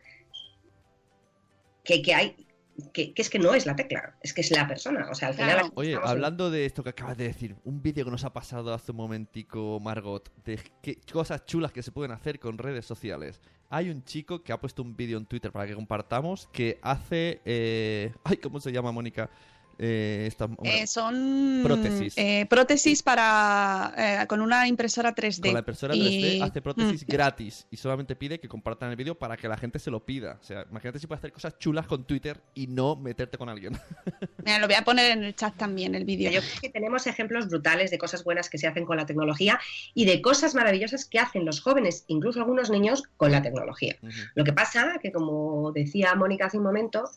que, 1.85 2.01
que 2.01 2.13
hay, 2.13 2.35
que, 2.93 3.13
que 3.13 3.21
es 3.21 3.29
que 3.29 3.39
no 3.39 3.53
es 3.53 3.65
la 3.65 3.75
tecla, 3.75 4.17
es 4.21 4.33
que 4.33 4.41
es 4.41 4.51
la 4.51 4.67
persona, 4.67 5.07
o 5.09 5.15
sea, 5.15 5.29
al 5.29 5.35
Claro. 5.35 5.51
final... 5.59 5.71
Oye, 5.75 5.93
en- 5.93 5.99
hablando 6.03 6.51
de 6.51 6.65
esto 6.65 6.83
que 6.83 6.89
acabas 6.89 7.15
de 7.17 7.25
decir, 7.27 7.55
un 7.63 7.81
vídeo 7.81 8.03
que 8.03 8.11
nos 8.11 8.25
ha 8.25 8.33
pasado 8.33 8.73
hace 8.73 8.91
un 8.91 8.97
momentico, 8.97 9.79
Margot, 9.79 10.29
de 10.43 10.59
qué 10.81 10.99
cosas 11.13 11.45
chulas 11.45 11.71
que 11.71 11.81
se 11.83 11.91
pueden 11.93 12.11
hacer 12.11 12.39
con 12.39 12.57
redes 12.57 12.85
sociales. 12.85 13.39
Hay 13.69 13.89
un 13.89 14.03
chico 14.03 14.43
que 14.43 14.51
ha 14.51 14.59
puesto 14.59 14.81
un 14.83 14.95
vídeo 14.95 15.17
en 15.17 15.25
Twitter 15.25 15.51
para 15.51 15.65
que 15.67 15.73
compartamos 15.73 16.47
que 16.51 16.77
hace... 16.81 17.41
eh, 17.45 18.13
Ay, 18.25 18.37
¿cómo 18.37 18.59
se 18.59 18.71
llama, 18.71 18.91
Mónica? 18.91 19.29
Eh, 19.77 20.25
esta- 20.27 20.45
bueno, 20.45 20.63
Eh, 20.63 20.87
son 20.87 21.61
Prótesis. 21.63 22.13
eh, 22.17 22.45
prótesis 22.49 23.03
para 23.03 23.93
eh, 24.23 24.27
con 24.27 24.39
una 24.41 24.67
impresora 24.67 25.13
3D. 25.13 25.41
con 25.49 25.53
la 25.53 25.59
impresora 25.59 25.95
Y- 25.95 25.99
3D 25.99 26.43
hace 26.43 26.61
prótesis 26.61 27.03
Mm. 27.03 27.05
gratis 27.11 27.67
y 27.69 27.77
solamente 27.77 28.15
pide 28.15 28.39
que 28.39 28.47
compartan 28.47 28.89
el 28.89 28.95
vídeo 28.95 29.15
para 29.15 29.35
que 29.35 29.47
la 29.47 29.57
gente 29.57 29.79
se 29.79 29.91
lo 29.91 30.05
pida. 30.05 30.37
O 30.39 30.43
sea, 30.43 30.65
imagínate 30.69 30.99
si 30.99 31.07
puedes 31.07 31.19
hacer 31.19 31.33
cosas 31.33 31.57
chulas 31.59 31.87
con 31.87 32.05
Twitter 32.05 32.39
y 32.53 32.67
no 32.67 32.95
meterte 32.95 33.37
con 33.37 33.49
alguien. 33.49 33.73
Mira, 34.45 34.59
lo 34.59 34.67
voy 34.67 34.75
a 34.75 34.83
poner 34.83 35.11
en 35.11 35.23
el 35.23 35.35
chat 35.35 35.55
también, 35.57 35.93
el 35.95 36.05
vídeo. 36.05 36.31
Yo 36.31 36.39
creo 36.39 36.61
que 36.61 36.69
tenemos 36.69 37.05
ejemplos 37.07 37.47
brutales 37.49 37.91
de 37.91 37.97
cosas 37.97 38.23
buenas 38.23 38.49
que 38.49 38.57
se 38.57 38.67
hacen 38.67 38.85
con 38.85 38.97
la 38.97 39.05
tecnología 39.05 39.59
y 39.93 40.05
de 40.05 40.21
cosas 40.21 40.55
maravillosas 40.55 41.05
que 41.05 41.19
hacen 41.19 41.43
los 41.45 41.59
jóvenes, 41.61 42.05
incluso 42.07 42.39
algunos 42.39 42.69
niños, 42.69 43.03
con 43.17 43.31
la 43.31 43.41
tecnología. 43.41 43.95
Lo 44.35 44.43
que 44.43 44.53
pasa 44.53 44.99
que, 45.01 45.11
como 45.11 45.71
decía 45.73 46.15
Mónica 46.15 46.45
hace 46.45 46.57
un 46.57 46.63
momento, 46.63 47.09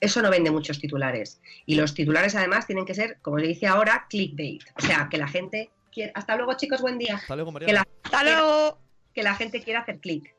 eso 0.00 0.22
no 0.22 0.30
vende 0.30 0.50
muchos 0.50 0.80
titulares. 0.80 1.40
Y 1.66 1.74
los 1.74 1.94
titulares, 1.94 2.34
además, 2.34 2.66
tienen 2.66 2.84
que 2.86 2.94
ser, 2.94 3.18
como 3.22 3.38
le 3.38 3.48
dice 3.48 3.66
ahora, 3.66 4.06
clickbait. 4.08 4.62
O 4.76 4.80
sea, 4.80 5.08
que 5.10 5.18
la 5.18 5.28
gente 5.28 5.70
quiera... 5.92 6.12
Hasta 6.14 6.36
luego, 6.36 6.54
chicos, 6.56 6.80
buen 6.80 6.98
día. 6.98 7.16
Hasta 7.16 7.36
luego, 7.36 7.50
Que 7.50 7.52
Mariana. 7.54 7.72
la, 7.80 7.88
¡Hasta 8.02 8.24
luego! 8.24 8.78
que 9.14 9.22
la 9.22 9.34
gente 9.34 9.60
quiera 9.62 9.80
hacer 9.80 9.98
clic. 9.98 10.34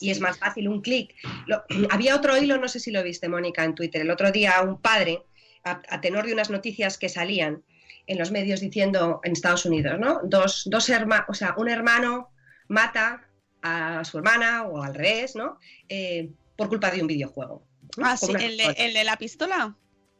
Y 0.00 0.10
es 0.10 0.20
más 0.20 0.38
fácil 0.38 0.68
un 0.68 0.80
clic. 0.82 1.14
Lo- 1.46 1.64
Había 1.90 2.14
otro 2.16 2.36
hilo, 2.36 2.58
no 2.58 2.68
sé 2.68 2.78
si 2.80 2.90
lo 2.90 3.02
viste, 3.02 3.28
Mónica, 3.28 3.64
en 3.64 3.74
Twitter. 3.74 4.02
El 4.02 4.10
otro 4.10 4.30
día 4.30 4.60
un 4.62 4.80
padre, 4.80 5.22
a, 5.64 5.80
a 5.88 6.00
tenor 6.00 6.26
de 6.26 6.32
unas 6.34 6.50
noticias 6.50 6.98
que 6.98 7.08
salían, 7.08 7.62
en 8.06 8.18
los 8.18 8.30
medios 8.32 8.60
diciendo 8.60 9.20
en 9.22 9.32
Estados 9.32 9.64
Unidos, 9.64 9.98
¿no? 9.98 10.20
Dos, 10.24 10.64
dos 10.66 10.88
hermanos, 10.90 11.26
o 11.28 11.34
sea, 11.34 11.54
un 11.56 11.68
hermano 11.68 12.30
mata 12.68 13.28
a 13.62 14.04
su 14.04 14.18
hermana 14.18 14.64
o 14.64 14.82
al 14.82 14.92
revés, 14.94 15.36
¿no? 15.36 15.58
Eh, 15.88 16.30
por 16.56 16.68
culpa 16.68 16.90
de 16.90 17.00
un 17.00 17.06
videojuego. 17.06 17.64
Ah, 18.00 18.16
sí, 18.16 18.32
el 18.38 18.56
de, 18.56 18.64
cosa. 18.64 18.76
el 18.84 18.94
de 18.94 19.04
la 19.04 19.16
pistola. 19.16 19.76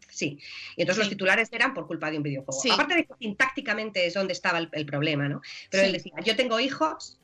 Sí, 0.09 0.39
y 0.77 0.83
entonces 0.83 1.05
los 1.05 1.09
titulares 1.09 1.49
eran 1.53 1.73
por 1.73 1.87
culpa 1.87 2.11
de 2.11 2.19
un 2.19 2.23
videojuego. 2.23 2.61
Sí. 2.61 2.71
Aparte 2.71 2.95
de 2.97 3.05
que 3.07 3.15
sintácticamente 3.19 4.07
es 4.07 4.13
donde 4.15 4.35
estaba 4.35 4.59
el, 4.59 4.69
el 4.73 4.85
problema, 4.85 5.27
¿no? 5.29 5.41
Pero 5.71 5.83
Sí. 5.85 5.87
él 5.87 5.93
decía, 5.95 6.13
yo 6.23 6.37
tengo 6.37 6.61
hijos, 6.61 7.19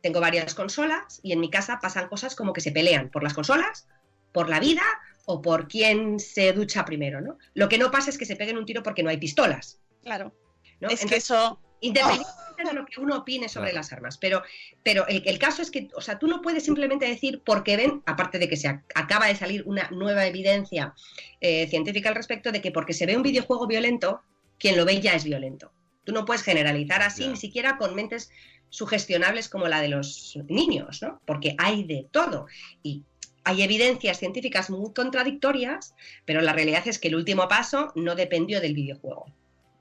tengo 0.00 0.20
varias 0.20 0.54
consolas 0.54 1.18
y 1.24 1.32
en 1.32 1.40
mi 1.40 1.50
casa 1.50 1.80
pasan 1.82 2.08
cosas 2.08 2.36
como 2.36 2.52
que 2.52 2.60
se 2.60 2.70
pelean 2.70 3.10
por 3.10 3.24
las 3.24 3.34
consolas, 3.34 3.88
por 4.32 4.48
la 4.48 4.60
vida 4.60 4.82
o 5.24 5.42
por 5.42 5.66
quién 5.66 6.20
se 6.20 6.52
ducha 6.52 6.84
primero, 6.84 7.20
¿no? 7.20 7.38
Lo 7.54 7.68
que 7.68 7.78
no 7.78 7.90
pasa 7.90 8.10
es 8.10 8.18
que 8.18 8.26
se 8.26 8.36
peguen 8.36 8.58
un 8.58 8.66
tiro 8.66 8.82
porque 8.84 9.02
no 9.02 9.10
hay 9.10 9.16
pistolas, 9.16 9.80
Claro. 10.04 10.32
¿no? 10.80 10.88
Es 10.90 11.04
que 11.04 11.16
eso. 11.16 11.58
Independientemente 11.80 12.30
de 12.62 12.72
lo 12.72 12.86
que 12.86 13.00
uno 13.00 13.16
opine 13.18 13.48
sobre 13.48 13.70
Claro. 13.70 13.78
las 13.80 13.92
armas, 13.92 14.18
pero, 14.18 14.42
pero 14.84 15.06
el, 15.08 15.22
el 15.26 15.38
caso 15.38 15.62
es 15.62 15.70
que, 15.70 15.88
o 15.96 16.00
sea, 16.00 16.18
tú 16.18 16.28
no 16.28 16.40
puedes 16.42 16.64
simplemente 16.64 17.06
decir 17.06 17.42
porque 17.44 17.76
ven, 17.76 18.02
aparte 18.06 18.38
de 18.38 18.48
que 18.48 18.56
se 18.56 18.68
ac- 18.68 18.84
acaba 18.94 19.26
de 19.26 19.34
salir 19.34 19.62
una 19.66 19.88
nueva 19.90 20.26
evidencia 20.26 20.94
eh, 21.40 21.66
científica 21.66 22.10
al 22.10 22.14
respecto, 22.14 22.52
de 22.52 22.60
que 22.60 22.70
porque 22.70 22.92
se 22.92 23.06
ve 23.06 23.16
un 23.16 23.22
videojuego 23.24 23.66
violento, 23.66 24.20
quien 24.58 24.76
lo 24.76 24.84
ve 24.84 25.00
ya 25.00 25.14
es 25.14 25.24
violento. 25.24 25.72
Tú 26.04 26.12
no 26.12 26.24
puedes 26.24 26.42
generalizar 26.42 27.02
así, 27.02 27.26
ni 27.26 27.36
siquiera 27.36 27.78
con 27.78 27.94
mentes 27.94 28.30
sugestionables 28.68 29.48
como 29.48 29.68
la 29.68 29.80
de 29.80 29.88
los 29.88 30.38
niños, 30.48 31.00
¿no? 31.02 31.20
Porque 31.24 31.54
hay 31.58 31.84
de 31.84 32.06
todo. 32.10 32.46
Y 32.82 33.02
hay 33.44 33.62
evidencias 33.62 34.18
científicas 34.18 34.68
muy 34.70 34.92
contradictorias, 34.92 35.94
pero 36.24 36.40
la 36.40 36.52
realidad 36.52 36.86
es 36.86 36.98
que 36.98 37.08
el 37.08 37.14
último 37.14 37.46
paso 37.48 37.92
no 37.94 38.14
dependió 38.14 38.60
del 38.60 38.74
videojuego. 38.74 39.26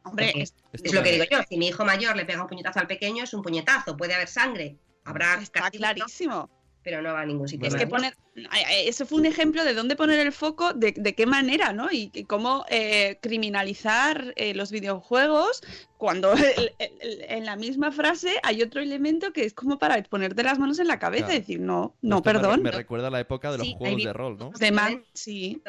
Hombre, 0.06 0.28
Porque- 0.28 0.43
es- 0.43 0.93
lo 0.93 1.01
que 1.04 1.12
digo 1.14 1.26
yo, 1.32 1.39
si 1.47 1.58
mi 1.58 1.68
hijo 1.68 1.86
mayor 1.86 2.16
le 2.16 2.26
pega 2.26 2.41
un 2.41 2.47
puñetazo 2.47 2.80
al 2.80 2.88
pequeño, 2.88 3.24
es 3.24 3.34
un 3.34 3.41
puñetazo, 3.41 3.95
puede 3.97 4.14
haber 4.14 4.28
sangre, 4.28 4.78
habrá 5.06 5.36
está 5.41 5.62
castigo, 5.62 5.82
clarísimo. 5.82 6.49
pero 6.84 7.01
no 7.01 7.14
va 7.14 7.22
a 7.22 7.26
ningún 7.26 7.47
sitio. 7.47 7.68
Es 7.70 7.76
que 7.76 7.88
poner, 7.88 8.14
ay, 8.49 8.64
ay, 8.68 8.88
eso 8.89 9.06
fue 9.06 9.18
un 9.20 9.26
ejemplo 9.26 9.64
de 9.64 9.74
dónde 9.74 9.95
poner 9.95 10.20
el 10.20 10.34
foco, 10.34 10.74
de, 10.74 10.91
de 10.97 11.16
qué 11.16 11.26
manera, 11.26 11.72
¿no? 11.72 11.89
Y, 11.89 12.12
y 12.14 12.26
cómo 12.26 12.66
eh, 12.70 13.18
criminalizar 13.22 14.34
eh, 14.36 14.54
los 14.54 14.72
videojuegos 14.72 15.62
cuando 15.97 16.32
el- 16.34 16.74
el- 16.80 16.91
el- 16.99 17.22
en 17.30 17.45
la 17.45 17.56
misma 17.56 17.91
frase 17.93 18.36
hay 18.43 18.62
otro 18.62 18.82
elemento 18.82 19.32
que 19.32 19.45
es 19.45 19.54
como 19.54 19.80
para 19.80 20.01
ponerte 20.04 20.43
las 20.43 20.60
manos 20.60 20.80
en 20.80 20.88
la 20.88 20.99
cabeza 20.99 21.28
Claro. 21.28 21.38
y 21.38 21.39
decir, 21.39 21.60
no, 21.62 21.95
no, 22.01 22.18
esto 22.18 22.24
perdón. 22.24 22.62
Me, 22.64 22.72
recuerda 22.72 23.08
a 23.08 23.12
la 23.12 23.22
época 23.22 23.51
de 23.54 23.60
los 23.60 23.68
Sí, 23.68 23.76
juegos 23.78 24.04
de 24.04 24.12
rol, 24.14 24.38
¿no? 24.38 24.49
De 24.60 24.72
man, 24.72 25.04
sí. 25.14 25.62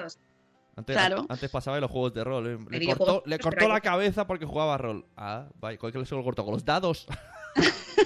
Antes, 0.77 0.97
Claro. 0.97 1.25
antes 1.29 1.51
pasaba 1.51 1.77
de 1.77 1.83
los 1.83 1.91
juegos 1.91 2.15
de 2.15 2.25
rol. 2.25 2.47
¿eh? 2.47 2.79
Le 2.79 2.87
cortó, 2.97 3.23
le 3.27 3.39
cortó 3.39 3.69
la 3.69 3.81
cabeza 3.81 4.27
porque 4.27 4.45
jugaba 4.45 4.77
rol. 4.77 5.07
Ah, 5.17 5.47
vaya, 5.61 5.79
¿con 5.79 5.93
qué 5.93 5.99
le 5.99 6.05
cortó? 6.25 6.45
¿Con 6.45 6.55
los 6.55 6.65
dados? 6.65 7.07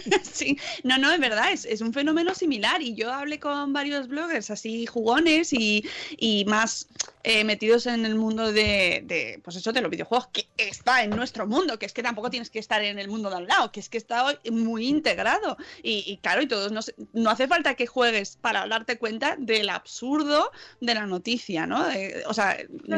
Sí, 0.22 0.56
no, 0.84 0.98
no, 0.98 1.10
es 1.12 1.18
verdad, 1.20 1.52
es, 1.52 1.64
es 1.64 1.80
un 1.80 1.92
fenómeno 1.92 2.34
similar 2.34 2.80
y 2.82 2.94
yo 2.94 3.12
hablé 3.12 3.40
con 3.40 3.72
varios 3.72 4.08
bloggers 4.08 4.50
así 4.50 4.86
jugones 4.86 5.52
y, 5.52 5.84
y 6.16 6.44
más 6.44 6.86
eh, 7.24 7.44
metidos 7.44 7.86
en 7.86 8.06
el 8.06 8.14
mundo 8.14 8.52
de, 8.52 9.02
de, 9.04 9.40
pues 9.42 9.56
eso, 9.56 9.72
de 9.72 9.80
los 9.80 9.90
videojuegos, 9.90 10.28
que 10.28 10.46
está 10.56 11.02
en 11.02 11.10
nuestro 11.10 11.46
mundo, 11.46 11.78
que 11.78 11.86
es 11.86 11.92
que 11.92 12.02
tampoco 12.02 12.30
tienes 12.30 12.50
que 12.50 12.58
estar 12.58 12.82
en 12.82 12.98
el 12.98 13.08
mundo 13.08 13.30
de 13.30 13.36
al 13.36 13.46
lado, 13.46 13.72
que 13.72 13.80
es 13.80 13.88
que 13.88 13.98
está 13.98 14.24
hoy 14.24 14.36
muy 14.50 14.86
integrado 14.86 15.56
y, 15.82 16.04
y 16.06 16.18
claro, 16.18 16.42
y 16.42 16.46
todos 16.48 16.70
nos- 16.72 16.94
no 17.12 17.30
hace 17.30 17.48
falta 17.48 17.74
que 17.74 17.86
juegues 17.86 18.36
para 18.40 18.66
darte 18.68 18.98
cuenta 18.98 19.36
del 19.38 19.68
absurdo 19.70 20.50
de 20.80 20.94
la 20.94 21.06
noticia, 21.06 21.66
¿no? 21.66 21.86
De- 21.88 22.22
o 22.26 22.34
sea, 22.34 22.56
No 22.86 22.96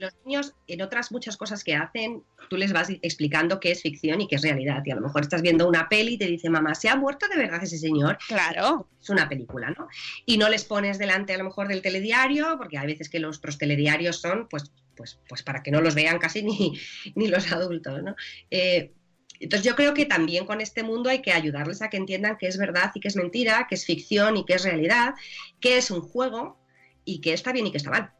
Los 0.00 0.16
niños, 0.24 0.54
en 0.66 0.80
otras 0.80 1.12
muchas 1.12 1.36
cosas 1.36 1.62
que 1.62 1.74
hacen, 1.74 2.22
tú 2.48 2.56
les 2.56 2.72
vas 2.72 2.88
explicando 3.02 3.60
qué 3.60 3.70
es 3.70 3.82
ficción 3.82 4.22
y 4.22 4.28
qué 4.28 4.36
es 4.36 4.42
realidad. 4.42 4.82
Y 4.82 4.92
a 4.92 4.94
lo 4.94 5.02
mejor 5.02 5.20
estás 5.20 5.42
viendo 5.42 5.68
una 5.68 5.90
peli 5.90 6.14
y 6.14 6.18
te 6.18 6.24
dice, 6.24 6.48
mamá, 6.48 6.74
¿se 6.74 6.88
ha 6.88 6.96
muerto 6.96 7.28
de 7.28 7.36
verdad 7.36 7.62
ese 7.62 7.76
señor? 7.76 8.16
claro, 8.26 8.88
Es 8.98 9.10
una 9.10 9.28
película, 9.28 9.74
¿no? 9.78 9.88
Y 10.24 10.38
no 10.38 10.48
les 10.48 10.64
pones 10.64 10.98
delante 10.98 11.34
a 11.34 11.38
lo 11.38 11.44
mejor 11.44 11.68
del 11.68 11.82
telediario, 11.82 12.56
porque 12.56 12.78
hay 12.78 12.86
veces 12.86 13.10
que 13.10 13.20
los, 13.20 13.42
telediarios 13.58 14.22
son, 14.22 14.48
pues, 14.48 14.72
pues, 14.96 15.20
pues 15.28 15.42
para 15.42 15.62
que 15.62 15.70
no 15.70 15.82
los 15.82 15.94
vean 15.94 16.18
casi 16.18 16.42
ni, 16.42 16.80
ni 17.14 17.28
los 17.28 17.52
adultos, 17.52 18.02
¿no? 18.02 18.16
Eh, 18.50 18.94
entonces 19.38 19.66
yo 19.66 19.76
creo 19.76 19.92
que 19.92 20.06
también 20.06 20.46
con 20.46 20.62
este 20.62 20.82
mundo 20.82 21.10
hay 21.10 21.20
que 21.20 21.32
ayudarles 21.32 21.82
a 21.82 21.90
que 21.90 21.98
entiendan 21.98 22.38
que 22.38 22.46
es 22.46 22.56
verdad 22.56 22.90
y 22.94 23.00
que 23.00 23.08
es 23.08 23.16
mentira, 23.16 23.66
que 23.68 23.74
es 23.74 23.84
ficción 23.84 24.38
y 24.38 24.46
que 24.46 24.54
es 24.54 24.64
realidad, 24.64 25.14
que 25.60 25.76
es 25.76 25.90
un 25.90 26.00
juego 26.00 26.58
y 27.04 27.20
que 27.20 27.34
está 27.34 27.52
bien 27.52 27.66
y 27.66 27.70
que 27.70 27.78
está 27.78 27.90
mal. 27.90 28.12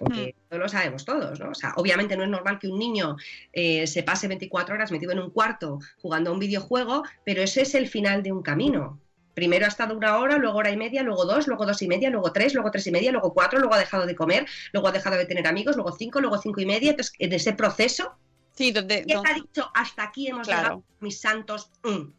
Porque 0.00 0.34
no 0.50 0.56
lo 0.56 0.68
sabemos 0.68 1.04
todos, 1.04 1.38
¿no? 1.38 1.50
O 1.50 1.54
sea, 1.54 1.74
obviamente 1.76 2.16
no 2.16 2.24
es 2.24 2.30
normal 2.30 2.58
que 2.58 2.68
un 2.68 2.78
niño 2.78 3.16
eh, 3.52 3.86
se 3.86 4.02
pase 4.02 4.28
24 4.28 4.74
horas 4.74 4.90
metido 4.90 5.12
en 5.12 5.18
un 5.18 5.30
cuarto 5.30 5.78
jugando 6.00 6.30
a 6.30 6.32
un 6.32 6.38
videojuego, 6.38 7.04
pero 7.24 7.42
ese 7.42 7.62
es 7.62 7.74
el 7.74 7.86
final 7.86 8.22
de 8.22 8.32
un 8.32 8.42
camino. 8.42 8.98
Primero 9.34 9.66
ha 9.66 9.68
estado 9.68 9.94
una 9.94 10.16
hora, 10.16 10.38
luego 10.38 10.58
hora 10.58 10.70
y 10.70 10.76
media, 10.78 11.02
luego 11.02 11.26
dos, 11.26 11.46
luego 11.46 11.66
dos 11.66 11.82
y 11.82 11.86
media, 11.86 12.08
luego 12.08 12.32
tres, 12.32 12.54
luego 12.54 12.70
tres 12.70 12.86
y 12.86 12.90
media, 12.90 13.12
luego 13.12 13.34
cuatro, 13.34 13.58
luego 13.58 13.74
ha 13.74 13.78
dejado 13.78 14.06
de 14.06 14.16
comer, 14.16 14.46
luego 14.72 14.88
ha 14.88 14.92
dejado 14.92 15.16
de 15.16 15.26
tener 15.26 15.46
amigos, 15.46 15.76
luego 15.76 15.92
cinco, 15.92 16.20
luego 16.20 16.38
cinco 16.38 16.60
y 16.62 16.66
media. 16.66 16.90
Entonces, 16.92 17.14
en 17.18 17.32
ese 17.34 17.52
proceso, 17.52 18.14
sí, 18.54 18.72
donde, 18.72 19.04
¿qué 19.06 19.14
ha 19.14 19.34
dicho? 19.34 19.70
Hasta 19.74 20.04
aquí 20.04 20.28
hemos 20.28 20.48
Claro. 20.48 20.62
llegado, 20.62 20.84
mis 21.00 21.20
santos. 21.20 21.70
mm". 21.84 22.12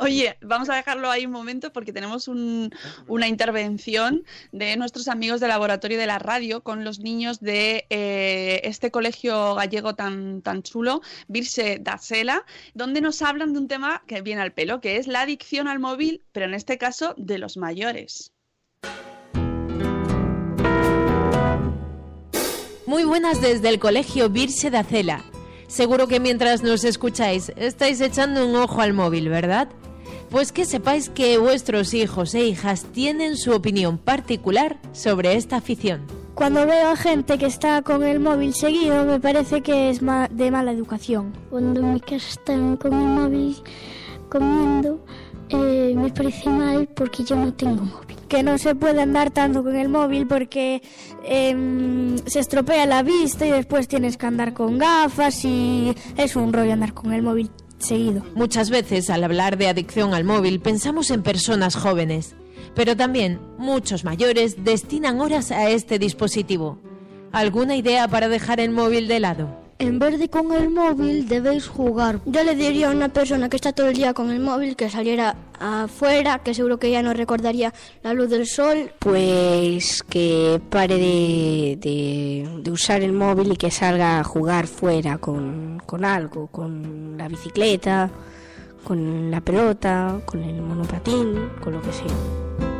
Oye, 0.00 0.36
vamos 0.42 0.68
a 0.70 0.76
dejarlo 0.76 1.10
ahí 1.10 1.26
un 1.26 1.32
momento 1.32 1.72
porque 1.72 1.92
tenemos 1.92 2.28
un- 2.28 2.70
una 3.08 3.26
intervención 3.26 4.24
de 4.52 4.76
nuestros 4.76 5.08
amigos 5.08 5.40
del 5.40 5.48
laboratorio 5.48 5.98
de 5.98 6.06
la 6.06 6.18
radio 6.18 6.62
con 6.62 6.84
los 6.84 7.00
niños 7.00 7.40
de 7.40 7.86
eh, 7.90 8.60
este 8.64 8.90
colegio 8.90 9.54
gallego 9.56 9.94
tan, 9.94 10.40
tan 10.42 10.62
chulo, 10.62 11.00
Virse 11.26 11.78
da 11.80 11.98
Sela, 11.98 12.44
donde 12.74 13.00
nos 13.00 13.22
hablan 13.22 13.52
de 13.52 13.58
un 13.58 13.68
tema 13.68 14.02
que 14.06 14.22
viene 14.22 14.40
al 14.42 14.52
pelo, 14.52 14.80
que 14.80 14.96
es 14.98 15.06
la 15.08 15.22
adicción 15.22 15.66
al 15.66 15.78
móvil, 15.80 16.22
pero 16.32 16.46
en 16.46 16.54
este 16.54 16.78
caso 16.78 17.14
de 17.16 17.38
los 17.38 17.56
mayores. 17.56 18.32
Muy 22.86 23.04
buenas 23.04 23.40
desde 23.42 23.68
el 23.68 23.78
colegio 23.78 24.30
Virse 24.30 24.70
de 24.70 24.78
Acela. 24.78 25.24
Seguro 25.66 26.08
que 26.08 26.20
mientras 26.20 26.62
nos 26.62 26.84
escucháis 26.84 27.52
estáis 27.56 28.00
echando 28.00 28.46
un 28.48 28.56
ojo 28.56 28.80
al 28.80 28.94
móvil, 28.94 29.28
¿verdad? 29.28 29.68
Pues 30.30 30.52
que 30.52 30.66
sepáis 30.66 31.08
que 31.08 31.38
vuestros 31.38 31.94
hijos 31.94 32.34
e 32.34 32.44
hijas 32.44 32.84
tienen 32.92 33.36
su 33.36 33.52
opinión 33.52 33.96
particular 33.96 34.78
sobre 34.92 35.36
esta 35.36 35.56
afición. 35.56 36.02
Cuando 36.34 36.66
veo 36.66 36.90
a 36.90 36.96
gente 36.96 37.38
que 37.38 37.46
está 37.46 37.82
con 37.82 38.04
el 38.04 38.20
móvil 38.20 38.54
seguido, 38.54 39.04
me 39.04 39.18
parece 39.18 39.62
que 39.62 39.90
es 39.90 40.00
de 40.00 40.50
mala 40.50 40.70
educación. 40.70 41.32
Cuando 41.50 41.80
en 41.80 41.94
mi 41.94 42.00
casa 42.00 42.28
están 42.28 42.76
con 42.76 42.92
el 42.92 43.08
móvil 43.08 43.56
comiendo, 44.28 45.04
eh, 45.48 45.94
me 45.96 46.10
parece 46.10 46.50
mal 46.50 46.86
porque 46.94 47.24
yo 47.24 47.34
no 47.34 47.54
tengo 47.54 47.82
móvil. 47.82 48.16
Que 48.28 48.42
no 48.42 48.58
se 48.58 48.74
puede 48.74 49.00
andar 49.00 49.30
tanto 49.30 49.64
con 49.64 49.74
el 49.74 49.88
móvil 49.88 50.26
porque 50.26 50.82
em, 51.24 52.18
se 52.26 52.40
estropea 52.40 52.84
la 52.84 53.02
vista 53.02 53.46
y 53.46 53.50
después 53.50 53.88
tienes 53.88 54.18
que 54.18 54.26
andar 54.26 54.52
con 54.52 54.76
gafas 54.76 55.44
y 55.46 55.94
es 56.18 56.36
un 56.36 56.52
rollo 56.52 56.74
andar 56.74 56.92
con 56.92 57.12
el 57.14 57.22
móvil 57.22 57.50
seguido. 57.78 58.22
Muchas 58.34 58.70
veces 58.70 59.10
al 59.10 59.24
hablar 59.24 59.56
de 59.58 59.68
adicción 59.68 60.14
al 60.14 60.24
móvil 60.24 60.60
pensamos 60.60 61.10
en 61.10 61.22
personas 61.22 61.76
jóvenes, 61.76 62.34
pero 62.74 62.96
también 62.96 63.40
muchos 63.58 64.04
mayores 64.04 64.64
destinan 64.64 65.20
horas 65.20 65.50
a 65.50 65.70
este 65.70 65.98
dispositivo. 65.98 66.78
¿Alguna 67.32 67.76
idea 67.76 68.08
para 68.08 68.28
dejar 68.28 68.60
el 68.60 68.70
móvil 68.70 69.08
de 69.08 69.20
lado? 69.20 69.67
En 69.80 70.00
vez 70.00 70.18
de 70.18 70.28
con 70.28 70.52
el 70.52 70.70
móvil 70.70 71.28
debéis 71.28 71.68
jugar. 71.68 72.18
Yo 72.26 72.42
le 72.42 72.56
diría 72.56 72.88
a 72.88 72.92
una 72.92 73.08
persona 73.10 73.48
que 73.48 73.54
está 73.54 73.72
todo 73.72 73.86
el 73.88 73.94
día 73.94 74.12
con 74.12 74.28
el 74.30 74.40
móvil 74.40 74.74
que 74.74 74.90
saliera 74.90 75.36
afuera, 75.60 76.40
que 76.40 76.52
seguro 76.52 76.78
que 76.80 76.90
ya 76.90 77.00
no 77.00 77.14
recordaría 77.14 77.72
la 78.02 78.12
luz 78.12 78.28
del 78.28 78.46
sol. 78.46 78.90
Pues 78.98 80.02
que 80.02 80.60
pare 80.68 80.96
de, 80.96 81.78
de- 81.80 82.60
de 82.60 82.70
usar 82.72 83.02
el 83.02 83.12
móvil 83.12 83.52
y 83.52 83.56
que 83.56 83.70
salga 83.70 84.18
a 84.18 84.24
jugar 84.24 84.66
fuera 84.66 85.18
con, 85.18 85.80
con 85.86 86.04
algo, 86.04 86.48
con 86.48 87.16
la 87.16 87.28
bicicleta, 87.28 88.10
con 88.82 89.30
la 89.30 89.40
pelota, 89.40 90.20
con 90.24 90.42
el 90.42 90.60
monopatín, 90.60 91.50
con 91.62 91.74
lo 91.74 91.82
que 91.82 91.92
sea. 91.92 92.77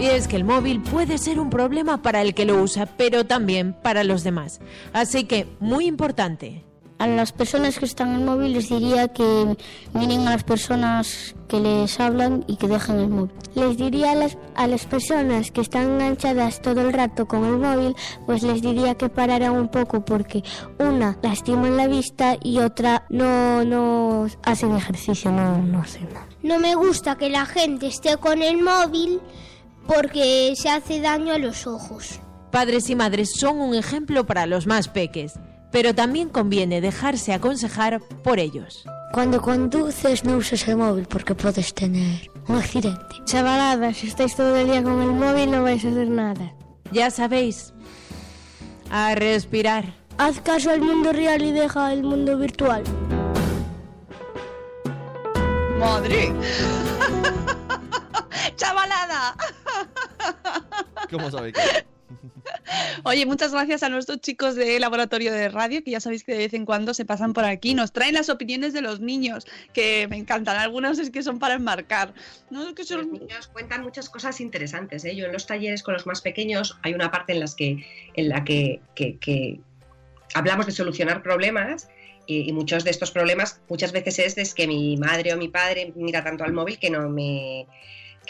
Y 0.00 0.06
es 0.06 0.28
que 0.28 0.36
el 0.36 0.44
móvil 0.44 0.80
puede 0.80 1.18
ser 1.18 1.38
un 1.38 1.50
problema 1.50 2.00
para 2.00 2.22
el 2.22 2.32
que 2.32 2.46
lo 2.46 2.62
usa, 2.62 2.86
pero 2.86 3.26
también 3.26 3.74
para 3.74 4.02
los 4.02 4.24
demás. 4.24 4.58
Así 4.94 5.24
que, 5.24 5.46
muy 5.60 5.84
importante, 5.86 6.64
A 6.98 7.06
las 7.06 7.32
personas 7.32 7.78
que 7.78 7.86
están 7.86 8.08
en 8.10 8.20
el 8.20 8.24
móvil 8.26 8.52
les 8.52 8.68
diría 8.68 9.08
que 9.08 9.56
miren 9.94 10.28
a 10.28 10.32
las 10.32 10.44
personas 10.44 11.34
que 11.48 11.58
les 11.58 11.98
hablan 11.98 12.44
y 12.46 12.56
que 12.56 12.68
dejen 12.68 12.98
el 12.98 13.08
móvil. 13.08 13.32
Les 13.54 13.78
diría 13.78 14.10
a 14.10 14.14
las, 14.14 14.36
a 14.54 14.66
las 14.66 14.84
personas 14.84 15.50
que 15.50 15.62
están 15.62 15.92
enganchadas 15.92 16.60
todo 16.60 16.82
el 16.82 16.92
rato 16.92 17.26
con 17.26 17.46
el 17.46 17.56
móvil, 17.56 17.96
pues 18.26 18.42
les 18.42 18.60
diría 18.60 18.96
que 18.96 19.08
pararan 19.08 19.52
un 19.52 19.68
poco 19.68 20.04
porque 20.04 20.42
una 20.78 21.16
lastiman 21.22 21.78
la 21.78 21.86
vista 21.88 22.36
y 22.42 22.58
otra 22.58 23.06
no, 23.08 23.64
no 23.64 24.26
hacen 24.42 24.76
ejercicio, 24.76 25.32
no, 25.32 25.56
no 25.56 25.80
hacen 25.80 26.04
nada. 26.12 26.26
No 26.42 26.58
me 26.58 26.74
gusta 26.74 27.16
que 27.16 27.30
la 27.30 27.46
gente 27.46 27.86
esté 27.86 28.18
con 28.18 28.42
el 28.42 28.62
móvil 28.62 29.20
porque 29.90 30.54
se 30.54 30.68
hace 30.68 31.00
daño 31.00 31.34
a 31.34 31.38
los 31.38 31.66
ojos. 31.66 32.20
Padres 32.52 32.88
y 32.90 32.94
madres 32.94 33.32
son 33.34 33.58
un 33.60 33.74
ejemplo 33.74 34.24
para 34.24 34.46
los 34.46 34.68
más 34.68 34.86
peques, 34.86 35.34
pero 35.72 35.96
también 35.96 36.28
conviene 36.28 36.80
dejarse 36.80 37.32
aconsejar 37.32 38.00
por 38.22 38.38
ellos. 38.38 38.84
Cuando 39.12 39.42
conduces 39.42 40.24
no 40.24 40.36
uses 40.36 40.68
el 40.68 40.76
móvil 40.76 41.06
porque 41.06 41.34
puedes 41.34 41.74
tener 41.74 42.30
un 42.46 42.56
accidente. 42.56 43.16
Chavalada, 43.24 43.92
si 43.92 44.06
estáis 44.06 44.36
todo 44.36 44.54
el 44.56 44.68
día 44.68 44.80
con 44.80 45.02
el 45.02 45.10
móvil 45.10 45.50
no 45.50 45.64
vais 45.64 45.84
a 45.84 45.88
hacer 45.88 46.08
nada. 46.08 46.54
Ya 46.92 47.10
sabéis, 47.10 47.74
a 48.90 49.16
respirar. 49.16 49.92
Haz 50.18 50.40
caso 50.40 50.70
al 50.70 50.82
mundo 50.82 51.12
real 51.12 51.42
y 51.42 51.50
deja 51.50 51.92
el 51.92 52.04
mundo 52.04 52.38
virtual. 52.38 52.84
¡Madre! 55.80 56.32
¡Chavalada! 58.56 59.36
¿Cómo 61.10 61.30
sabéis 61.30 61.54
que? 61.54 61.84
Oye, 63.04 63.26
muchas 63.26 63.52
gracias 63.52 63.82
a 63.82 63.88
nuestros 63.88 64.20
chicos 64.20 64.54
de 64.54 64.78
Laboratorio 64.80 65.32
de 65.32 65.48
Radio, 65.48 65.82
que 65.84 65.92
ya 65.92 66.00
sabéis 66.00 66.24
que 66.24 66.32
de 66.32 66.38
vez 66.38 66.54
en 66.54 66.64
cuando 66.64 66.94
se 66.94 67.04
pasan 67.04 67.32
por 67.32 67.44
aquí, 67.44 67.74
nos 67.74 67.92
traen 67.92 68.14
las 68.14 68.28
opiniones 68.28 68.72
de 68.72 68.82
los 68.82 69.00
niños, 69.00 69.46
que 69.72 70.06
me 70.08 70.16
encantan. 70.16 70.56
Algunas 70.56 70.98
es 70.98 71.10
que 71.10 71.22
son 71.22 71.38
para 71.38 71.54
enmarcar. 71.54 72.14
¿no? 72.50 72.74
Que 72.74 72.84
son... 72.84 72.98
Los 72.98 73.20
niños 73.20 73.48
cuentan 73.48 73.82
muchas 73.82 74.08
cosas 74.08 74.40
interesantes. 74.40 75.04
¿eh? 75.04 75.14
Yo 75.14 75.26
en 75.26 75.32
los 75.32 75.46
talleres 75.46 75.82
con 75.82 75.94
los 75.94 76.06
más 76.06 76.20
pequeños 76.20 76.78
hay 76.82 76.94
una 76.94 77.10
parte 77.10 77.32
en, 77.32 77.40
las 77.40 77.54
que, 77.54 77.86
en 78.14 78.28
la 78.28 78.44
que, 78.44 78.80
que, 78.94 79.18
que 79.18 79.60
hablamos 80.34 80.66
de 80.66 80.72
solucionar 80.72 81.22
problemas 81.22 81.88
y, 82.26 82.48
y, 82.48 82.52
muchos 82.52 82.84
de 82.84 82.90
estos 82.90 83.10
problemas 83.10 83.60
muchas 83.68 83.92
veces 83.92 84.18
es, 84.18 84.38
es 84.38 84.54
que 84.54 84.68
mi 84.68 84.96
madre 84.96 85.32
o 85.32 85.36
mi 85.36 85.48
padre 85.48 85.92
mira 85.96 86.22
tanto 86.22 86.44
al 86.44 86.52
móvil 86.52 86.78
que 86.78 86.90
no 86.90 87.08
me 87.08 87.66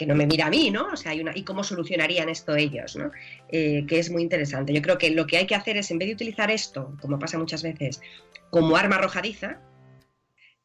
que 0.01 0.07
no 0.07 0.15
me 0.15 0.25
mira 0.25 0.47
a 0.47 0.49
mí, 0.49 0.71
¿no? 0.71 0.87
O 0.91 0.97
sea, 0.97 1.11
hay 1.11 1.21
una, 1.21 1.31
y 1.35 1.43
cómo 1.43 1.63
solucionarían 1.63 2.27
esto 2.27 2.55
ellos, 2.55 2.95
¿no? 2.95 3.11
Eh, 3.49 3.85
que 3.87 3.99
es 3.99 4.09
muy 4.09 4.23
interesante. 4.23 4.73
Yo 4.73 4.81
creo 4.81 4.97
que 4.97 5.11
lo 5.11 5.27
que 5.27 5.37
hay 5.37 5.45
que 5.45 5.53
hacer 5.53 5.77
es, 5.77 5.91
en 5.91 5.99
vez 5.99 6.07
de 6.07 6.15
utilizar 6.15 6.49
esto, 6.49 6.97
como 6.99 7.19
pasa 7.19 7.37
muchas 7.37 7.61
veces, 7.61 8.01
como 8.49 8.75
arma 8.77 8.95
arrojadiza, 8.95 9.59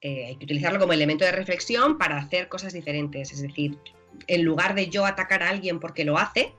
eh, 0.01 0.24
hay 0.28 0.37
que 0.37 0.47
utilizarlo 0.47 0.78
como 0.78 0.95
elemento 0.95 1.26
de 1.26 1.32
reflexión 1.32 1.99
para 1.99 2.16
hacer 2.16 2.49
cosas 2.49 2.72
diferentes. 2.72 3.30
Es 3.30 3.43
decir, 3.43 3.76
en 4.26 4.43
lugar 4.43 4.74
de 4.74 4.89
yo 4.89 5.05
atacar 5.05 5.43
a 5.43 5.51
alguien 5.51 5.80
porque 5.80 6.07
lo 6.07 6.16
hace, 6.16 6.55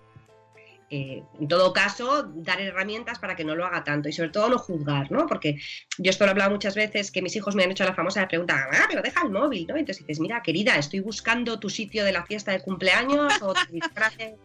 eh, 0.90 1.24
en 1.40 1.48
todo 1.48 1.74
caso, 1.74 2.24
dar 2.24 2.62
herramientas 2.62 3.20
para 3.20 3.36
que 3.36 3.44
no 3.44 3.56
lo 3.56 3.66
haga 3.66 3.84
tanto 3.84 4.08
y 4.08 4.14
sobre 4.14 4.30
todo 4.30 4.50
no 4.50 4.58
juzgar, 4.58 5.12
¿no? 5.12 5.28
Porque 5.28 5.60
yo 5.98 6.10
esto 6.10 6.24
lo 6.24 6.30
he 6.30 6.32
hablado 6.32 6.52
muchas 6.52 6.76
veces 6.76 7.12
que 7.12 7.22
mis 7.22 7.36
hijos 7.36 7.56
me 7.56 7.64
han 7.64 7.72
hecho 7.72 7.84
la 7.84 7.94
famosa 7.94 8.26
pregunta, 8.28 8.70
ah, 8.72 8.86
pero 8.90 9.02
deja 9.02 9.22
el 9.24 9.32
móvil, 9.32 9.68
¿no? 9.68 9.76
Entonces 9.76 10.06
dices, 10.06 10.22
mira, 10.22 10.42
querida, 10.42 10.78
estoy 10.78 11.02
buscando 11.02 11.60
tu 11.60 11.70
sitio 11.70 12.06
de 12.06 12.14
la 12.14 12.26
fiesta 12.26 12.52
de 12.54 12.62
cumpleaños 12.62 13.42
o 13.42 13.54
tu 13.54 13.74
disfraz 13.74 14.16
de 14.18 14.38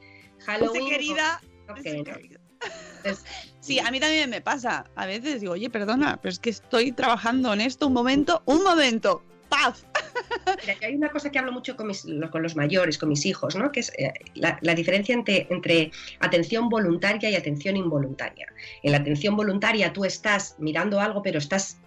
Halloween. 0.45 0.83
Ese 0.83 0.91
querida. 0.91 1.41
o... 1.69 1.73
okay, 1.73 2.03
¿no? 2.03 2.13
Entonces, 2.97 3.25
sí, 3.61 3.79
a 3.79 3.91
mí 3.91 4.01
también 4.01 4.29
me 4.29 4.41
pasa. 4.41 4.85
A 4.97 5.07
veces 5.07 5.41
digo, 5.41 5.53
oye, 5.53 5.71
perdona, 5.71 6.19
pero 6.21 6.33
es 6.33 6.39
que 6.39 6.51
estoy 6.51 6.93
trabajando 6.93 7.53
en 7.53 7.61
esto 7.61 7.87
un 7.87 7.93
momento, 7.93 8.43
un 8.47 8.63
momento, 8.65 9.23
paz. 9.49 9.87
Mira, 10.61 10.79
hay 10.83 10.95
una 10.95 11.11
cosa 11.11 11.31
que 11.31 11.39
hablo 11.39 11.53
mucho 11.53 11.77
con, 11.77 11.89
mis, 11.89 12.07
con 12.31 12.43
los 12.43 12.57
mayores, 12.57 12.99
con 12.99 13.09
mis 13.09 13.27
hijos, 13.27 13.57
¿no? 13.57 13.73
que 13.73 13.81
es 13.81 13.93
eh, 13.99 14.13
la, 14.35 14.75
diferencia 14.75 15.15
entre, 15.15 15.91
atención 16.21 16.69
voluntaria 16.69 17.31
y 17.31 17.35
atención 17.35 17.77
involuntaria. 17.77 18.47
En 18.83 18.93
la 18.93 18.99
atención 18.99 19.37
voluntaria 19.37 19.93
tú 19.93 20.05
estás 20.05 20.57
mirando 20.59 21.01
algo, 21.01 21.23
pero 21.23 21.39
estás 21.39 21.79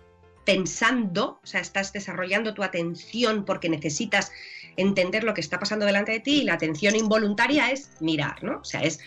pensando, 0.46 1.40
o 1.44 1.46
sea, 1.46 1.62
estás 1.62 1.92
desarrollando 1.92 2.54
tu 2.54 2.64
atención 2.64 3.46
porque 3.46 3.70
necesitas 3.70 4.32
entender 4.78 5.24
lo 5.24 5.34
que 5.34 5.42
está 5.42 5.58
pasando 5.58 5.86
delante 5.86 6.12
de 6.12 6.20
ti 6.20 6.42
y 6.42 6.44
la 6.44 6.54
atención 6.54 6.96
involuntaria 6.96 7.72
es 7.72 7.90
mirar, 8.00 8.44
¿no? 8.44 8.60
O 8.60 8.64
sea, 8.64 8.82
es 8.82 9.00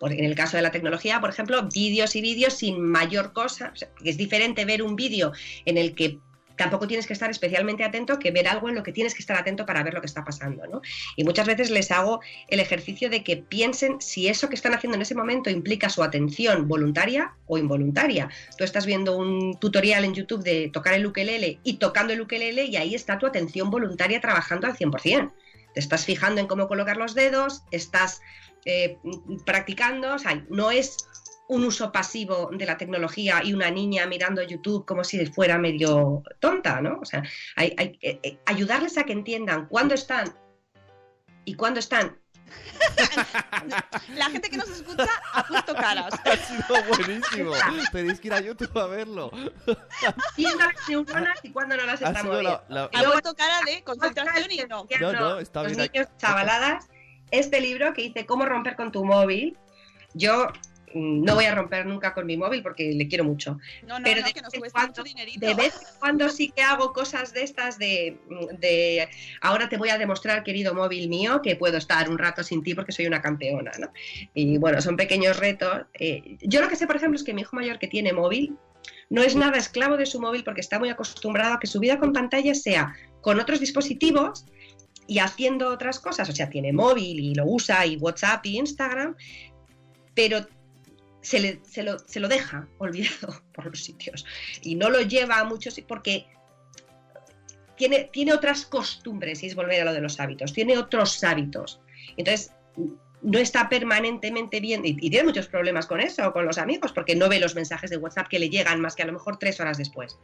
en 0.00 0.24
el 0.24 0.34
caso 0.34 0.56
de 0.56 0.62
la 0.62 0.70
tecnología, 0.70 1.20
por 1.20 1.30
ejemplo, 1.30 1.68
vídeos 1.72 2.16
y 2.16 2.20
vídeos 2.20 2.54
sin 2.54 2.80
mayor 2.80 3.32
cosa. 3.32 3.72
Es 4.04 4.16
diferente 4.16 4.64
ver 4.64 4.82
un 4.82 4.96
vídeo 4.96 5.32
en 5.64 5.78
el 5.78 5.94
que 5.94 6.20
tampoco 6.56 6.86
tienes 6.86 7.06
que 7.06 7.12
estar 7.12 7.30
especialmente 7.30 7.84
atento 7.84 8.18
que 8.18 8.30
ver 8.30 8.48
algo 8.48 8.68
en 8.68 8.74
lo 8.74 8.82
que 8.82 8.92
tienes 8.92 9.14
que 9.14 9.20
estar 9.20 9.36
atento 9.36 9.66
para 9.66 9.82
ver 9.82 9.94
lo 9.94 10.00
que 10.00 10.06
está 10.06 10.24
pasando. 10.24 10.66
¿no? 10.66 10.82
Y 11.16 11.24
muchas 11.24 11.46
veces 11.46 11.70
les 11.70 11.90
hago 11.90 12.20
el 12.48 12.60
ejercicio 12.60 13.10
de 13.10 13.22
que 13.22 13.36
piensen 13.36 14.00
si 14.00 14.28
eso 14.28 14.48
que 14.48 14.54
están 14.54 14.74
haciendo 14.74 14.96
en 14.96 15.02
ese 15.02 15.14
momento 15.14 15.50
implica 15.50 15.88
su 15.88 16.02
atención 16.02 16.68
voluntaria 16.68 17.34
o 17.46 17.58
involuntaria. 17.58 18.28
Tú 18.56 18.64
estás 18.64 18.86
viendo 18.86 19.16
un 19.16 19.58
tutorial 19.60 20.04
en 20.04 20.14
YouTube 20.14 20.42
de 20.42 20.70
tocar 20.72 20.94
el 20.94 21.06
ukelele 21.06 21.60
y 21.62 21.74
tocando 21.74 22.12
el 22.12 22.20
ukelele 22.20 22.64
y 22.64 22.76
ahí 22.76 22.94
está 22.94 23.18
tu 23.18 23.26
atención 23.26 23.70
voluntaria 23.70 24.20
trabajando 24.20 24.66
al 24.66 24.76
100%. 24.76 25.32
Te 25.74 25.80
estás 25.80 26.06
fijando 26.06 26.40
en 26.40 26.46
cómo 26.46 26.68
colocar 26.68 26.96
los 26.96 27.14
dedos, 27.14 27.62
estás 27.70 28.22
eh, 28.64 28.96
practicando, 29.44 30.14
o 30.14 30.18
sea, 30.18 30.42
no 30.48 30.70
es 30.70 30.96
un 31.48 31.64
uso 31.64 31.92
pasivo 31.92 32.50
de 32.52 32.66
la 32.66 32.76
tecnología 32.76 33.40
y 33.44 33.52
una 33.54 33.70
niña 33.70 34.06
mirando 34.06 34.42
YouTube 34.42 34.84
como 34.84 35.04
si 35.04 35.24
fuera 35.26 35.58
medio 35.58 36.22
tonta, 36.40 36.80
¿no? 36.80 36.98
O 37.00 37.04
sea, 37.04 37.22
hay, 37.54 37.74
hay, 37.78 37.98
eh, 38.02 38.38
ayudarles 38.46 38.98
a 38.98 39.04
que 39.04 39.12
entiendan 39.12 39.66
cuándo 39.66 39.94
están 39.94 40.34
y 41.44 41.54
cuándo 41.54 41.78
están. 41.80 42.18
La 44.14 44.26
gente 44.30 44.48
que 44.50 44.56
nos 44.56 44.68
escucha 44.70 45.08
ha 45.32 45.44
puesto 45.46 45.74
caras. 45.74 46.14
Ha 46.24 46.36
sido 46.36 46.82
buenísimo. 46.88 47.52
Tenéis 47.92 48.20
que 48.20 48.28
ir 48.28 48.34
a 48.34 48.40
YouTube 48.40 48.76
a 48.78 48.86
verlo. 48.86 49.30
Viendo 50.36 50.58
las 50.64 50.88
neuronas 50.88 51.38
y 51.42 51.50
cuándo 51.52 51.76
no 51.76 51.84
las 51.86 52.02
Ha 52.02 52.08
estamos 52.08 52.22
sido 52.22 52.42
la- 52.42 52.58
viendo. 52.68 52.90
la- 52.92 53.00
Ha 53.00 53.04
puesto 53.12 53.34
cara 53.34 53.60
de 53.66 53.82
concentración 53.84 54.50
y 54.50 54.56
no. 54.68 54.86
No, 55.00 55.12
no, 55.12 55.38
está 55.38 55.62
los 55.62 55.76
bien. 55.76 55.90
niños 55.92 56.08
chavaladas, 56.18 56.88
este 57.30 57.60
libro 57.60 57.92
que 57.94 58.02
dice 58.02 58.26
cómo 58.26 58.46
romper 58.46 58.76
con 58.76 58.92
tu 58.92 59.04
móvil, 59.04 59.56
yo 60.14 60.48
no 60.96 61.34
voy 61.34 61.44
a 61.44 61.54
romper 61.54 61.86
nunca 61.86 62.14
con 62.14 62.26
mi 62.26 62.36
móvil 62.36 62.62
porque 62.62 62.92
le 62.92 63.08
quiero 63.08 63.24
mucho. 63.24 63.58
No, 63.86 63.98
no, 63.98 64.04
Pero 64.04 64.20
no, 64.20 64.26
de 64.26 64.32
que 64.32 64.40
nos 64.42 64.52
vez 64.52 64.72
cuando-. 64.72 65.02
De 65.02 65.54
vez 65.54 65.74
en 65.74 65.98
cuando 65.98 66.28
sí 66.28 66.52
que 66.54 66.62
hago 66.62 66.92
cosas 66.92 67.32
de 67.32 67.42
estas 67.42 67.78
de, 67.78 68.18
de 68.58 69.08
ahora 69.40 69.68
te 69.68 69.76
voy 69.76 69.90
a 69.90 69.98
demostrar, 69.98 70.42
querido 70.42 70.74
móvil 70.74 71.08
mío, 71.08 71.40
que 71.42 71.56
puedo 71.56 71.76
estar 71.76 72.08
un 72.08 72.18
rato 72.18 72.42
sin 72.42 72.62
ti 72.62 72.74
porque 72.74 72.92
soy 72.92 73.06
una 73.06 73.20
campeona, 73.20 73.72
¿no? 73.78 73.92
Y 74.34 74.58
bueno, 74.58 74.80
son 74.80 74.96
pequeños 74.96 75.38
retos. 75.38 75.82
Eh, 75.94 76.36
yo 76.40 76.60
lo 76.60 76.68
que 76.68 76.76
sé, 76.76 76.86
por 76.86 76.96
ejemplo, 76.96 77.16
es 77.16 77.24
que 77.24 77.34
mi 77.34 77.42
hijo 77.42 77.56
mayor 77.56 77.78
que 77.78 77.88
tiene 77.88 78.12
móvil 78.12 78.56
no 79.10 79.22
es 79.22 79.36
nada 79.36 79.58
esclavo 79.58 79.96
de 79.96 80.06
su 80.06 80.20
móvil 80.20 80.44
porque 80.44 80.60
está 80.60 80.78
muy 80.78 80.88
acostumbrado 80.88 81.54
a 81.54 81.60
que 81.60 81.66
su 81.66 81.80
vida 81.80 81.98
con 81.98 82.12
pantallas 82.12 82.62
sea 82.62 82.94
con 83.20 83.40
otros 83.40 83.60
dispositivos 83.60 84.46
y 85.06 85.18
haciendo 85.18 85.68
otras 85.70 86.00
cosas. 86.00 86.28
O 86.28 86.32
sea, 86.32 86.48
tiene 86.48 86.72
móvil 86.72 87.20
y 87.20 87.34
lo 87.34 87.44
usa 87.46 87.86
y 87.86 87.96
WhatsApp 87.96 88.44
y 88.46 88.58
Instagram, 88.58 89.16
pero 90.14 90.46
se, 91.26 91.40
le- 91.40 91.60
se 91.64 91.82
lo, 91.82 91.98
se 91.98 92.20
lo 92.20 92.28
deja 92.28 92.68
olvidado 92.78 93.42
por 93.52 93.66
los 93.66 93.82
sitios 93.82 94.24
y 94.62 94.76
no 94.76 94.90
lo 94.90 95.00
lleva 95.00 95.40
a 95.40 95.44
muchos 95.44 95.80
porque 95.88 96.26
tiene, 97.76 98.08
tiene 98.12 98.32
otras 98.32 98.64
costumbres, 98.64 99.42
y 99.42 99.46
es 99.46 99.54
volver 99.54 99.82
a 99.82 99.84
lo 99.84 99.92
de 99.92 100.00
los 100.00 100.18
hábitos, 100.20 100.52
tiene 100.52 100.78
otros 100.78 101.22
hábitos. 101.24 101.80
Entonces, 102.16 102.52
no 103.22 103.38
está 103.38 103.68
permanentemente 103.68 104.60
viendo, 104.60 104.86
y, 104.88 104.96
y 105.00 105.10
tiene 105.10 105.24
muchos 105.24 105.48
problemas 105.48 105.86
con 105.86 106.00
eso, 106.00 106.32
con 106.32 106.46
los 106.46 106.58
amigos, 106.58 106.92
porque 106.92 107.14
no 107.16 107.28
ve 107.28 107.38
los 107.40 107.54
mensajes 107.54 107.90
de 107.90 107.96
WhatsApp 107.98 108.28
que 108.28 108.38
le 108.38 108.48
llegan 108.48 108.80
más 108.80 108.94
que 108.94 109.02
a 109.02 109.06
lo 109.06 109.12
mejor 109.12 109.38
tres 109.38 109.60
horas 109.60 109.76
después. 109.78 110.18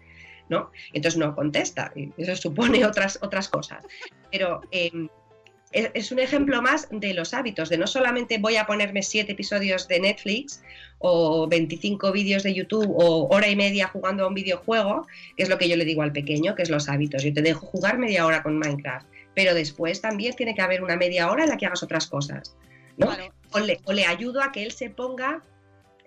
¿no? 0.48 0.70
Entonces 0.92 1.18
no 1.18 1.34
contesta, 1.34 1.92
y 1.94 2.10
eso 2.16 2.36
supone 2.36 2.86
otras, 2.86 3.18
otras 3.22 3.48
cosas. 3.48 3.84
Pero 4.30 4.60
eh, 4.70 4.90
es, 5.72 6.12
un 6.12 6.18
ejemplo 6.18 6.60
más 6.62 6.88
de 6.90 7.14
los 7.14 7.34
hábitos, 7.34 7.68
de 7.68 7.78
no 7.78 7.86
solamente 7.86 8.38
voy 8.38 8.56
a 8.56 8.66
ponerme 8.66 9.02
siete 9.02 9.32
episodios 9.32 9.88
de 9.88 10.00
Netflix 10.00 10.62
o 10.98 11.48
25 11.48 12.12
vídeos 12.12 12.42
de 12.42 12.54
YouTube 12.54 12.90
o 12.94 13.28
hora 13.28 13.48
y 13.48 13.56
media 13.56 13.88
jugando 13.88 14.24
a 14.24 14.28
un 14.28 14.34
videojuego, 14.34 15.06
que 15.36 15.42
es 15.42 15.48
lo 15.48 15.58
que 15.58 15.68
yo 15.68 15.76
le 15.76 15.84
digo 15.84 16.02
al 16.02 16.12
pequeño, 16.12 16.54
que 16.54 16.62
es 16.62 16.70
los 16.70 16.88
hábitos. 16.88 17.22
Yo 17.22 17.32
te 17.32 17.42
dejo 17.42 17.66
jugar 17.66 17.98
media 17.98 18.26
hora 18.26 18.42
con 18.42 18.58
Minecraft, 18.58 19.06
pero 19.34 19.54
después 19.54 20.00
también 20.00 20.34
tiene 20.34 20.54
que 20.54 20.62
haber 20.62 20.82
una 20.82 20.96
media 20.96 21.30
hora 21.30 21.44
en 21.44 21.50
la 21.50 21.56
que 21.56 21.66
hagas 21.66 21.82
otras 21.82 22.06
cosas. 22.06 22.54
¿no? 22.96 23.10
O, 23.52 23.60
le, 23.60 23.80
o 23.84 23.92
le 23.92 24.04
ayudo 24.04 24.42
a 24.42 24.52
que 24.52 24.62
él 24.62 24.72
se 24.72 24.90
ponga 24.90 25.42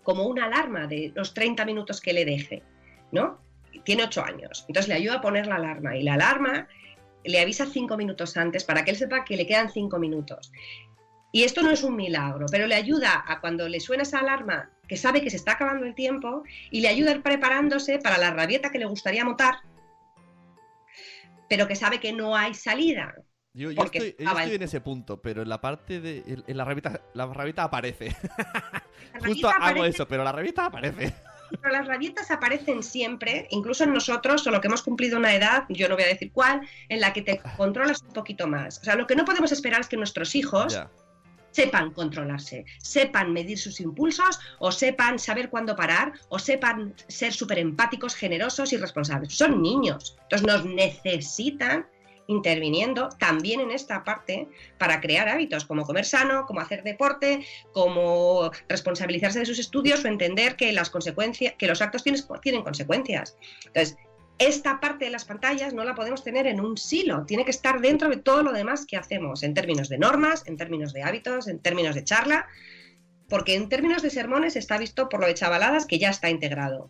como 0.04 0.28
una 0.28 0.46
alarma 0.46 0.88
de 0.88 1.12
los 1.16 1.34
30 1.34 1.66
minutos 1.66 2.00
que 2.00 2.14
le 2.14 2.26
deje, 2.26 2.62
¿no? 3.12 3.40
Tiene 3.84 4.04
8 4.04 4.24
años, 4.24 4.66
entonces 4.68 4.88
le 4.88 4.96
ayudo 4.96 5.16
a 5.16 5.22
poner 5.22 5.48
la 5.48 5.56
alarma 5.56 5.98
y 5.98 6.04
la 6.04 6.14
alarma 6.14 6.68
le 7.26 7.40
avisa 7.40 7.66
5 7.66 7.98
minutos 7.98 8.38
antes 8.38 8.64
para 8.64 8.84
que 8.84 8.92
él 8.92 8.98
sepa 8.98 9.24
que 9.24 9.38
le 9.38 9.48
quedan 9.48 9.72
5 9.72 10.00
minutos. 10.00 10.52
Y 11.32 11.44
esto 11.44 11.62
no 11.64 11.72
es 11.72 11.84
un 11.84 11.96
milagro, 11.96 12.46
pero 12.50 12.66
le 12.66 12.76
ayuda 12.76 13.24
a 13.28 13.42
cuando 13.42 13.68
le 13.68 13.80
suena 13.80 14.04
esa 14.04 14.20
alarma, 14.20 14.72
que 14.88 14.96
sabe 14.96 15.22
que 15.22 15.30
se 15.30 15.36
está 15.36 15.54
acabando 15.54 15.86
el 15.86 15.94
tiempo, 15.94 16.44
y 16.72 16.82
le 16.82 16.88
ayuda 16.88 17.12
a 17.12 17.16
ir 17.16 17.24
preparándose 17.24 18.00
para 18.00 18.18
la 18.18 18.32
rabieta 18.32 18.72
que 18.72 18.80
le 18.80 18.86
gustaría 18.86 19.26
montar, 19.26 19.56
pero 21.50 21.68
que 21.68 21.76
sabe 21.76 22.00
que 22.00 22.14
no 22.14 22.36
hay 22.38 22.54
salida. 22.54 23.16
Yo, 23.54 23.72
yo 23.72 23.84
estoy, 23.84 24.16
yo 24.20 24.54
en 24.54 24.62
ese 24.64 24.82
punto, 24.82 25.22
pero 25.22 25.42
en 25.42 25.50
la 25.50 25.62
parte 25.62 26.02
de. 26.02 26.44
En, 26.48 26.58
la 26.58 26.66
revista. 26.66 27.02
La 27.14 27.26
revista 27.28 27.64
aparece. 27.64 28.16
La 29.14 29.20
Justo 29.28 29.50
rabieta 29.50 29.66
hago 29.66 29.86
eso, 29.86 30.08
pero 30.08 30.24
la 30.26 30.34
revista 30.34 30.66
aparece. 30.66 31.14
Pero 31.50 31.74
las 31.74 31.88
rabietas 31.88 32.32
aparecen 32.32 32.84
siempre, 32.84 33.48
incluso 33.52 33.84
en 33.84 33.94
nosotros, 33.94 34.44
solo 34.44 34.62
que 34.62 34.68
hemos 34.68 34.82
cumplido 34.82 35.18
una 35.18 35.34
edad, 35.36 35.66
yo 35.70 35.88
no 35.88 35.96
voy 35.96 36.04
a 36.04 36.08
decir 36.08 36.32
cuál, 36.32 36.62
en 36.90 37.00
la 37.00 37.14
que 37.14 37.22
te 37.22 37.42
controlas 37.58 38.02
un 38.02 38.14
poquito 38.14 38.48
más. 38.48 38.80
O 38.80 38.84
sea, 38.84 38.96
lo 38.96 39.08
que 39.08 39.16
no 39.16 39.26
podemos 39.26 39.52
esperar 39.52 39.82
es 39.82 39.88
que 39.88 39.98
nuestros 39.98 40.36
hijos 40.36 40.80
sepan 41.52 41.92
controlarse, 41.92 42.66
sepan 42.80 43.32
medir 43.32 43.58
sus 43.58 43.80
impulsos 43.80 44.40
o 44.60 44.74
sepan 44.74 45.18
saber 45.18 45.50
cuándo 45.50 45.74
parar 45.76 46.12
o 46.28 46.38
sepan 46.38 46.94
ser 47.08 47.32
súper 47.32 47.60
empáticos, 47.60 48.14
generosos 48.14 48.74
y 48.74 48.78
responsables. 48.78 49.34
Son 49.34 49.62
niños, 49.62 50.18
entonces 50.24 50.46
nos 50.46 50.66
necesitan 50.66 51.88
interviniendo 52.28 53.10
también 53.20 53.60
en 53.60 53.72
esta 53.72 54.04
parte 54.04 54.48
para 54.78 55.02
crear 55.02 55.30
hábitos 55.30 55.66
como 55.66 55.86
comer 55.86 56.06
sano, 56.06 56.46
como 56.46 56.62
hacer 56.62 56.84
deporte, 56.84 57.46
como 57.72 58.52
responsabilizarse 58.68 59.40
de 59.40 59.46
sus 59.46 59.60
estudios 59.60 60.04
o 60.04 60.08
entender 60.08 60.56
que 60.56 60.72
las 60.72 60.90
consecuencias, 60.90 61.54
que 61.58 61.68
los 61.68 61.82
actos 61.82 62.04
tienen, 62.04 62.22
tienen 62.42 62.64
consecuencias. 62.64 63.38
Entonces, 63.66 63.98
esta 64.38 64.80
parte 64.80 65.06
de 65.06 65.12
las 65.12 65.26
pantallas 65.26 65.74
no 65.74 65.84
la 65.86 65.96
podemos 65.96 66.24
tener 66.24 66.46
en 66.48 66.60
un 66.60 66.78
silo, 66.78 67.26
tiene 67.26 67.46
que 67.46 67.52
estar 67.52 67.80
dentro 67.80 68.10
de 68.10 68.18
todo 68.18 68.44
lo 68.44 68.52
demás 68.52 68.86
que 68.86 68.98
hacemos, 68.98 69.44
en 69.44 69.54
términos 69.54 69.88
de 69.88 69.98
normas, 69.98 70.44
en 70.46 70.58
términos 70.58 70.92
de 70.92 71.04
hábitos, 71.04 71.48
en 71.48 71.60
términos 71.60 71.96
de 71.96 72.04
charla, 72.04 72.48
porque 73.30 73.56
en 73.56 73.70
términos 73.70 74.02
de 74.02 74.10
sermones 74.10 74.56
está 74.56 74.78
visto 74.78 75.08
por 75.08 75.22
lo 75.22 75.28
de 75.28 75.34
chavaladas 75.36 75.86
que 75.86 76.00
ya 76.00 76.10
está 76.10 76.30
integrado. 76.30 76.90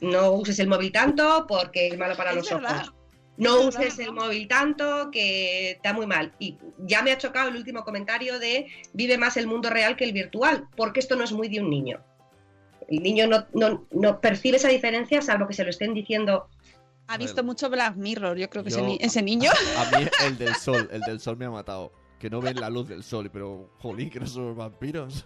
No 0.00 0.32
uses 0.32 0.58
el 0.58 0.68
móvil 0.68 0.92
tanto 0.92 1.46
porque 1.46 1.88
es 1.88 1.98
malo 1.98 2.16
para 2.16 2.32
los 2.32 2.50
ojos. 2.50 2.92
No 3.40 3.60
uses 3.62 3.98
el 3.98 4.12
móvil 4.12 4.46
tanto 4.46 5.10
que 5.10 5.72
está 5.72 5.92
muy 5.92 6.06
mal. 6.06 6.32
Y 6.38 6.58
ya 6.78 7.02
me 7.02 7.10
ha 7.10 7.18
chocado 7.18 7.48
el 7.48 7.56
último 7.56 7.84
comentario 7.84 8.38
de 8.38 8.66
vive 8.92 9.18
más 9.18 9.36
el 9.36 9.46
mundo 9.46 9.70
real 9.70 9.96
que 9.96 10.04
el 10.04 10.12
virtual, 10.12 10.68
porque 10.76 11.00
esto 11.00 11.16
no 11.16 11.24
es 11.24 11.32
muy 11.32 11.48
de 11.48 11.60
un 11.60 11.70
niño. 11.70 12.00
El 12.88 13.02
niño 13.02 13.26
no, 13.26 13.46
no, 13.54 13.86
no 13.92 14.20
percibe 14.20 14.58
esa 14.58 14.68
diferencia 14.68 15.22
salvo 15.22 15.46
que 15.46 15.54
se 15.54 15.64
lo 15.64 15.70
estén 15.70 15.94
diciendo 15.94 16.48
ha 17.10 17.16
visto 17.16 17.42
mucho 17.42 17.68
Black 17.68 17.96
Mirror, 17.96 18.38
yo 18.38 18.48
creo 18.48 18.62
que 18.62 18.68
ese, 18.68 19.22
niño. 19.22 19.50
A, 19.76 19.98
mí 19.98 20.06
el 20.24 20.38
del 20.38 20.54
sol, 20.54 20.88
el 20.92 21.00
del 21.00 21.18
sol 21.18 21.36
me 21.36 21.44
ha 21.44 21.50
matado. 21.50 21.92
Que 22.20 22.30
no 22.30 22.40
ven 22.40 22.60
la 22.60 22.70
luz 22.70 22.86
del 22.86 23.02
sol, 23.02 23.30
pero 23.32 23.72
jolín, 23.78 24.10
que 24.10 24.20
no 24.20 24.26
somos 24.26 24.54
vampiros. 24.54 25.24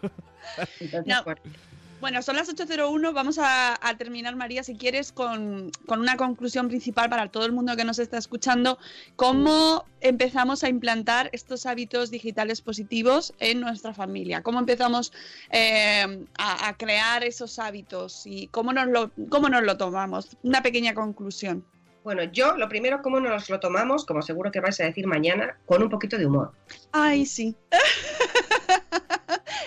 Bueno, 2.05 2.20
son 2.20 2.36
las 2.36 2.55
8.01, 2.55 3.14
vamos 3.14 3.38
a, 3.40 3.78
terminar, 3.96 4.36
María, 4.36 4.62
si 4.62 4.76
quieres, 4.76 5.11
con, 5.11 5.70
con, 5.86 6.00
una 6.00 6.18
conclusión 6.18 6.68
principal 6.68 7.09
para 7.09 7.30
todo 7.30 7.46
el 7.46 7.52
mundo 7.52 7.74
que 7.76 7.84
nos 7.84 7.98
está 7.98 8.18
escuchando. 8.18 8.78
¿Cómo 9.16 9.86
empezamos 10.02 10.64
a 10.64 10.68
implantar 10.68 11.30
estos 11.32 11.64
hábitos 11.64 12.11
digitales 12.11 12.61
positivos 12.61 13.32
en 13.38 13.62
nuestra 13.62 13.94
familia? 13.94 14.42
¿Cómo 14.42 14.59
empezamos 14.59 15.14
eh, 15.50 16.26
a, 16.36 16.68
a, 16.68 16.76
crear 16.76 17.24
esos 17.24 17.59
hábitos 17.59 18.26
y 18.26 18.48
cómo 18.48 18.74
nos, 18.74 18.88
lo, 18.88 19.11
cómo 19.30 19.48
nos 19.48 19.62
lo 19.62 19.78
tomamos? 19.78 20.36
Una 20.42 20.62
pequeña 20.62 20.92
conclusión. 20.92 21.64
Bueno, 22.02 22.24
yo 22.24 22.55
lo 22.59 22.68
primero, 22.68 23.00
¿cómo 23.00 23.18
nos 23.18 23.48
lo 23.48 23.61
tomamos? 23.61 24.05
Como 24.05 24.20
seguro 24.20 24.52
que 24.52 24.61
vais 24.61 24.78
a 24.78 24.84
decir 24.84 25.07
mañana, 25.07 25.57
con 25.64 25.82
un 25.82 25.88
poquito 25.88 26.18
de 26.18 26.26
humor. 26.26 26.52
Ay, 26.92 27.24
sí. 27.24 27.57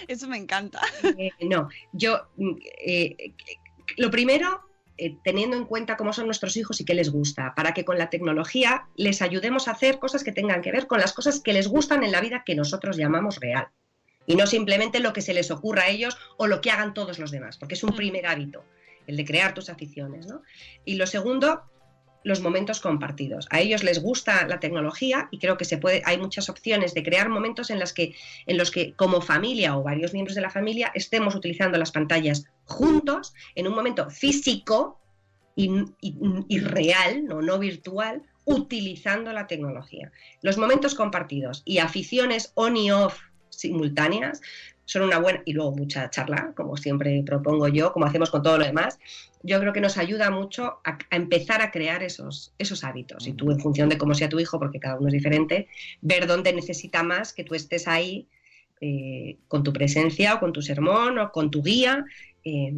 Eso 0.08 0.28
me 0.28 0.38
encanta. 0.38 0.82
Eh, 1.18 1.32
no, 1.42 1.70
yo 1.92 2.28
mm, 2.38 2.56
eh, 2.86 3.34
lo 3.98 4.12
primero, 4.12 4.62
eh, 4.98 5.16
teniendo 5.24 5.56
en 5.56 5.66
cuenta 5.66 5.96
cómo 5.96 6.12
son 6.14 6.26
nuestros 6.26 6.58
hijos 6.58 6.82
y 6.82 6.86
qué 6.86 6.94
les 6.94 7.12
gusta, 7.12 7.54
para 7.56 7.74
que 7.74 7.86
con 7.86 7.98
la 7.98 8.10
tecnología 8.10 8.88
les 8.96 9.22
ayudemos 9.22 9.68
a 9.68 9.72
hacer 9.72 10.00
cosas 10.00 10.24
que 10.24 10.32
tengan 10.32 10.62
que 10.62 10.72
ver 10.72 10.88
con 10.88 11.00
las 11.00 11.14
cosas 11.14 11.40
que 11.40 11.54
les 11.54 11.68
gustan 11.68 12.04
en 12.04 12.12
la 12.12 12.22
vida 12.22 12.44
que 12.46 12.56
nosotros 12.56 12.98
llamamos 12.98 13.40
real. 13.40 13.68
Y 14.26 14.36
no 14.36 14.46
simplemente 14.46 15.00
lo 15.00 15.14
que 15.14 15.22
se 15.22 15.34
les 15.34 15.52
ocurra 15.52 15.84
a 15.84 15.90
ellos 15.90 16.18
o 16.38 16.48
lo 16.48 16.60
que 16.60 16.72
hagan 16.72 16.94
todos 16.94 17.20
los 17.20 17.32
demás, 17.32 17.58
porque 17.58 17.76
es 17.76 17.84
un 17.84 17.92
mm. 17.92 17.96
primer 17.96 18.26
hábito, 18.26 18.64
el 19.08 19.16
de 19.16 19.26
crear 19.26 19.54
tus 19.54 19.70
aficiones. 19.70 20.26
¿no? 20.26 20.42
Y 20.84 20.96
lo 20.96 21.08
segundo, 21.08 21.64
los 22.24 22.42
momentos 22.42 22.82
compartidos. 22.82 23.48
A 23.52 23.60
ellos 23.60 23.84
les 23.84 24.02
gusta 24.02 24.48
la 24.48 24.60
tecnología 24.60 25.30
y 25.32 25.40
creo 25.40 25.58
que 25.58 25.66
se 25.66 25.78
puede, 25.78 26.02
hay 26.06 26.18
muchas 26.18 26.50
opciones 26.50 26.94
de 26.94 27.04
crear 27.04 27.30
momentos 27.30 27.70
en, 27.70 27.80
que, 27.96 28.16
en 28.46 28.58
los 28.58 28.72
que 28.72 28.94
como 28.94 29.22
familia 29.22 29.78
o 29.78 29.84
varios 29.84 30.14
miembros 30.14 30.36
de 30.36 30.42
la 30.42 30.50
familia 30.50 30.92
estemos 30.94 31.36
utilizando 31.36 31.78
las 31.78 31.92
pantallas 31.92 32.46
juntos 32.66 33.34
en 33.56 33.68
un 33.68 33.76
momento 33.76 34.10
físico 34.10 35.00
y, 35.56 36.60
real, 36.60 37.26
no, 37.26 37.42
no 37.42 37.58
virtual, 37.58 38.22
utilizando 38.46 39.34
la 39.34 39.48
tecnología. 39.48 40.12
Los 40.42 40.58
momentos 40.58 40.94
compartidos 40.94 41.64
y 41.66 41.80
aficiones 41.80 42.52
on 42.54 42.78
y 42.78 42.92
off 42.92 43.20
simultáneas 43.50 44.42
son 44.86 45.02
una 45.02 45.20
buena, 45.20 45.42
y 45.46 45.54
luego 45.54 45.76
mucha 45.76 46.10
charla, 46.10 46.54
como 46.56 46.78
siempre 46.78 47.22
propongo 47.26 47.68
yo, 47.68 47.92
como 47.92 48.06
hacemos 48.06 48.30
con 48.30 48.42
todo 48.42 48.58
lo 48.58 48.66
demás, 48.66 49.00
yo 49.44 49.60
creo 49.60 49.74
que 49.74 49.82
nos 49.82 49.98
ayuda 49.98 50.32
mucho 50.32 50.80
a, 50.84 50.98
empezar 51.12 51.62
a 51.62 51.72
crear 51.72 52.04
esos, 52.04 52.54
esos 52.58 52.84
hábitos. 52.84 53.28
Y 53.28 53.34
tú, 53.34 53.52
en 53.52 53.60
función 53.60 53.90
de 53.90 53.98
cómo 53.98 54.14
sea 54.14 54.30
tu 54.30 54.40
hijo, 54.40 54.60
porque 54.60 54.80
cada 54.80 54.98
uno 54.98 55.08
es 55.08 55.14
diferente, 55.14 55.68
ver 56.02 56.28
dónde 56.28 56.54
necesita 56.54 57.04
más 57.04 57.34
que 57.34 57.44
tú 57.44 57.56
estés 57.56 57.88
ahí 57.88 58.28
eh, 58.82 59.38
con 59.48 59.64
tu 59.64 59.74
presencia 59.74 60.36
o 60.36 60.40
con 60.40 60.54
tu 60.54 60.62
sermón 60.62 61.18
o 61.20 61.32
con 61.32 61.52
tu 61.52 61.64
guía. 61.64 62.06
Eh, 62.44 62.74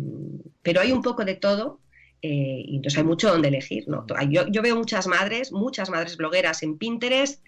pero 0.62 0.82
hay 0.82 0.91
un 0.91 1.01
poco 1.01 1.26
de 1.26 1.36
todo 1.36 1.80
eh, 2.22 2.64
y 2.66 2.76
entonces 2.78 2.97
hay 2.97 3.05
mucho 3.05 3.30
donde 3.30 3.47
elegir. 3.47 3.88
¿no? 3.88 4.05
Yo, 4.30 4.47
yo 4.47 4.62
veo 4.62 4.76
muchas 4.76 5.07
madres, 5.07 5.51
muchas 5.51 5.89
madres 5.89 6.18
blogueras 6.18 6.64
en 6.64 6.78
Pinterest 6.78 7.43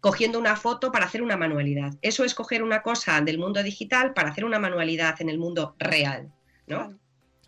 cogiendo 0.00 0.38
una 0.38 0.56
foto 0.56 0.92
para 0.92 1.06
hacer 1.06 1.22
una 1.22 1.36
manualidad. 1.36 1.94
Eso 2.02 2.24
es 2.24 2.34
coger 2.34 2.62
una 2.62 2.82
cosa 2.82 3.20
del 3.20 3.38
mundo 3.38 3.62
digital 3.62 4.14
para 4.14 4.30
hacer 4.30 4.44
una 4.44 4.58
manualidad 4.58 5.20
en 5.20 5.28
el 5.28 5.38
mundo 5.38 5.74
real, 5.78 6.32
¿no? 6.66 6.96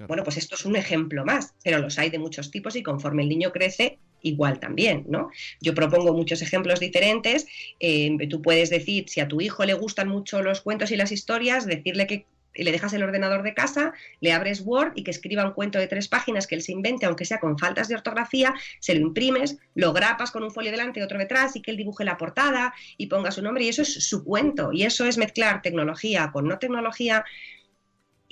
Bueno, 0.07 0.24
pues 0.24 0.36
esto 0.36 0.55
es 0.55 0.64
un 0.64 0.76
ejemplo 0.76 1.24
más, 1.24 1.55
pero 1.62 1.78
los 1.78 1.98
hay 1.98 2.11
de 2.11 2.18
muchos 2.18 2.51
tipos 2.51 2.76
y 2.76 2.82
conforme 2.82 3.22
el 3.22 3.28
niño 3.28 3.53
crece, 3.53 3.98
igual 4.22 4.61
también, 4.61 5.05
¿no? 5.09 5.30
Yo 5.61 5.74
propongo 5.74 6.12
muchos 6.12 6.42
ejemplos 6.42 6.80
diferentes. 6.80 7.46
Eh, 7.78 8.16
tú 8.28 8.42
puedes 8.42 8.70
decir, 8.70 9.09
si 9.09 9.20
a 9.20 9.28
tu 9.28 9.40
hijo 9.40 9.64
le 9.64 9.74
gustan 9.74 10.09
mucho 10.09 10.42
los 10.42 10.61
cuentos 10.61 10.90
y 10.90 10.96
las 10.96 11.12
historias, 11.12 11.66
decirle 11.66 12.07
que 12.07 12.26
le 12.55 12.72
dejas 12.72 12.92
el 12.92 13.03
ordenador 13.03 13.42
de 13.42 13.55
casa, 13.55 13.92
le 14.20 14.32
abres 14.32 14.62
Word 14.64 14.92
y 14.96 15.05
que 15.05 15.11
escriba 15.11 15.44
un 15.44 15.53
cuento 15.53 15.78
de 15.78 15.86
tres 15.86 16.09
páginas 16.09 16.46
que 16.46 16.57
él 16.57 16.62
se 16.62 16.72
invente, 16.72 17.07
aunque 17.07 17.24
sea 17.24 17.38
con 17.38 17.59
faltas 17.59 17.88
de 17.88 17.94
ortografía, 17.94 18.55
se 18.80 18.94
lo 18.94 19.01
imprimes, 19.01 19.59
lo 19.74 19.92
grapas 19.92 20.30
con 20.30 20.42
un 20.42 20.51
folio 20.51 20.70
delante 20.70 21.01
y 21.01 21.03
otro 21.03 21.18
detrás 21.18 21.55
y 21.57 21.62
que 21.62 21.70
él 21.70 21.76
dibuje 21.76 22.05
la 22.05 22.16
portada 22.16 22.74
y 22.96 23.07
ponga 23.07 23.30
su 23.30 23.42
nombre 23.42 23.64
y 23.64 23.68
eso 23.68 23.82
es 23.82 24.09
su 24.09 24.24
cuento 24.24 24.72
y 24.72 24.82
eso 24.82 25.07
es 25.07 25.16
mezclar 25.16 25.62
tecnología 25.62 26.30
con 26.32 26.48
no 26.48 26.59
tecnología 26.59 27.24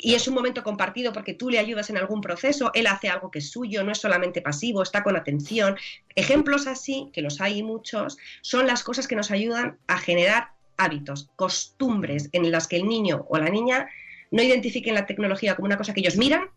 y 0.01 0.15
es 0.15 0.29
un 0.29 0.35
momento 0.35 0.63
compartido 0.63 1.13
porque 1.13 1.35
tú 1.35 1.51
le 1.51 1.59
ayudas 1.59 1.91
en 1.91 1.97
algún 1.97 2.21
proceso, 2.21 2.71
él 2.73 2.87
hace 2.87 3.09
algo 3.09 3.33
que 3.33 3.41
es 3.41 3.51
suyo, 3.51 3.83
no 3.83 3.91
es 3.91 3.99
solamente 3.99 4.41
pasivo, 4.41 4.81
está 4.81 5.03
con 5.03 5.17
atención. 5.17 5.77
Ejemplos 6.15 6.69
así, 6.69 7.11
que 7.13 7.21
los 7.21 7.41
hay 7.41 7.65
muchos, 7.65 8.17
son 8.41 8.69
las 8.69 8.85
cosas 8.85 9.09
que 9.09 9.17
nos 9.17 9.33
ayudan 9.33 9.77
a 9.89 9.99
generar 9.99 10.53
hábitos, 10.77 11.29
costumbres 11.35 12.31
en 12.33 12.49
las 12.53 12.69
que 12.69 12.77
el 12.77 12.89
niño 12.89 13.27
o 13.29 13.39
la 13.39 13.51
niña 13.51 13.89
no 14.31 14.41
identifiquen 14.41 14.95
la 14.95 15.07
tecnología 15.07 15.57
como 15.57 15.67
una 15.67 15.77
cosa 15.77 15.93
que 15.93 16.01
ellos 16.01 16.17
miran, 16.17 16.49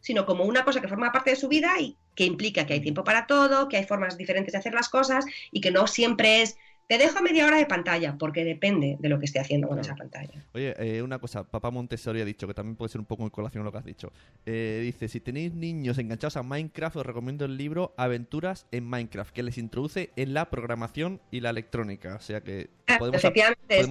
sino 0.00 0.26
como 0.26 0.44
una 0.44 0.64
cosa 0.64 0.82
que 0.82 0.88
forma 0.88 1.10
parte 1.10 1.30
de 1.30 1.36
su 1.36 1.48
vida 1.48 1.80
y 1.80 1.96
que 2.14 2.24
implica 2.24 2.66
que 2.66 2.74
hay 2.74 2.80
tiempo 2.80 3.02
para 3.02 3.26
todo, 3.26 3.68
que 3.68 3.78
hay 3.78 3.84
formas 3.84 4.18
diferentes 4.18 4.52
de 4.52 4.58
hacer 4.58 4.74
las 4.74 4.90
cosas 4.90 5.24
y 5.50 5.62
que 5.62 5.70
no 5.70 5.86
siempre 5.86 6.42
es 6.42 6.58
te 6.88 6.96
dejo 6.96 7.20
media 7.20 7.46
hora 7.46 7.58
de 7.58 7.66
pantalla, 7.66 8.16
porque 8.18 8.44
depende 8.44 8.96
de 8.98 9.08
lo 9.10 9.18
que 9.18 9.26
esté 9.26 9.38
haciendo 9.38 9.68
con 9.68 9.78
esa 9.78 9.94
pantalla. 9.94 10.42
Oye, 10.54 10.74
eh, 10.78 11.02
una 11.02 11.18
cosa, 11.18 11.44
papá 11.44 11.70
Montessori 11.70 12.22
ha 12.22 12.24
dicho, 12.24 12.46
que 12.46 12.54
también 12.54 12.76
puede 12.76 12.88
ser 12.88 12.98
un 12.98 13.04
poco 13.04 13.24
en 13.24 13.28
colación 13.28 13.62
lo 13.62 13.70
que 13.70 13.76
has 13.76 13.84
dicho. 13.84 14.10
Eh, 14.46 14.80
dice, 14.82 15.06
si 15.08 15.20
tenéis 15.20 15.52
niños 15.52 15.98
enganchados 15.98 16.38
a 16.38 16.42
Minecraft, 16.42 16.96
os 16.96 17.04
recomiendo 17.04 17.44
el 17.44 17.58
libro 17.58 17.92
Aventuras 17.98 18.66
en 18.72 18.84
Minecraft, 18.86 19.34
que 19.34 19.42
les 19.42 19.58
introduce 19.58 20.10
en 20.16 20.32
la 20.32 20.48
programación 20.48 21.20
y 21.30 21.40
la 21.40 21.50
electrónica. 21.50 22.16
O 22.16 22.20
sea 22.22 22.40
que 22.40 22.70
ah, 22.86 22.96
podemos, 22.98 23.22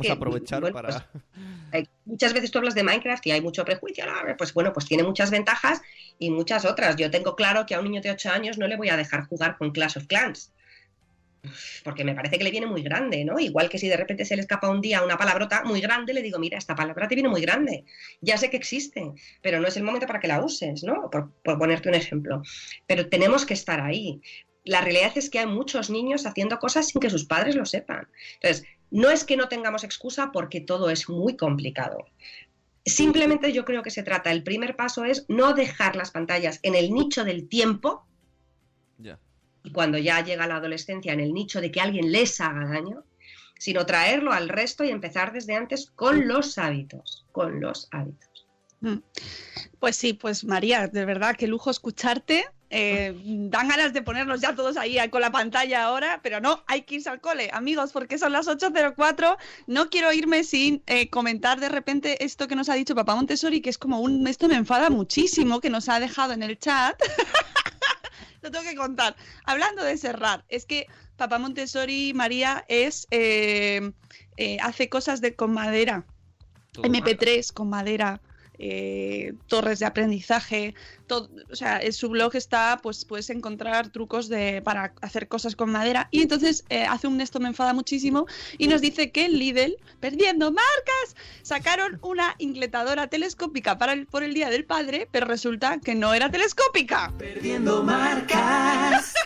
aprovechar 0.09 0.71
para... 0.71 1.07
Pues, 1.69 1.87
muchas 2.05 2.33
veces 2.33 2.49
tú 2.49 2.57
hablas 2.57 2.73
de 2.73 2.81
Minecraft 2.81 3.27
y 3.27 3.31
hay 3.31 3.41
mucho 3.41 3.63
prejuicio, 3.63 4.05
pues 4.39 4.55
bueno, 4.55 4.73
pues 4.73 4.87
tiene 4.87 5.03
muchas 5.03 5.29
ventajas 5.29 5.83
y 6.17 6.31
muchas 6.31 6.65
otras. 6.65 6.95
Yo 6.95 7.11
tengo 7.11 7.35
claro 7.35 7.67
que 7.67 7.75
a 7.75 7.79
un 7.79 7.85
niño 7.85 8.01
de 8.01 8.09
8 8.09 8.31
años 8.31 8.57
no 8.57 8.67
le 8.67 8.75
voy 8.75 8.89
a 8.89 8.97
dejar 8.97 9.27
jugar 9.27 9.55
con 9.59 9.69
Clash 9.69 9.99
of 9.99 10.07
Clans 10.07 10.51
porque 11.83 12.03
me 12.03 12.13
parece 12.13 12.37
que 12.37 12.43
le 12.43 12.51
viene 12.51 12.67
muy 12.67 12.81
grande, 12.81 13.23
¿no? 13.25 13.39
Igual 13.39 13.69
que 13.69 13.77
si 13.77 13.87
de 13.87 13.97
repente 13.97 14.25
se 14.25 14.35
le 14.35 14.41
escapa 14.41 14.69
un 14.69 14.81
día 14.81 15.03
una 15.03 15.17
palabrota 15.17 15.63
muy 15.63 15.81
grande, 15.81 16.13
le 16.13 16.21
digo, 16.21 16.39
mira, 16.39 16.57
esta 16.57 16.75
palabra 16.75 17.07
te 17.07 17.15
viene 17.15 17.29
muy 17.29 17.41
grande, 17.41 17.85
ya 18.21 18.37
sé 18.37 18.49
que 18.49 18.57
existe, 18.57 19.11
pero 19.41 19.59
no 19.59 19.67
es 19.67 19.77
el 19.77 19.83
momento 19.83 20.07
para 20.07 20.19
que 20.19 20.27
la 20.27 20.43
uses, 20.43 20.83
¿no? 20.83 21.09
Por, 21.09 21.31
ponerte 21.43 21.89
un 21.89 21.95
ejemplo. 21.95 22.41
Pero 22.85 23.09
tenemos 23.09 23.45
que 23.45 23.53
estar 23.53 23.81
ahí. 23.81 24.21
La 24.63 24.81
realidad 24.81 25.13
es 25.15 25.29
que 25.29 25.39
hay 25.39 25.45
muchos 25.45 25.89
niños 25.89 26.25
haciendo 26.25 26.59
cosas 26.59 26.87
sin 26.87 26.99
que 26.99 27.09
sus 27.09 27.25
padres 27.25 27.55
lo 27.55 27.65
sepan. 27.65 28.07
Entonces, 28.41 28.67
no 28.91 29.09
es 29.09 29.23
que 29.23 29.37
no 29.37 29.47
tengamos 29.47 29.83
excusa 29.83 30.31
porque 30.31 30.61
todo 30.61 30.89
es 30.89 31.09
muy 31.09 31.37
complicado. 31.37 32.05
Simplemente 32.85 33.51
yo 33.51 33.65
creo 33.65 33.83
que 33.83 33.91
se 33.91 34.03
trata, 34.03 34.31
el 34.31 34.43
primer 34.43 34.75
paso 34.75 35.03
es 35.03 35.25
no 35.27 35.53
dejar 35.53 35.95
las 35.95 36.11
pantallas 36.11 36.59
en 36.63 36.73
el 36.75 36.93
nicho 36.93 37.25
del 37.25 37.49
tiempo, 37.49 38.05
y 39.67 39.71
cuando 39.71 39.97
ya 39.97 40.23
llega 40.23 40.47
la 40.47 40.55
adolescencia 40.55 41.11
en 41.11 41.19
el 41.19 41.33
nicho 41.33 41.59
de 41.59 41.71
que 41.71 41.81
alguien 41.81 42.09
les 42.09 42.39
haga 42.39 42.65
daño, 42.65 43.03
sino 43.59 43.85
traerlo 43.85 44.31
al 44.31 44.47
resto 44.47 44.85
y 44.85 44.91
empezar 44.91 45.33
desde 45.33 45.55
antes 45.55 45.91
con 45.93 46.25
los 46.25 46.57
hábitos, 46.57 47.25
con 47.33 47.59
los 47.59 47.89
hábitos. 47.91 48.47
Mm. 48.79 48.99
Pues 49.79 49.97
sí, 49.97 50.13
pues 50.13 50.45
María, 50.45 50.87
de 50.87 51.03
verdad, 51.03 51.35
qué 51.37 51.47
lujo 51.47 51.69
escucharte. 51.69 52.45
Eh, 52.69 53.13
dan 53.49 53.67
ganas 53.67 53.91
de 53.91 54.01
ponernos 54.01 54.39
ya 54.39 54.55
todos 54.55 54.77
ahí 54.77 54.97
con 55.09 55.19
la 55.21 55.31
pantalla 55.31 55.83
ahora, 55.83 56.21
pero 56.23 56.39
no, 56.39 56.63
hay 56.67 56.83
que 56.83 56.95
irse 56.95 57.09
al 57.09 57.19
cole, 57.19 57.49
amigos, 57.51 57.91
porque 57.91 58.17
son 58.17 58.31
las 58.31 58.47
8.04. 58.47 59.37
No 59.67 59.89
quiero 59.89 60.13
irme 60.13 60.45
sin 60.45 60.81
eh, 60.87 61.09
comentar 61.09 61.59
de 61.59 61.67
repente 61.67 62.23
esto 62.23 62.47
que 62.47 62.55
nos 62.55 62.69
ha 62.69 62.75
dicho 62.75 62.95
Papá 62.95 63.15
Montessori, 63.15 63.59
que 63.59 63.69
es 63.69 63.77
como 63.77 63.99
un. 63.99 64.27
Esto 64.27 64.47
me 64.47 64.55
enfada 64.55 64.89
muchísimo, 64.89 65.59
que 65.59 65.69
nos 65.69 65.89
ha 65.89 65.99
dejado 65.99 66.31
en 66.31 66.43
el 66.43 66.57
chat. 66.57 66.97
Tengo 68.51 68.65
que 68.65 68.75
contar. 68.75 69.15
Hablando 69.45 69.83
de 69.83 69.97
cerrar, 69.97 70.45
es 70.49 70.65
que 70.65 70.87
Papá 71.15 71.39
Montessori, 71.39 72.13
María, 72.13 72.65
es. 72.67 73.07
eh, 73.11 73.91
eh, 74.37 74.57
hace 74.61 74.87
cosas 74.87 75.19
de 75.21 75.35
con 75.35 75.53
madera. 75.53 76.05
MP3 76.73 77.51
con 77.53 77.69
madera. 77.69 78.21
Eh, 78.59 79.33
torres 79.47 79.79
de 79.79 79.85
aprendizaje, 79.85 80.73
todo, 81.05 81.29
o 81.51 81.55
sea, 81.55 81.79
en 81.79 81.93
su 81.93 82.09
blog 82.09 82.35
está, 82.35 82.79
pues 82.81 83.05
puedes 83.05 83.29
encontrar 83.29 83.89
trucos 83.89 84.29
de, 84.29 84.61
para 84.63 84.93
hacer 85.01 85.27
cosas 85.27 85.55
con 85.55 85.71
madera. 85.71 86.07
Y 86.11 86.21
entonces 86.21 86.65
eh, 86.69 86.83
hace 86.83 87.07
un 87.07 87.21
esto 87.21 87.39
me 87.39 87.47
enfada 87.47 87.73
muchísimo 87.73 88.25
y 88.57 88.67
nos 88.67 88.81
dice 88.81 89.11
que 89.11 89.29
Lidl, 89.29 89.77
perdiendo 89.99 90.51
marcas, 90.51 91.15
sacaron 91.43 91.99
una 92.01 92.35
ingletadora 92.39 93.07
telescópica 93.07 93.77
para 93.77 93.93
el, 93.93 94.07
por 94.07 94.23
el 94.23 94.33
Día 94.33 94.49
del 94.49 94.65
Padre, 94.65 95.07
pero 95.11 95.27
resulta 95.27 95.79
que 95.79 95.95
no 95.95 96.13
era 96.13 96.29
telescópica. 96.29 97.13
Perdiendo 97.17 97.83
marcas. 97.83 99.13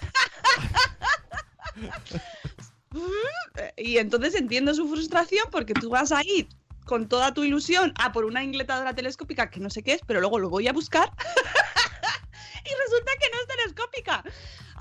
Y 3.78 3.98
entonces 3.98 4.36
entiendo 4.36 4.74
su 4.74 4.88
frustración 4.88 5.46
porque 5.50 5.74
tú 5.74 5.90
vas 5.90 6.12
a 6.12 6.22
ir 6.24 6.48
con 6.86 7.08
toda 7.08 7.34
tu 7.34 7.44
ilusión 7.44 7.94
a 8.00 8.12
por 8.12 8.26
una 8.26 8.44
ingletadora 8.44 8.94
telescópica 8.94 9.50
que 9.50 9.60
no 9.60 9.70
sé 9.70 9.84
qué 9.84 9.94
es, 9.94 10.02
pero 10.06 10.20
luego 10.20 10.40
lo 10.40 10.50
voy 10.50 10.68
a 10.68 10.74
buscar 10.74 11.12
y 12.64 12.70
resulta 12.84 13.12
que 13.20 13.30
no 13.32 13.38
es 13.42 13.48
telescópica. 13.48 14.24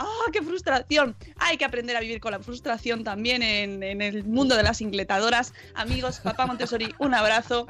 ¡Ah, 0.03 0.07
qué 0.32 0.40
frustración! 0.42 1.14
Hay 1.36 1.59
que 1.59 1.64
aprender 1.66 1.94
a 1.96 2.01
vivir 2.01 2.20
con 2.20 2.32
la 2.32 2.40
frustración 2.40 3.05
también 3.05 3.42
en, 3.42 3.82
en 3.82 4.01
el 4.01 4.24
mundo 4.24 4.57
de 4.57 4.62
las 4.62 4.80
ingletadoras. 4.80 5.53
Amigos, 5.74 6.20
papá 6.20 6.46
Montessori, 6.46 6.94
un 6.98 7.14
abrazo. 7.14 7.66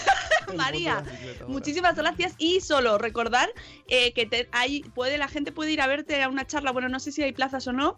María, 0.56 1.04
muchísimas 1.46 1.94
gracias. 1.94 2.34
Y 2.38 2.60
solo 2.62 2.98
recordar 2.98 3.48
eh, 3.86 4.12
que 4.12 4.26
te- 4.26 4.48
hay, 4.50 4.80
puede, 4.80 5.18
la 5.18 5.28
gente 5.28 5.52
puede 5.52 5.70
ir 5.72 5.80
a 5.80 5.86
verte 5.86 6.20
a 6.22 6.28
una 6.28 6.46
charla. 6.46 6.72
Bueno, 6.72 6.88
no 6.88 6.98
sé 7.00 7.12
si 7.12 7.22
hay 7.22 7.32
plazas 7.32 7.66
o 7.68 7.72
no, 7.72 7.96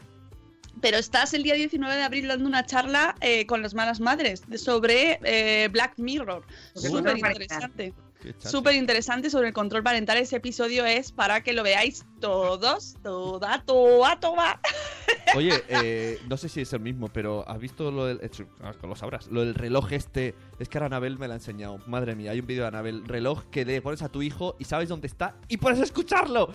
pero 0.80 0.98
estás 0.98 1.34
el 1.34 1.42
día 1.42 1.54
19 1.54 1.94
de 1.94 2.02
abril 2.02 2.28
dando 2.28 2.46
una 2.46 2.64
charla 2.64 3.14
eh, 3.20 3.46
con 3.46 3.62
las 3.62 3.74
malas 3.74 4.00
madres 4.00 4.42
sobre 4.56 5.20
eh, 5.24 5.68
Black 5.68 5.94
Mirror. 5.98 6.44
Súper 6.74 7.16
interesante. 7.18 7.94
Súper 8.38 8.74
interesante 8.74 9.30
sobre 9.30 9.48
el 9.48 9.54
control 9.54 9.82
parental. 9.82 10.18
Ese 10.18 10.36
episodio 10.36 10.84
es 10.84 11.10
para 11.10 11.42
que 11.42 11.52
lo 11.52 11.62
veáis 11.62 12.04
todos, 12.20 12.96
toda, 13.02 13.62
toda, 13.64 14.20
toda. 14.20 14.60
Oye, 15.34 15.52
eh, 15.68 16.18
no 16.28 16.36
sé 16.36 16.48
si 16.48 16.60
es 16.60 16.72
el 16.72 16.80
mismo, 16.80 17.08
pero 17.08 17.48
¿has 17.48 17.58
visto 17.58 17.90
lo 17.90 18.06
del. 18.06 18.20
ah, 18.62 18.74
lo 18.82 18.96
sabrás. 18.96 19.28
Lo 19.28 19.40
del 19.40 19.54
reloj 19.54 19.92
este. 19.92 20.34
Es 20.58 20.68
que 20.68 20.78
ahora 20.78 20.86
Anabel 20.86 21.18
me 21.18 21.28
lo 21.28 21.32
ha 21.32 21.36
enseñado. 21.36 21.78
Madre 21.86 22.14
mía, 22.14 22.32
hay 22.32 22.40
un 22.40 22.46
vídeo 22.46 22.62
de 22.62 22.68
Anabel. 22.68 23.06
Reloj 23.06 23.44
que 23.50 23.64
le 23.64 23.80
pones 23.80 24.02
a 24.02 24.10
tu 24.10 24.20
hijo 24.20 24.56
y 24.58 24.64
sabes 24.64 24.88
dónde 24.88 25.06
está 25.06 25.36
y 25.48 25.56
puedes 25.56 25.80
escucharlo. 25.80 26.52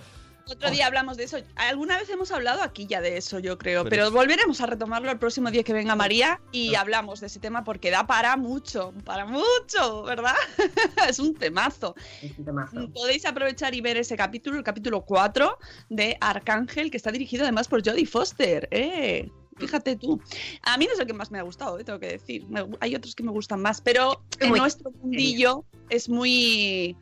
Otro 0.48 0.70
día 0.70 0.86
hablamos 0.86 1.16
de 1.16 1.24
eso. 1.24 1.38
Alguna 1.56 1.98
vez 1.98 2.08
hemos 2.08 2.30
hablado 2.30 2.62
aquí 2.62 2.86
ya 2.86 3.00
de 3.00 3.16
eso, 3.16 3.40
yo 3.40 3.58
creo, 3.58 3.82
Pero 3.82 3.90
pero, 3.90 4.10
volveremos 4.12 4.60
a 4.60 4.66
retomarlo 4.66 5.10
el 5.10 5.18
próximo 5.18 5.50
día 5.50 5.64
que 5.64 5.72
venga 5.72 5.96
María 5.96 6.40
y 6.52 6.76
hablamos 6.76 7.18
de 7.20 7.26
ese 7.26 7.40
tema 7.40 7.64
porque 7.64 7.90
da 7.90 8.06
para 8.06 8.36
mucho, 8.36 8.94
para 9.04 9.26
mucho, 9.26 10.04
¿verdad? 10.04 10.36
es 11.08 11.18
un 11.18 11.34
temazo. 11.34 11.96
Es 12.22 12.38
un 12.38 12.44
temazo. 12.44 12.88
Podéis 12.92 13.26
aprovechar 13.26 13.74
y 13.74 13.80
ver 13.80 13.96
ese 13.96 14.16
capítulo, 14.16 14.56
el 14.58 14.62
capítulo 14.62 15.04
4 15.04 15.58
de 15.88 16.16
Arcángel, 16.20 16.92
que 16.92 16.96
está 16.96 17.10
dirigido 17.10 17.42
además 17.42 17.66
por 17.66 17.84
Jodie 17.84 18.06
Foster. 18.06 18.68
¡Eh! 18.70 19.28
Fíjate 19.58 19.96
tú. 19.96 20.20
A 20.62 20.76
mí 20.76 20.84
no 20.86 20.92
es 20.92 20.98
el 21.00 21.06
que 21.06 21.14
más 21.14 21.30
me 21.32 21.38
ha 21.40 21.42
gustado, 21.42 21.78
eh, 21.78 21.82
tengo 21.84 21.98
que 21.98 22.08
decir. 22.08 22.46
Me- 22.46 22.66
hay 22.78 22.94
otros 22.94 23.14
que 23.16 23.22
me 23.24 23.32
gustan 23.32 23.62
más, 23.62 23.80
pero 23.80 24.22
en 24.38 24.52
nuestro 24.52 24.92
mundillo 24.92 25.64
es 25.88 26.08
muy. 26.08 26.94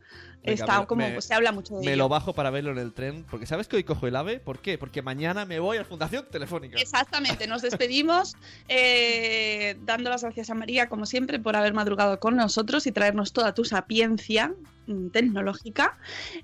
Venga, 0.53 0.65
está 0.65 0.81
me- 0.81 0.87
como. 0.87 1.09
me- 1.09 1.21
se 1.23 1.35
habla 1.35 1.53
mucho 1.53 1.75
de 1.77 1.81
Me 1.81 1.93
ello. 1.93 2.05
lo 2.05 2.09
bajo 2.09 2.33
para 2.35 2.51
verlo 2.51 2.71
en 2.73 2.79
el 2.79 2.93
tren. 2.93 3.25
Porque 3.31 3.47
¿sabes 3.47 3.67
que 3.69 3.77
hoy 3.77 3.85
cojo 3.85 4.07
el 4.07 4.17
AVE? 4.17 4.41
¿Por 4.41 4.61
qué? 4.61 4.79
Porque 4.79 5.03
mañana 5.03 5.45
me 5.45 5.59
voy 5.61 5.79
a 5.79 5.85
Fundación 5.85 6.27
Telefónica. 6.31 6.79
Exactamente, 6.79 7.47
nos 7.47 7.63
despedimos 7.63 8.37
eh, 8.69 9.77
dando 9.85 10.11
las 10.11 10.23
gracias 10.23 10.51
a 10.51 10.55
María, 10.55 10.89
como 10.89 11.07
siempre, 11.07 11.39
por 11.39 11.57
haber 11.57 11.73
madrugado 11.75 12.19
con 12.21 12.37
nosotros 12.37 12.87
y 12.87 12.93
traernos 12.93 13.33
toda 13.33 13.55
tu 13.55 13.65
sapiencia 13.65 14.53
mm, 14.87 15.09
tecnológica. 15.09 15.97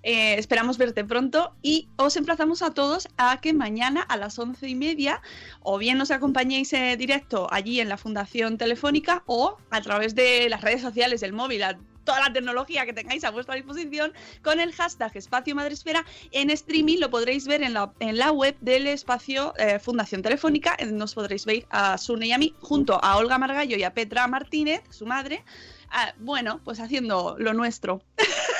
Eh, 0.02 0.34
esperamos 0.38 0.78
verte 0.78 1.04
pronto 1.04 1.54
y 1.62 1.88
os 1.96 2.16
emplazamos 2.16 2.62
a 2.62 2.72
todos 2.72 3.08
a 3.18 3.40
que 3.40 3.52
mañana 3.52 4.00
a 4.02 4.16
las 4.16 4.38
once 4.38 4.68
y 4.68 4.74
media 4.74 5.20
o 5.62 5.76
bien 5.78 5.98
nos 5.98 6.10
acompañéis 6.10 6.72
en 6.72 6.96
directo 6.98 7.48
allí 7.52 7.80
en 7.80 7.88
la 7.88 7.96
Fundación 7.98 8.56
Telefónica 8.56 9.22
o 9.26 9.56
a 9.70 9.80
través 9.82 10.14
de 10.14 10.48
las 10.48 10.62
redes 10.62 10.80
sociales 10.80 11.20
del 11.20 11.32
móvil. 11.32 11.62
a 11.64 11.78
toda 12.10 12.26
la 12.26 12.32
tecnología 12.32 12.84
que 12.84 12.92
tengáis 12.92 13.22
a 13.22 13.30
vuestra 13.30 13.54
disposición 13.54 14.12
con 14.42 14.58
el 14.58 14.72
hashtag 14.72 15.16
Espacio 15.16 15.54
Madresfera. 15.54 16.04
En 16.32 16.50
streaming 16.50 16.98
lo 16.98 17.08
podréis 17.08 17.46
ver 17.46 17.62
en 17.62 17.72
la, 17.72 17.92
en 18.00 18.18
la 18.18 18.32
web 18.32 18.56
del 18.60 18.88
espacio 18.88 19.54
eh, 19.58 19.78
Fundación 19.78 20.20
Telefónica. 20.20 20.76
Donde 20.80 20.96
nos 20.96 21.14
podréis 21.14 21.46
ver 21.46 21.66
a 21.70 21.98
Sune 21.98 22.26
y 22.26 22.32
a 22.32 22.38
mí 22.38 22.56
junto 22.60 22.98
a 23.00 23.16
Olga 23.16 23.38
Margallo 23.38 23.76
y 23.76 23.84
a 23.84 23.94
Petra 23.94 24.26
Martínez 24.26 24.82
su 24.90 25.06
madre. 25.06 25.44
Ah, 25.88 26.12
bueno 26.18 26.60
pues 26.64 26.80
haciendo 26.80 27.36
lo 27.38 27.52
nuestro 27.52 28.02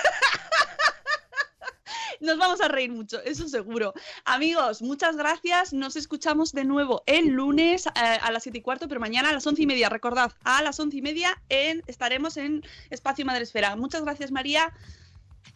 nos 2.20 2.38
vamos 2.38 2.60
a 2.60 2.68
reír 2.68 2.92
mucho, 2.92 3.20
eso 3.22 3.48
seguro. 3.48 3.94
Amigos, 4.24 4.82
muchas 4.82 5.16
gracias. 5.16 5.72
Nos 5.72 5.96
escuchamos 5.96 6.52
de 6.52 6.64
nuevo 6.64 7.02
el 7.06 7.28
lunes 7.28 7.86
eh, 7.86 7.90
a 7.94 8.30
las 8.30 8.42
7 8.44 8.58
y 8.58 8.62
cuarto, 8.62 8.88
pero 8.88 9.00
mañana 9.00 9.30
a 9.30 9.32
las 9.32 9.46
11 9.46 9.62
y 9.62 9.66
media. 9.66 9.88
Recordad, 9.88 10.32
a 10.44 10.62
las 10.62 10.78
11 10.78 10.96
y 10.96 11.02
media 11.02 11.42
en, 11.48 11.82
estaremos 11.86 12.36
en 12.36 12.62
Espacio 12.90 13.24
Madresfera. 13.24 13.76
Muchas 13.76 14.02
gracias, 14.02 14.30
María. 14.30 14.72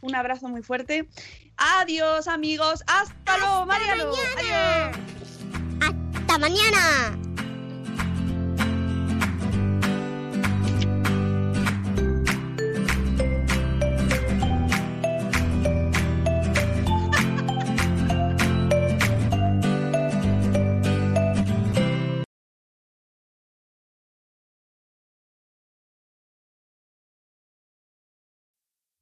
Un 0.00 0.14
abrazo 0.14 0.48
muy 0.48 0.62
fuerte. 0.62 1.08
Adiós, 1.56 2.28
amigos. 2.28 2.82
Hasta, 2.86 3.38
luego, 3.38 3.66
Mariano. 3.66 4.12
Adiós. 4.36 4.96
¡Hasta 5.80 6.38
mañana! 6.38 7.34